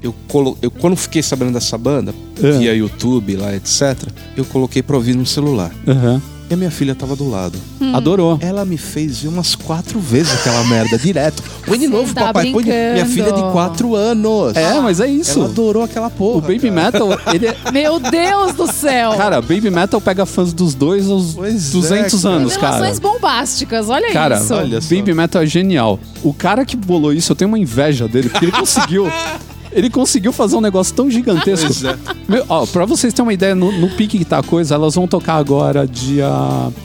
[0.01, 0.57] Eu, colo...
[0.61, 2.51] eu quando fiquei sabendo dessa banda, É.
[2.51, 5.71] via YouTube lá, etc., eu coloquei pra ouvir no celular.
[5.87, 6.21] Aham.
[6.49, 7.59] E a minha filha tava do lado.
[7.81, 7.93] Hum.
[7.93, 8.37] Adorou.
[8.41, 11.43] Ela me fez ver umas quatro vezes aquela merda, direto.
[11.65, 12.51] Põe de novo, tá papai.
[12.53, 12.69] Põe de...
[12.69, 14.55] Minha filha é de quatro anos.
[14.55, 15.39] É, mas é isso.
[15.39, 16.37] Ela adorou aquela porra.
[16.37, 16.71] O Baby cara.
[16.71, 19.11] Metal, ele é, Meu Deus do céu!
[19.17, 22.35] Cara, Baby Metal pega fãs dos dois aos Pois 200 é, cara.
[22.35, 22.73] anos, cara.
[22.75, 24.53] Revelações bombásticas, olha Cara, isso.
[24.53, 24.95] olha só.
[24.95, 25.99] Baby Metal é genial.
[26.23, 29.11] O cara que bolou isso, eu tenho uma inveja dele, porque ele conseguiu.
[29.77, 31.67] Ele conseguiu fazer um negócio tão gigantesco.
[31.67, 31.95] Pois é.
[32.27, 34.95] Meu, ó, pra vocês terem uma ideia, no, no pique que tá a coisa, elas
[34.95, 36.27] vão tocar agora dia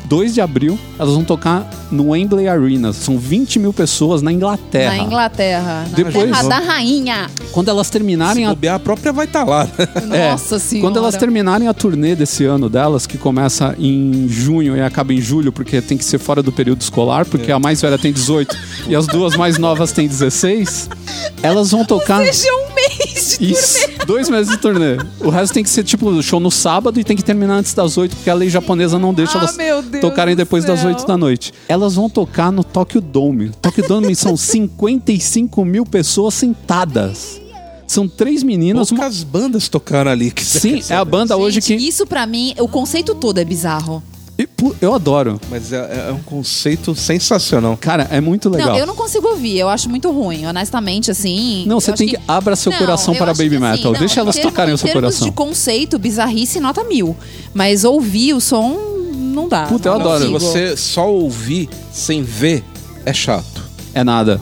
[0.04, 0.78] 2 de abril.
[0.98, 2.92] Elas vão tocar no Wembley Arena.
[2.92, 4.96] São 20 mil pessoas na Inglaterra.
[4.96, 5.86] Na Inglaterra.
[5.90, 7.30] Na Depois- terra da rainha.
[7.50, 9.66] Quando elas terminarem Se a bobear, a própria vai estar lá.
[10.12, 10.86] É, Nossa senhora.
[10.88, 15.20] Quando elas terminarem a turnê desse ano delas, que começa em junho e acaba em
[15.20, 18.54] julho, porque tem que ser fora do período escolar, porque a mais velha tem 18
[18.88, 20.90] e as duas mais novas têm 16,
[21.42, 22.24] elas vão tocar.
[22.26, 22.81] Seja um mês
[23.38, 24.96] de Isso, dois meses de turnê.
[25.20, 27.96] O resto tem que ser tipo show no sábado e tem que terminar antes das
[27.96, 29.56] 8, porque a lei japonesa não deixa Ah, elas
[30.00, 30.82] tocarem depois das.
[30.84, 31.52] 8 da noite.
[31.68, 33.50] Elas vão tocar no Tokyo Dome.
[33.60, 37.40] Tokyo Dome são 55 mil pessoas sentadas.
[37.86, 38.90] São três meninas.
[38.90, 40.30] uma- Poucas bandas tocaram ali.
[40.30, 41.88] Que Sim, é a banda hoje Gente, que.
[41.88, 44.02] Isso pra mim, o conceito todo é bizarro.
[44.38, 44.48] E,
[44.80, 45.40] Eu adoro.
[45.50, 47.76] Mas é, é um conceito sensacional.
[47.80, 48.70] Cara, é muito legal.
[48.70, 51.64] Não, eu não consigo ouvir, eu acho muito ruim, honestamente, assim.
[51.66, 53.92] Não, eu você tem que- abra seu coração eu para Baby que, assim, Metal.
[53.92, 55.26] não, Deixa elas em termos- tocarem o seu coração.
[55.28, 57.14] de conceito, bizarrice, nota mil.
[57.52, 58.78] Mas ouvir o som,
[59.14, 59.66] não dá.
[59.66, 60.24] Puta, eu não adoro.
[60.24, 60.50] Se consigo.
[60.52, 62.64] você só ouvir sem ver,
[63.04, 63.62] é chato.
[63.94, 64.40] É nada.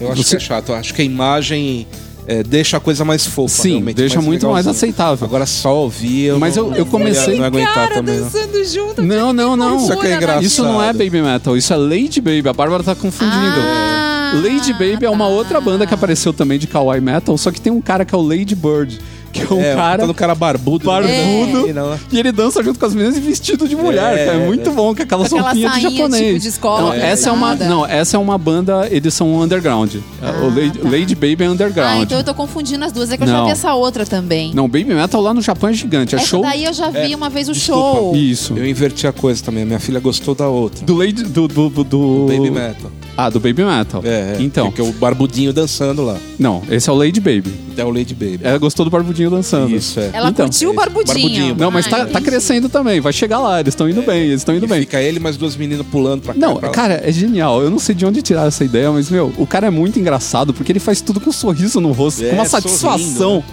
[0.00, 0.68] Eu acho Você- que é chato.
[0.70, 1.86] Eu acho que a imagem
[2.26, 3.62] é, deixa a coisa mais fofa.
[3.62, 5.26] Sim, realmente, deixa muito mais aceitável.
[5.26, 6.24] Agora só ouvir.
[6.26, 8.16] Eu Mas não, eu- eu comecei- Não aguentar também.
[8.16, 8.24] Não.
[8.24, 9.02] dançando junto.
[9.02, 9.76] Não, não, não.
[9.76, 10.42] Isso aqui é engraçado.
[10.44, 12.48] Isso não é Baby Metal, isso é Lady Baby.
[12.48, 13.34] A Bárbara tá confundindo.
[13.60, 15.30] Ah, Lady Baby é uma tá.
[15.30, 18.18] outra banda que apareceu também de Kawaii Metal, só que tem um cara que é
[18.18, 18.98] o Lady Bird,
[19.36, 20.84] que é um É, cara todo cara barbudo.
[20.86, 21.72] barbudo É.
[21.72, 24.38] Não, e ele dança junto com as meninas e vestido de mulher, É, cara.
[24.38, 24.72] É é, muito é.
[24.72, 26.26] bom, com aquelas Com aquela roupinhas de sainha, japonês.
[26.28, 27.10] tipo, de escola, não, né?
[27.10, 29.94] essa é uma, não, essa é uma banda, eles são underground.
[30.22, 30.88] É, o Lady, tá.
[30.88, 32.02] Lady Baby é Ah, underground.
[32.02, 33.10] então eu tô confundindo as duas.
[33.10, 33.44] É que eu já Não.
[33.46, 34.52] vi essa outra também.
[34.54, 36.14] Não, Baby Metal lá no Japão é gigante.
[36.14, 37.98] É essa show daí eu já vi É, uma vez o desculpa.
[37.98, 38.16] show.
[38.16, 38.54] Isso.
[38.56, 39.62] Eu inverti a coisa também.
[39.62, 40.84] A minha filha gostou da outra.
[40.84, 42.90] Do Lady do, do, do, do- Baby Metal.
[43.16, 44.02] Ah, do Baby Metal.
[44.04, 44.36] É, é.
[44.40, 46.16] Então, Que é o barbudinho dançando lá.
[46.38, 47.52] não, esse é o Lady Baby.
[47.76, 48.40] É o Lady Baby.
[48.42, 49.74] Ela gostou do barbudinho dançando.
[49.74, 50.10] Isso, é.
[50.12, 51.14] Ela Então, curtiu o barbudinho.
[51.14, 51.56] barbudinho.
[51.58, 53.00] Não, mas Ah, tá, tá crescendo também.
[53.00, 53.60] Vai chegar lá.
[53.60, 54.22] Eles estão indo bem.
[54.24, 54.80] Eles estão indo bem.
[54.80, 56.40] Fica ele e mais duas meninas pulando pra cá.
[56.40, 57.62] Não, pra cara, é genial.
[57.62, 60.52] Eu não sei de onde tirar essa ideia, mas, meu, o cara é muito engraçado
[60.54, 62.98] porque ele faz tudo com um sorriso no rosto, É, com uma satisfação.
[63.42, 63.44] sorrindo,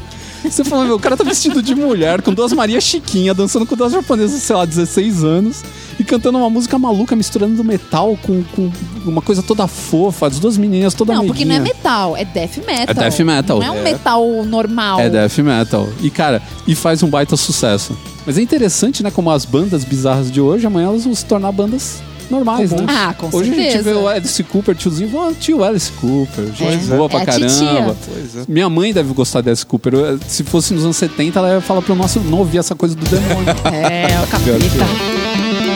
[0.43, 3.75] Você falou, meu, o cara tá vestido de mulher, com duas Maria Chiquinha, dançando com
[3.75, 5.63] duas japonesas, sei lá, 16 anos,
[5.99, 8.71] e cantando uma música maluca, misturando metal com, com
[9.05, 11.75] uma coisa toda fofa, as duas meninas toda Não, porque não é amiguinha.
[11.75, 12.85] metal, é death metal.
[12.87, 13.59] É death metal.
[13.59, 13.83] Não é um É.
[13.83, 14.99] metal normal.
[14.99, 15.87] É death metal.
[16.01, 17.97] E, cara, e faz um baita sucesso.
[18.25, 21.51] Mas é interessante, né, como as bandas bizarras de hoje, amanhã elas vão se tornar
[21.51, 22.85] bandas normais, né?
[22.87, 23.83] Ah, com Hoje a gente certeza.
[23.93, 26.95] vê o Alice Cooper, tiozinho, ó, tio Alice Cooper, gente É.
[26.97, 27.95] boa pra É a caramba.
[28.35, 28.43] é.
[28.47, 29.93] Minha mãe deve gostar de Alice Cooper.
[30.27, 33.05] Se fosse nos anos 70, ela ia falar pro nosso não ouvir essa coisa do
[33.05, 33.53] demônio.
[33.73, 35.72] É, o capeta.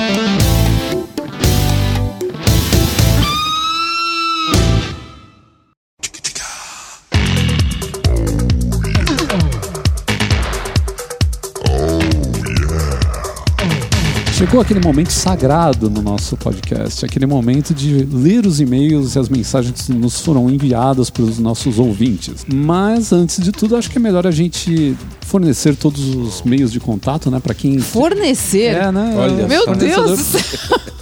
[14.38, 19.28] Chegou aquele momento sagrado no nosso podcast, aquele momento de ler os e-mails e as
[19.30, 22.46] mensagens que nos foram enviadas para os nossos ouvintes.
[22.48, 26.80] Mas antes de tudo, acho que é melhor a gente fornecer todos os meios de
[26.80, 28.76] contato, né, para quem Fornecer.
[28.76, 29.16] é, né?
[29.18, 29.76] Olha Meu.
[29.76, 30.34] Deus!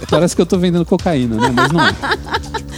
[0.08, 1.52] Parece que eu tô vendendo cocaína, né?
[1.54, 1.94] Mas não é.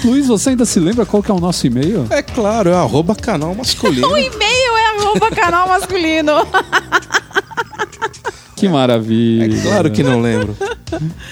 [0.04, 2.04] Luiz, você ainda se lembra qual que é o nosso e-mail?
[2.10, 4.08] É claro, é arroba canal masculino.
[4.10, 6.32] O e-mail é arroba canal masculino.
[8.58, 9.56] Que maravilha.
[9.56, 10.56] É claro que não lembro.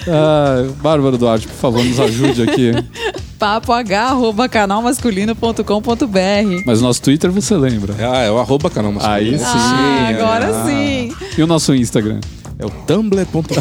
[0.07, 2.71] Ah, Bárbara Duarte, por favor, nos ajude aqui.
[3.39, 6.61] Papo H, arroba canalmasculino.com.br.
[6.63, 7.95] Mas nosso Twitter você lembra.
[7.99, 9.33] Ah, é o arroba canal masculino.
[9.33, 9.45] Aí sim.
[9.47, 10.63] Ah, agora Ah.
[10.67, 11.11] sim.
[11.35, 12.19] E o nosso Instagram?
[12.59, 13.43] É o tumblr.com.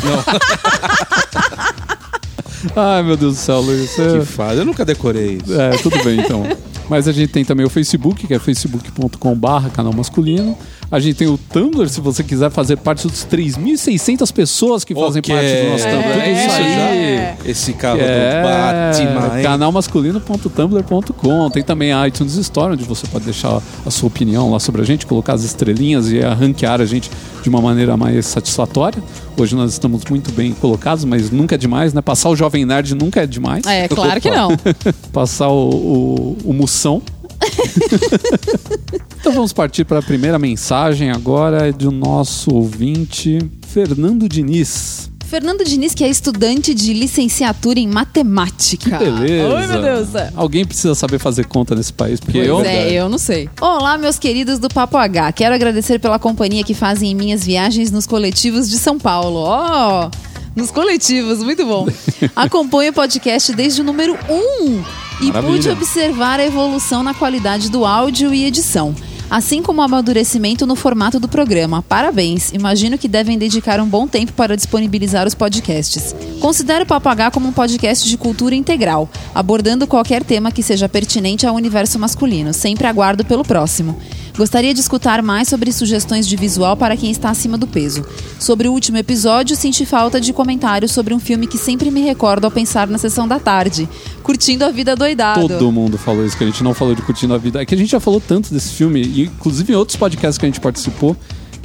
[2.77, 3.95] Ai, meu Deus do céu, Luiz.
[3.95, 4.59] que É, faz.
[4.59, 5.59] Eu nunca decorei isso.
[5.61, 6.47] é, tudo bem então.
[6.89, 10.57] Mas a gente tem também o Facebook, que é facebook.com/barra canal masculino.
[10.89, 15.18] A gente tem o Tumblr, se você quiser fazer parte dos 3.600 pessoas que fazem
[15.18, 15.34] Ok.
[15.34, 16.20] parte do nosso Tumblr.
[16.20, 16.64] É, isso aí.
[16.64, 17.37] É.
[17.45, 23.61] Esse carro É, do Batman, canalmasculino.tumblr.com Tem também a iTunes Store, onde você pode deixar
[23.84, 27.11] a sua opinião lá sobre a gente, colocar as estrelinhas e ranquear a gente
[27.43, 29.03] de uma maneira mais satisfatória.
[29.37, 32.01] Hoje nós estamos muito bem colocados, mas nunca é demais, né?
[32.01, 33.66] Passar o Jovem Nerd nunca é demais.
[33.66, 34.51] É, claro que não.
[35.12, 37.03] Passar o, o, o Moção.
[39.27, 45.11] então vamos partir para a primeira mensagem agora do nosso ouvinte, Fernando Diniz.
[45.24, 48.89] Fernando Diniz, que é estudante de licenciatura em matemática.
[48.89, 49.57] Que beleza.
[49.57, 50.09] Ai, meu Deus.
[50.37, 52.61] Alguém precisa saber fazer conta nesse país, porque Pois eu.
[52.61, 53.51] é, eu não sei.
[53.61, 55.33] Olá, meus queridos do Papo H.
[55.33, 59.41] Quero agradecer pela companhia que fazem em minhas viagens nos coletivos de São Paulo.
[59.41, 60.09] Ó,
[60.55, 61.89] nos coletivos, muito bom.
[62.37, 64.85] Acompanho o podcast desde o número 1
[65.20, 65.43] e Maravilha.
[65.43, 68.95] pude observar a evolução na qualidade do áudio e edição.
[69.29, 71.83] Assim como o amadurecimento no formato do programa.
[71.83, 72.53] Parabéns!
[72.53, 76.14] Imagino que devem dedicar um bom tempo para disponibilizar os podcasts.
[76.41, 80.89] Considero o Papo H como um podcast de cultura integral, abordando qualquer tema que seja
[80.89, 82.55] pertinente ao universo masculino.
[82.55, 83.99] Sempre aguardo pelo próximo.
[84.37, 88.05] Gostaria de escutar mais sobre sugestões de visual para quem está acima do peso.
[88.39, 92.45] Sobre o último episódio, senti falta de comentários sobre um filme que sempre me recordo
[92.45, 93.89] ao pensar na sessão da tarde.
[94.22, 95.49] Curtindo a vida doidado.
[95.49, 97.62] Todo mundo falou isso, que a gente não falou de Curtindo a Vida.
[97.62, 100.45] É que a gente já falou tanto desse filme, e inclusive em outros podcasts que
[100.45, 101.16] a gente participou,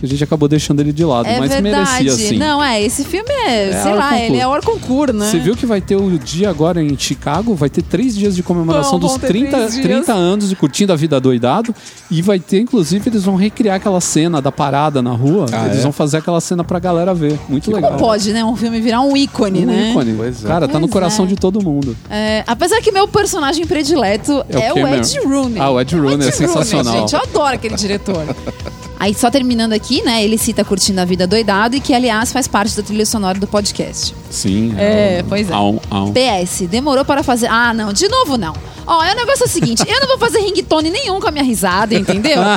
[0.02, 1.28] que a gente acabou deixando ele de lado.
[1.28, 2.04] É mas verdade.
[2.04, 2.38] merecia sim.
[2.40, 4.24] Não, é, esse filme é, É sei hora lá, concurso.
[4.26, 5.30] ele é hora concurso, né?
[5.30, 7.54] Você viu que vai ter o dia agora em Chicago?
[7.54, 9.86] Vai ter três dias de comemoração Vão, dos vão ter 30, três dias.
[9.86, 11.74] 30 anos de Curtindo a Vida Doidado.
[12.10, 15.46] E vai ter, inclusive, eles vão recriar aquela cena da parada na rua.
[15.54, 15.82] Ah, eles é?
[15.84, 17.40] vão fazer aquela cena pra galera ver.
[17.48, 17.92] Muito legal.
[17.92, 18.44] Como pode, né?
[18.44, 19.92] Um filme virar um ícone, Um né?
[19.92, 20.16] ícone.
[20.18, 20.48] Pois é.
[20.48, 21.28] Cara, tá no Pois coração é.
[21.28, 21.96] de todo mundo.
[22.10, 25.20] É, apesar que meu personagem predileto É o é, o Ed?
[25.20, 25.60] Rooney.
[25.60, 27.00] Ah, o Ed Rooney é Ed sensacional.
[27.02, 27.14] gente.
[27.14, 28.26] Eu adoro aquele diretor.
[29.02, 30.24] Aí, só terminando aqui, né?
[30.24, 33.48] Ele cita Curtindo a Vida Doidado e que, aliás, faz parte da trilha sonora do
[33.48, 34.14] podcast.
[34.30, 34.76] Sim.
[34.78, 35.54] É, pois é.
[35.54, 36.14] Au, au.
[36.14, 37.48] PS, demorou para fazer.
[37.48, 38.54] Ah, não, de novo não.
[38.86, 41.32] Ó, é o negócio é o seguinte: eu não vou fazer ringtone nenhum com a
[41.32, 42.42] minha risada, entendeu?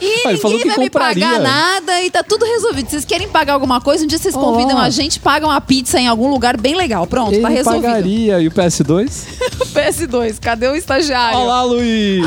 [0.00, 1.26] E ele ninguém que vai me compraria.
[1.26, 2.90] pagar nada e tá tudo resolvido.
[2.90, 4.02] Vocês querem pagar alguma coisa?
[4.02, 4.86] Um dia vocês convidam Olá.
[4.86, 7.06] a gente, pagam a pizza em algum lugar bem legal.
[7.06, 7.82] Pronto, Ele tá resolvido.
[7.82, 8.40] pagaria.
[8.40, 9.26] E o PS2?
[9.72, 11.38] PS2, cadê o estagiário?
[11.38, 12.24] Olá, Luiz!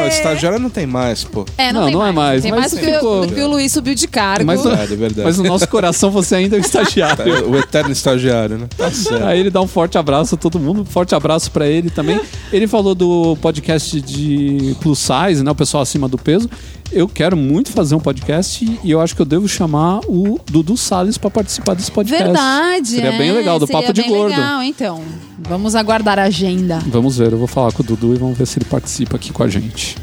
[0.00, 1.44] Não, estagiário não tem mais, pô.
[1.58, 3.72] É, não, Não, tem não é mais, Tem mas mais porque, ficou- porque o Luiz
[3.72, 4.44] subiu de cargo.
[4.44, 5.24] Mas, É verdade, é verdade.
[5.24, 7.26] mas no nosso coração você ainda é o estagiário.
[7.50, 8.66] O eterno estagiário, né?
[8.76, 9.24] Tá certo.
[9.24, 12.20] Aí ele dá um forte abraço a todo mundo, um forte abraço pra ele também.
[12.52, 16.48] Ele falou do podcast de plus size, né, o pessoal acima do peso.
[16.92, 20.76] Eu quero muito fazer um podcast e eu acho que eu devo chamar o Dudu
[20.76, 22.22] Salles pra participar desse podcast.
[22.24, 22.88] Verdade.
[22.88, 24.30] Seria é, bem legal, do Papo de bem Gordo.
[24.34, 25.02] legal, então.
[25.40, 26.78] Vamos aguardar a agenda.
[26.86, 29.32] Vamos ver, eu vou falar com o Dudu e vamos ver se ele participa aqui
[29.32, 29.96] com a gente.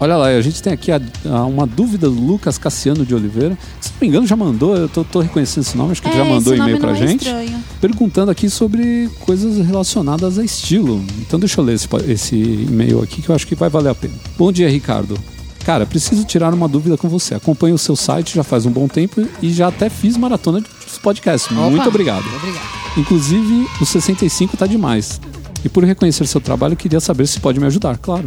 [0.00, 3.56] Olha lá, a gente tem aqui a- a- uma dúvida do Lucas Cassiano de Oliveira.
[3.80, 6.16] Se não me engano, já mandou, eu tô, tô reconhecendo esse nome, acho que ele
[6.18, 7.24] já mandou É, e-mail pra é gente.
[7.24, 7.58] estranho.
[7.80, 11.02] perguntando aqui sobre coisas relacionadas a estilo.
[11.20, 13.94] Então deixa eu ler esse, esse e-mail aqui que eu acho que vai valer a
[13.94, 14.14] pena.
[14.36, 15.18] Bom dia, Ricardo.
[15.68, 17.34] Cara, preciso tirar uma dúvida com você.
[17.34, 21.00] Acompanho o seu site já faz um bom tempo e já até fiz maratona de
[21.02, 21.52] podcast.
[21.52, 21.68] Opa.
[21.68, 22.24] Muito obrigado.
[22.36, 22.64] Obrigado.
[22.96, 25.20] Inclusive, o 65 tá demais.
[25.62, 28.24] E por reconhecer seu trabalho, queria saber se pode me ajudar, claro.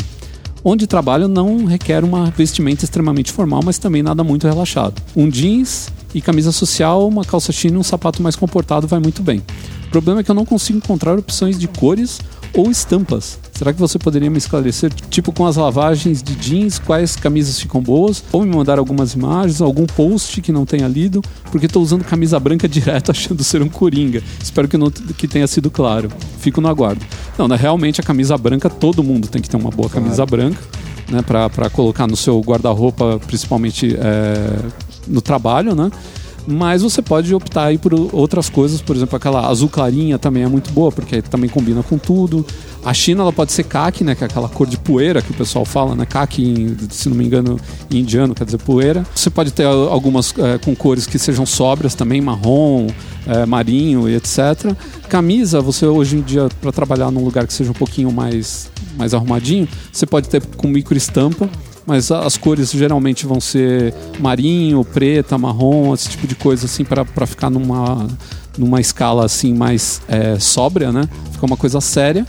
[0.63, 5.01] Onde trabalho não requer uma vestimenta extremamente formal, mas também nada muito relaxado.
[5.15, 9.23] Um jeans e camisa social, uma calça china e um sapato mais comportado vai muito
[9.23, 9.41] bem.
[9.87, 12.19] O problema é que eu não consigo encontrar opções de cores
[12.53, 13.39] ou estampas.
[13.53, 17.81] Será que você poderia me esclarecer, tipo com as lavagens de jeans, quais camisas ficam
[17.81, 18.23] boas?
[18.31, 21.21] Ou me mandar algumas imagens, algum post que não tenha lido?
[21.51, 24.23] Porque estou usando camisa branca direto achando ser um coringa.
[24.41, 26.09] Espero que, não, que tenha sido claro.
[26.39, 27.05] Fico no aguardo.
[27.37, 30.59] Não, né, realmente a camisa branca, todo mundo tem que ter uma boa camisa branca,
[31.09, 31.21] né?
[31.21, 34.59] Para colocar no seu guarda-roupa, principalmente é,
[35.07, 35.91] no trabalho, né?
[36.47, 40.47] Mas você pode optar aí por outras coisas, por exemplo, aquela azul clarinha também é
[40.47, 42.45] muito boa, porque também combina com tudo.
[42.83, 45.33] A China ela pode ser kaki, né, que é aquela cor de poeira que o
[45.35, 46.05] pessoal fala, né,
[46.39, 47.59] em- se não me engano,
[47.91, 49.05] em indiano quer dizer poeira.
[49.13, 52.87] Você pode ter al- algumas eh, com cores que sejam sóbrias também, marrom,
[53.27, 54.73] eh, marinho e etc.
[55.07, 59.13] Camisa, você hoje em dia para trabalhar num lugar que seja um pouquinho mais mais
[59.13, 61.47] arrumadinho, você pode ter com micro estampa
[61.85, 67.25] mas as cores geralmente vão ser marinho, preta, marrom, esse tipo de coisa assim para
[67.25, 68.07] ficar numa,
[68.57, 71.07] numa escala assim mais é, sóbria, né?
[71.31, 72.25] Ficar uma coisa séria.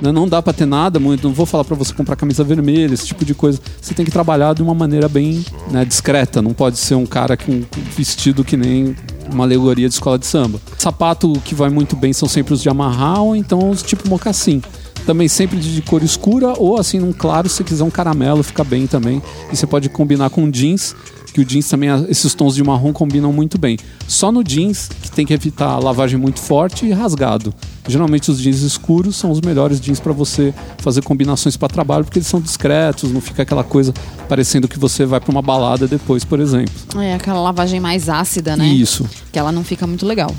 [0.00, 0.12] né?
[0.12, 3.06] Não dá para ter nada muito, não vou falar para você comprar camisa vermelha, esse
[3.06, 3.58] tipo de coisa.
[3.80, 7.36] Você tem que trabalhar de uma maneira bem né, discreta, não pode ser um cara
[7.36, 8.96] com com vestido que nem
[9.32, 10.60] uma alegoria de escola de samba.
[10.78, 14.62] Sapato que vai muito bem são sempre os de amarrar ou então os tipo mocassim
[15.02, 18.86] também sempre de cor escura ou assim num claro, se quiser um caramelo fica bem
[18.86, 19.22] também.
[19.52, 20.94] E você pode combinar com jeans,
[21.32, 23.78] que o jeans também, esses tons de marrom combinam muito bem.
[24.06, 27.54] Só no jeans, que tem que evitar lavagem muito forte e rasgado.
[27.88, 32.18] Geralmente os jeans escuros são os melhores jeans para você fazer combinações para trabalho, porque
[32.18, 33.92] eles são discretos, não fica aquela coisa
[34.28, 36.72] parecendo que você vai para uma balada depois, por exemplo.
[37.00, 38.66] É aquela lavagem mais ácida, né?
[38.66, 39.08] Isso.
[39.32, 40.32] Que ela não fica muito legal.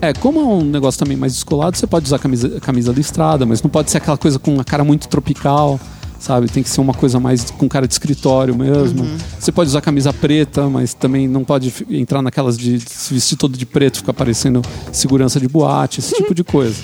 [0.00, 3.62] É, como é um negócio também mais descolado, você pode usar camisa, camisa listrada, mas
[3.62, 5.78] não pode ser aquela coisa com uma cara muito tropical,
[6.18, 6.48] sabe?
[6.48, 9.04] Tem que ser uma coisa mais com cara de escritório mesmo.
[9.38, 13.56] Você pode usar camisa preta, mas também não pode entrar naquelas de se vestir todo
[13.56, 16.76] de preto, ficar parecendo segurança de boate, esse tipo de coisa.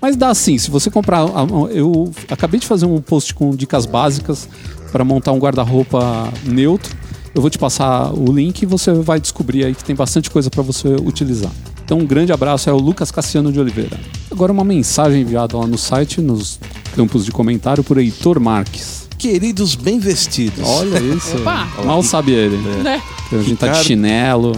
[0.00, 1.26] Mas dá sim, se você comprar.
[1.70, 4.48] Eu acabei de fazer um post com dicas básicas
[4.90, 6.94] para montar um guarda-roupa neutro.
[7.34, 10.50] Eu vou te passar o link e você vai descobrir aí que tem bastante coisa
[10.50, 11.52] para você utilizar.
[11.84, 13.98] Então, um grande abraço, é o Lucas Cassiano de Oliveira.
[14.30, 16.58] Agora, uma mensagem enviada lá no site, nos
[16.94, 19.08] campos de comentário, por Heitor Marques.
[19.18, 20.66] Queridos bem vestidos.
[20.66, 21.36] Olha isso.
[21.36, 21.68] Opa!
[21.84, 22.56] Mal sabe ele.
[22.56, 23.00] Né?
[23.30, 23.84] A gente tá de Ricardo.
[23.84, 24.52] chinelo.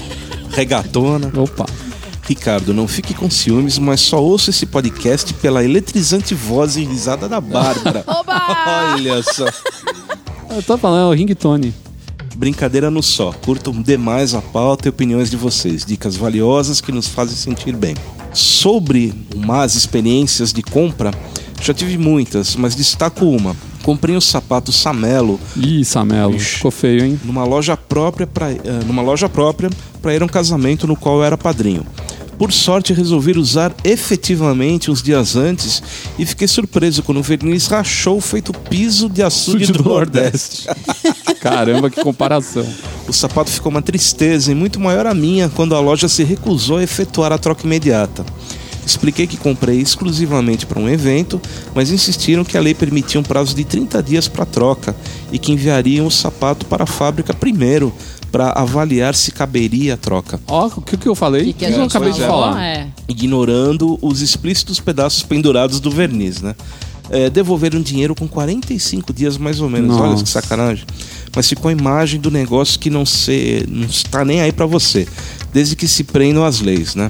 [0.50, 1.30] Regatona.
[1.36, 1.66] Opa.
[2.26, 7.28] Ricardo, não fique com ciúmes, mas só ouço esse podcast pela eletrizante voz e risada
[7.28, 8.02] da Bárbara.
[8.06, 8.94] Oba!
[8.94, 9.46] Olha só.
[10.54, 11.74] Eu tô falando, é o ringtone.
[12.36, 13.32] Brincadeira no só.
[13.32, 15.84] Curto demais a pauta e opiniões de vocês.
[15.84, 17.94] Dicas valiosas que nos fazem sentir bem.
[18.32, 21.12] Sobre más experiências de compra,
[21.60, 23.56] já tive muitas, mas destaco uma.
[23.82, 26.56] Comprei um sapato Samelo Ih, Samelo, Ixi.
[26.56, 27.20] ficou feio, hein?
[27.24, 28.48] numa loja própria para
[28.86, 29.70] numa loja própria
[30.02, 31.84] para ir a um casamento no qual eu era padrinho.
[32.40, 35.82] Por sorte, resolvi usar efetivamente uns dias antes
[36.18, 40.66] e fiquei surpreso quando o verniz rachou feito piso de açude do, Nordeste.
[41.38, 42.66] Caramba, que comparação.
[43.06, 46.78] O sapato ficou uma tristeza e muito maior a minha quando a loja se recusou
[46.78, 48.24] a efetuar a troca imediata.
[48.86, 51.38] Expliquei que comprei exclusivamente para um evento,
[51.74, 54.96] mas insistiram que a lei permitia um prazo de 30 dias para troca
[55.30, 57.92] e que enviariam o sapato para a fábrica primeiro
[58.30, 61.52] para avaliar se caberia a troca, Ó, o que, que eu falei?
[61.52, 62.62] Que que eu acabei de falar.
[62.62, 62.88] É.
[63.08, 66.54] ignorando os explícitos pedaços pendurados do verniz, né?
[67.10, 69.96] É, devolveram dinheiro com 45 dias mais ou menos.
[69.96, 70.22] Olha Nossa.
[70.22, 70.84] que sacanagem.
[71.34, 75.08] Mas ficou a imagem do negócio que não, se, não está nem aí para você,
[75.52, 77.08] desde que se prendam as leis, né?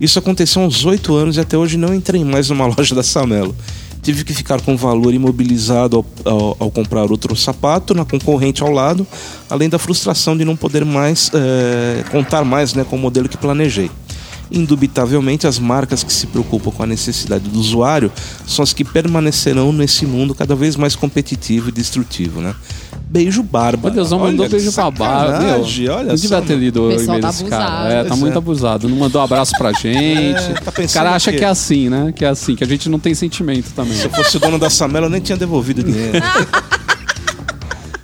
[0.00, 3.02] Isso aconteceu há uns 8 anos e até hoje não entrei mais numa loja da
[3.02, 3.54] Samelo.
[4.02, 8.62] Tive que ficar com o valor imobilizado ao, ao- ao comprar outro sapato na concorrente
[8.62, 9.06] ao lado,
[9.48, 13.36] além da frustração de não poder mais é, contar mais né, com o modelo que
[13.36, 13.90] planejei.
[14.50, 18.10] Indubitavelmente, as marcas que se preocupam com a necessidade do usuário
[18.46, 22.54] são as que permanecerão nesse mundo cada vez mais competitivo e destrutivo, né?
[23.08, 23.92] Beijo Bárbara.
[23.92, 25.38] Meu Deus, não mandou Olha, beijo pra barba.
[25.40, 25.62] Meu,
[25.94, 27.92] Olha não devia só, ter lido O o pessoal e-mail tá desse cara.
[27.92, 28.38] É, tá muito é.
[28.38, 28.88] abusado.
[28.88, 30.54] Não mandou um abraço pra gente.
[30.64, 32.12] tá o cara acha que é assim, né?
[32.14, 33.96] Que é assim, que a gente não tem sentimento também.
[33.96, 36.18] Se eu fosse o dono da Samela, eu nem tinha devolvido o dinheiro.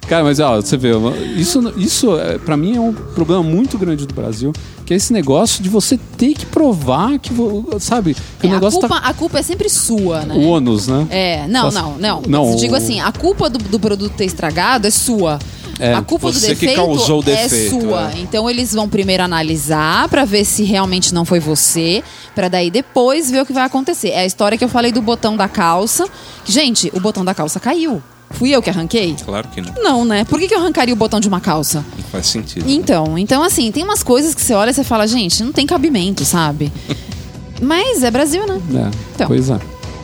[0.08, 0.90] Cara, mas ó, você vê,
[1.36, 4.52] isso, isso é, para mim é um problema muito grande do Brasil,
[4.84, 7.32] que é esse negócio de você ter que provar que,
[7.80, 10.34] sabe, que É, o a, negócio culpa, tá a culpa é sempre sua, né?
[10.34, 11.06] o ônus, né?
[11.10, 12.22] É, não, não, não.
[12.28, 15.38] Não, Eu digo o- assim, a culpa do, do produto ter estragado é sua.
[15.78, 18.10] É, a culpa do você que defeito causou o é defeito, sua.
[18.12, 18.18] é.
[18.20, 22.02] Então eles vão primeiro analisar pra ver se realmente não foi você,
[22.34, 24.08] Pra daí depois ver o que vai acontecer.
[24.10, 26.06] É a história que eu falei do botão da calça.
[26.44, 28.00] Gente, o botão da calça caiu.
[28.32, 29.14] Fui eu que arranquei?
[29.24, 29.72] Claro que não.
[29.82, 30.24] Não, né?
[30.24, 31.84] Por que, que eu arrancaria o botão de uma calça?
[31.96, 32.68] Não faz sentido.
[32.68, 35.66] Então, então assim, tem umas coisas que você olha e você fala, gente, não tem
[35.66, 36.70] cabimento, sabe?
[37.62, 38.60] Mas é Brasil, né?
[38.74, 39.26] É, Então.
[39.28, 39.58] Pois é.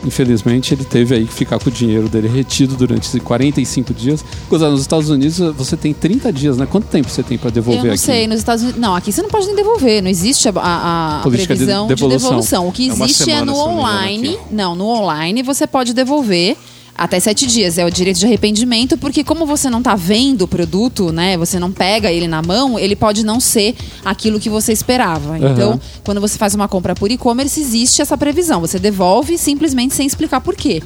[0.05, 4.25] Infelizmente, ele teve aí que ficar com o dinheiro dele retido durante esses 45 dias.
[4.49, 6.65] Coisa, nos Estados Unidos você tem 30 dias, né?
[6.69, 8.01] Quanto tempo você tem pra devolver Eu não aqui?
[8.01, 8.81] sei, nos Estados Unidos.
[8.81, 10.01] Não, aqui você não pode nem devolver.
[10.03, 12.29] Não existe a, a- a Política de previsão de devolução.
[12.31, 12.67] devolução.
[12.67, 14.27] O que É existe é, semana, no online.
[14.35, 14.39] aqui.
[14.51, 16.57] Não, no online você pode devolver.
[16.95, 20.47] Até sete dias, é o direito de arrependimento, porque como você não tá vendo o
[20.47, 21.35] produto, né?
[21.37, 23.75] Você não pega ele na mão, ele pode não ser
[24.05, 25.37] aquilo que você esperava.
[25.39, 28.61] Então, quando você faz uma compra por e-commerce, existe essa previsão.
[28.61, 30.83] Você devolve simplesmente sem explicar por quê.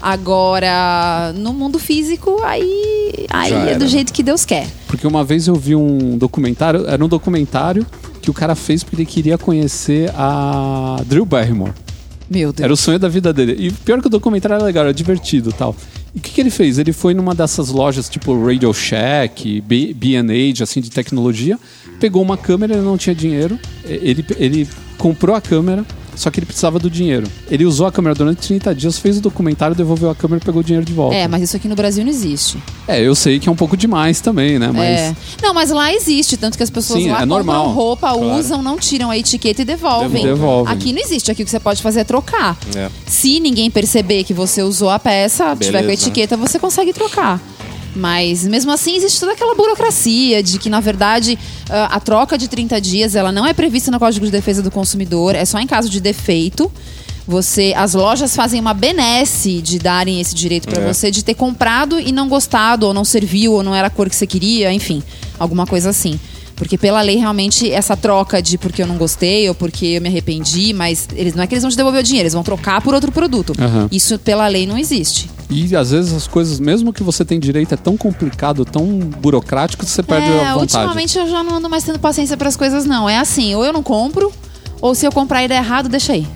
[0.00, 4.68] Agora, no mundo físico, aí, aí é do jeito que Deus quer.
[4.86, 7.86] Porque uma vez eu vi um documentário, era um documentário
[8.20, 11.72] que o cara fez porque ele queria conhecer a Drew Barrymore.
[12.28, 12.64] Meu Deus.
[12.64, 13.56] Era o sonho da vida dele.
[13.58, 15.76] E pior que o documentário era legal, era divertido tal.
[16.14, 16.78] E o que, que ele fez?
[16.78, 21.58] Ele foi numa dessas lojas tipo Radio Shack, B- B&H, assim, de tecnologia,
[22.00, 25.84] pegou uma câmera, ele não tinha dinheiro, ele, ele comprou a câmera,
[26.16, 27.26] só que ele precisava do dinheiro.
[27.50, 30.60] Ele usou a câmera durante 30 dias, fez o documentário, devolveu a câmera e pegou
[30.60, 31.14] o dinheiro de volta.
[31.14, 32.58] É, mas isso aqui no Brasil não existe.
[32.88, 34.70] É, eu sei que é um pouco demais também, né?
[34.72, 35.16] Mas É.
[35.42, 38.38] Não, mas lá existe, tanto que as pessoas Sim, lá é compram normal, roupa, claro.
[38.38, 40.24] usam, não tiram a etiqueta e devolvem.
[40.24, 40.72] Devolvem.
[40.72, 42.56] Aqui não existe, aqui o que você pode fazer é trocar.
[42.74, 42.88] É.
[43.06, 46.02] Se ninguém perceber que você usou a peça, tiver com a Beleza.
[46.02, 47.40] etiqueta, você consegue trocar.
[47.96, 51.38] Mas mesmo assim existe toda aquela burocracia de que, na verdade,
[51.70, 54.70] ah, a troca de 30 dias ela não é prevista no Código de Defesa do
[54.70, 56.70] Consumidor, é só em caso de defeito.
[57.26, 60.92] Você, as lojas fazem uma benesse de darem esse direito para É.
[60.92, 64.08] você de ter comprado e não gostado, ou não serviu, ou não era a cor
[64.08, 65.02] que você queria, enfim,
[65.38, 66.20] alguma coisa assim.
[66.54, 70.08] Porque pela lei, realmente, essa troca de porque eu não gostei ou porque eu me
[70.08, 72.80] arrependi, mas eles não é que eles vão te devolver o dinheiro, eles vão trocar
[72.80, 73.52] por outro produto.
[73.58, 73.88] Aham.
[73.90, 75.28] Isso pela lei não existe.
[75.48, 79.84] E às vezes as coisas, mesmo que você tem direito, é tão complicado, tão burocrático,
[79.84, 80.76] que você perde é, a vontade.
[80.76, 83.08] ultimamente eu já não ando mais tendo paciência para as coisas, não.
[83.08, 84.32] É assim, ou eu não compro,
[84.80, 86.26] ou se eu comprar e der errado, deixa aí.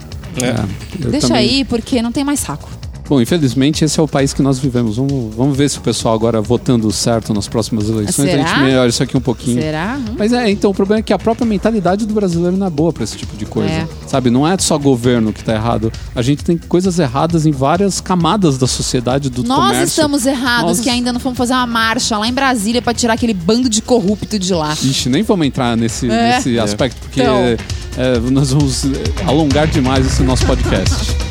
[0.41, 0.55] É.
[1.03, 2.69] eu deixa também- aí, porque não tem mais saco.
[3.09, 4.95] Bom, infelizmente esse é o país que nós vivemos.
[4.95, 8.47] Vamos, vamos ver se o pessoal agora votando certo nas próximas eleições, a Será?
[8.47, 9.61] gente melhora isso aqui um pouquinho.
[9.61, 9.97] Será?
[9.99, 10.15] Hum.
[10.17, 12.93] Mas é, então o problema é que a própria mentalidade do brasileiro não é boa
[12.93, 13.69] pra esse tipo de coisa.
[13.69, 13.87] É.
[14.07, 15.91] Sabe, não é só governo que tá errado.
[16.15, 19.83] A gente tem coisas erradas em várias camadas da sociedade, do Nós comércio.
[19.87, 23.13] estamos errados, Nós- que ainda não fomos fazer uma marcha lá em Brasília para tirar
[23.15, 24.71] aquele bando de corrupto de lá.
[24.81, 26.35] Ixi, nem vamos entrar nesse, É.
[26.35, 27.35] nesse aspecto, porque Então.
[27.35, 28.89] é, nós vamos é,
[29.27, 30.95] alongar demais esse nosso podcast.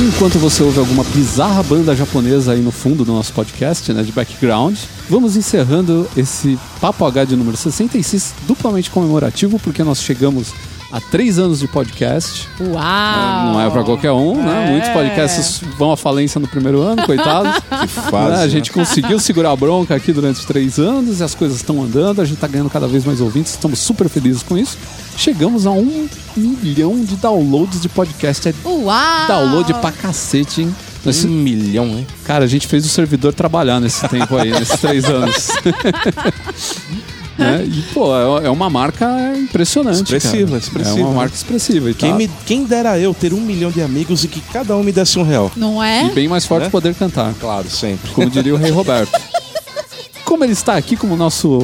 [0.00, 4.10] Enquanto você ouve alguma bizarra banda japonesa aí no fundo do nosso podcast, né, de
[4.10, 4.74] background,
[5.10, 10.54] vamos encerrando esse Papo H de número 66, duplamente comemorativo, porque nós chegamos
[10.90, 12.48] a três anos de podcast.
[12.58, 13.52] Uau!
[13.52, 14.68] Não é pra qualquer um, né?
[14.68, 14.70] É.
[14.70, 17.60] Muitos podcasts vão à falência no primeiro ano, coitados.
[17.80, 18.30] Que fase.
[18.30, 18.36] Né?
[18.36, 18.48] A né?
[18.48, 22.24] gente conseguiu segurar a bronca aqui durante três anos e as coisas estão andando, a
[22.24, 24.78] gente tá ganhando cada vez mais ouvintes, estamos super felizes com isso.
[25.24, 28.48] Chegamos a um milhão de downloads de podcast.
[28.48, 29.26] É Uau!
[29.28, 30.74] download pra cacete, hein?
[31.04, 32.06] Nós- Um milhão, hein?
[32.24, 35.48] Cara, a gente fez o servidor trabalhar nesse tempo aí, nesses três anos.
[37.38, 37.64] Né?
[37.64, 40.02] E, pô, é é uma marca impressionante.
[40.02, 40.58] Expressiva, cara.
[40.58, 41.16] expressiva, É uma né?
[41.16, 41.90] marca expressiva.
[41.90, 44.76] E, Quem, tá- me, quem dera eu ter um milhão de amigos e que cada
[44.76, 45.50] um me desse um real.
[45.56, 46.04] Não é?
[46.04, 46.68] e bem mais forte Né?
[46.70, 47.32] poder cantar.
[47.40, 48.10] Claro, sempre.
[48.10, 49.18] como diria o Rei Roberto.
[50.30, 51.58] Como ele está aqui como nosso.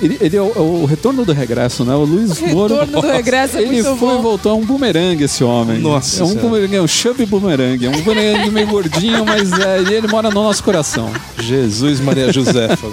[0.00, 1.94] Ele, ele é o, o retorno do regresso, né?
[1.94, 2.72] O Luiz Moro.
[2.80, 4.22] Retorno do regresso é Ele muito foi e bom.
[4.22, 4.52] voltou.
[4.52, 5.78] É um bumerangue esse homem.
[5.82, 7.84] Nossa É um bumerangue, é um chubby bumerangue.
[7.84, 11.12] É um bumerangue meio gordinho, mas é, e ele mora no nosso coração.
[11.38, 12.86] Jesus Maria Josefa.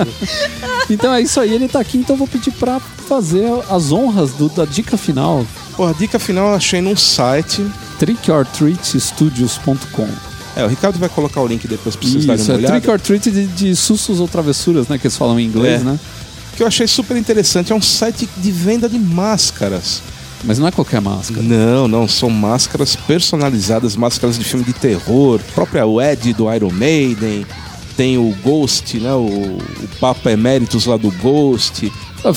[0.90, 4.32] Então é isso aí, ele tá aqui, então eu vou pedir pra fazer as honras
[4.34, 5.46] do- da dica final.
[5.78, 7.66] Pô, a dica final eu achei num site.
[7.98, 12.74] trickortreatstudios.com É, o Ricardo vai colocar o link depois pra vocês darem uma é olhada.
[12.80, 14.98] trick or treat de, de sustos ou travessuras, né?
[14.98, 15.84] Que eles falam em inglês, É.
[15.84, 16.00] né?
[16.56, 17.72] Que eu achei super interessante.
[17.72, 20.02] É um site de venda de máscaras.
[20.44, 21.42] Mas não é qualquer máscara.
[21.42, 27.46] Não, não, são máscaras personalizadas, máscaras de filme de terror, própria Ed do Iron Maiden,
[27.96, 29.14] tem o Ghost, né?
[29.14, 29.62] O, o
[30.00, 31.92] Papa Emeritus lá do Ghost.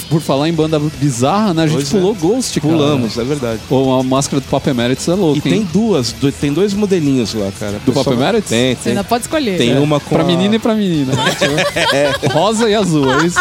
[0.08, 1.62] Por falar em banda bizarra, né?
[1.62, 1.98] A gente Pois é.
[1.98, 2.72] pulou Ghost, cara.
[2.74, 3.60] Pulamos, é verdade.
[3.68, 5.68] Pô, a máscara do Papa Emeritus é E louca, tem hein?
[5.72, 7.80] duas, do- tem dois modelinhos lá, cara.
[7.86, 8.50] Do Papa Emeritus?
[8.50, 8.90] Tem, Você tem.
[8.92, 9.56] ainda pode escolher.
[9.58, 11.12] Tem É, uma com pra a- menina e pra menina.
[11.14, 11.24] né?
[12.32, 13.38] Rosa e azul, é isso?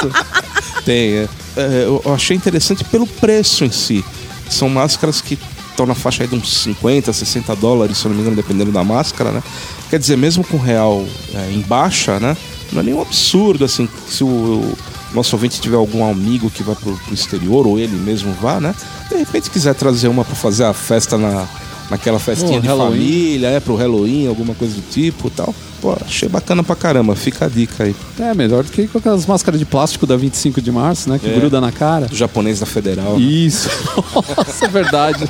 [0.86, 1.28] Tem, é.
[1.58, 4.04] É, eu achei interessante pelo preço em si.
[4.50, 5.40] São máscaras que
[5.72, 8.72] estão na faixa aí de uns 50, 60 dólares, se eu não me engano, dependendo
[8.72, 9.42] da máscara, né?
[9.90, 11.04] Quer dizer, mesmo com o real
[11.34, 12.36] é, em baixa, né?
[12.72, 14.78] Não é nenhum absurdo, assim, se o, o
[15.16, 18.76] nosso ouvinte tiver algum amigo que vai pro, pro exterior, ou ele mesmo vá, né?
[19.10, 21.48] De repente quiser trazer uma pra fazer a festa na,
[21.90, 22.92] naquela festinha Oh, de Halloween.
[23.00, 25.54] família, é, pro Halloween, alguma coisa do tipo e tal.
[25.82, 27.96] Pô, achei bacana pra caramba, fica a dica aí.
[28.20, 31.20] É, melhor do que com aquelas máscaras de plástico da 25 de março, né?
[31.20, 31.34] Que É.
[31.34, 32.08] gruda na cara.
[32.08, 33.20] Do japonês da Federal.
[33.20, 33.24] né?
[33.26, 33.70] Isso.
[34.36, 35.24] Nossa, é verdade.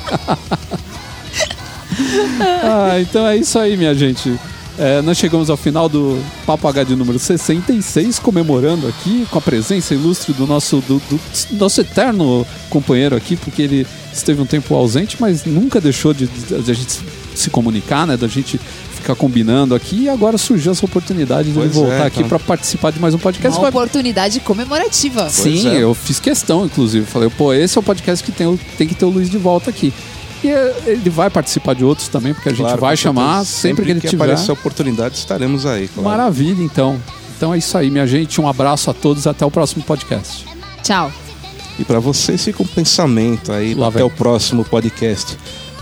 [2.62, 4.38] ah, então é isso aí, minha gente.
[4.78, 9.40] É, nós chegamos ao final do Papo H de número 66, comemorando aqui com a
[9.40, 11.18] presença ilustre do nosso, do, do
[11.52, 16.62] nosso eterno companheiro aqui, porque ele esteve um tempo ausente, mas nunca deixou de, de-
[16.62, 17.00] de a gente
[17.34, 18.16] se comunicar, né?
[18.18, 18.60] Da gente
[18.94, 22.28] ficar combinando aqui e agora surgiu essa oportunidade de ele Pois é, voltar aqui então.
[22.28, 23.58] para participar de mais um podcast.
[23.58, 25.30] Uma oportunidade comemorativa.
[25.30, 25.82] Sim, é.
[25.82, 27.06] eu fiz questão, inclusive.
[27.06, 29.70] Falei, pô, esse é o podcast que tem, tem que ter o Luiz de volta
[29.70, 29.92] aqui.
[30.44, 33.68] E eh, ele vai participar de outros também, porque a claro, gente vai chamar sempre,
[33.68, 34.24] sempre que ele que tiver.
[34.24, 35.88] aparecer a oportunidade, estaremos aí.
[35.88, 36.08] Claro.
[36.08, 37.00] Maravilha, então.
[37.36, 38.40] Então é isso aí, minha gente.
[38.40, 39.26] Um abraço a todos.
[39.26, 40.46] Até o próximo podcast.
[40.82, 41.12] Tchau.
[41.78, 43.74] E para vocês fica um pensamento aí.
[43.74, 44.06] Lá até vem.
[44.06, 45.36] o próximo podcast.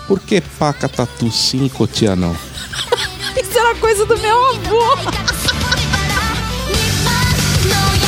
[0.09, 2.35] Por que paca tatu sim, cotia não?
[3.40, 4.81] Isso era coisa do meu avô.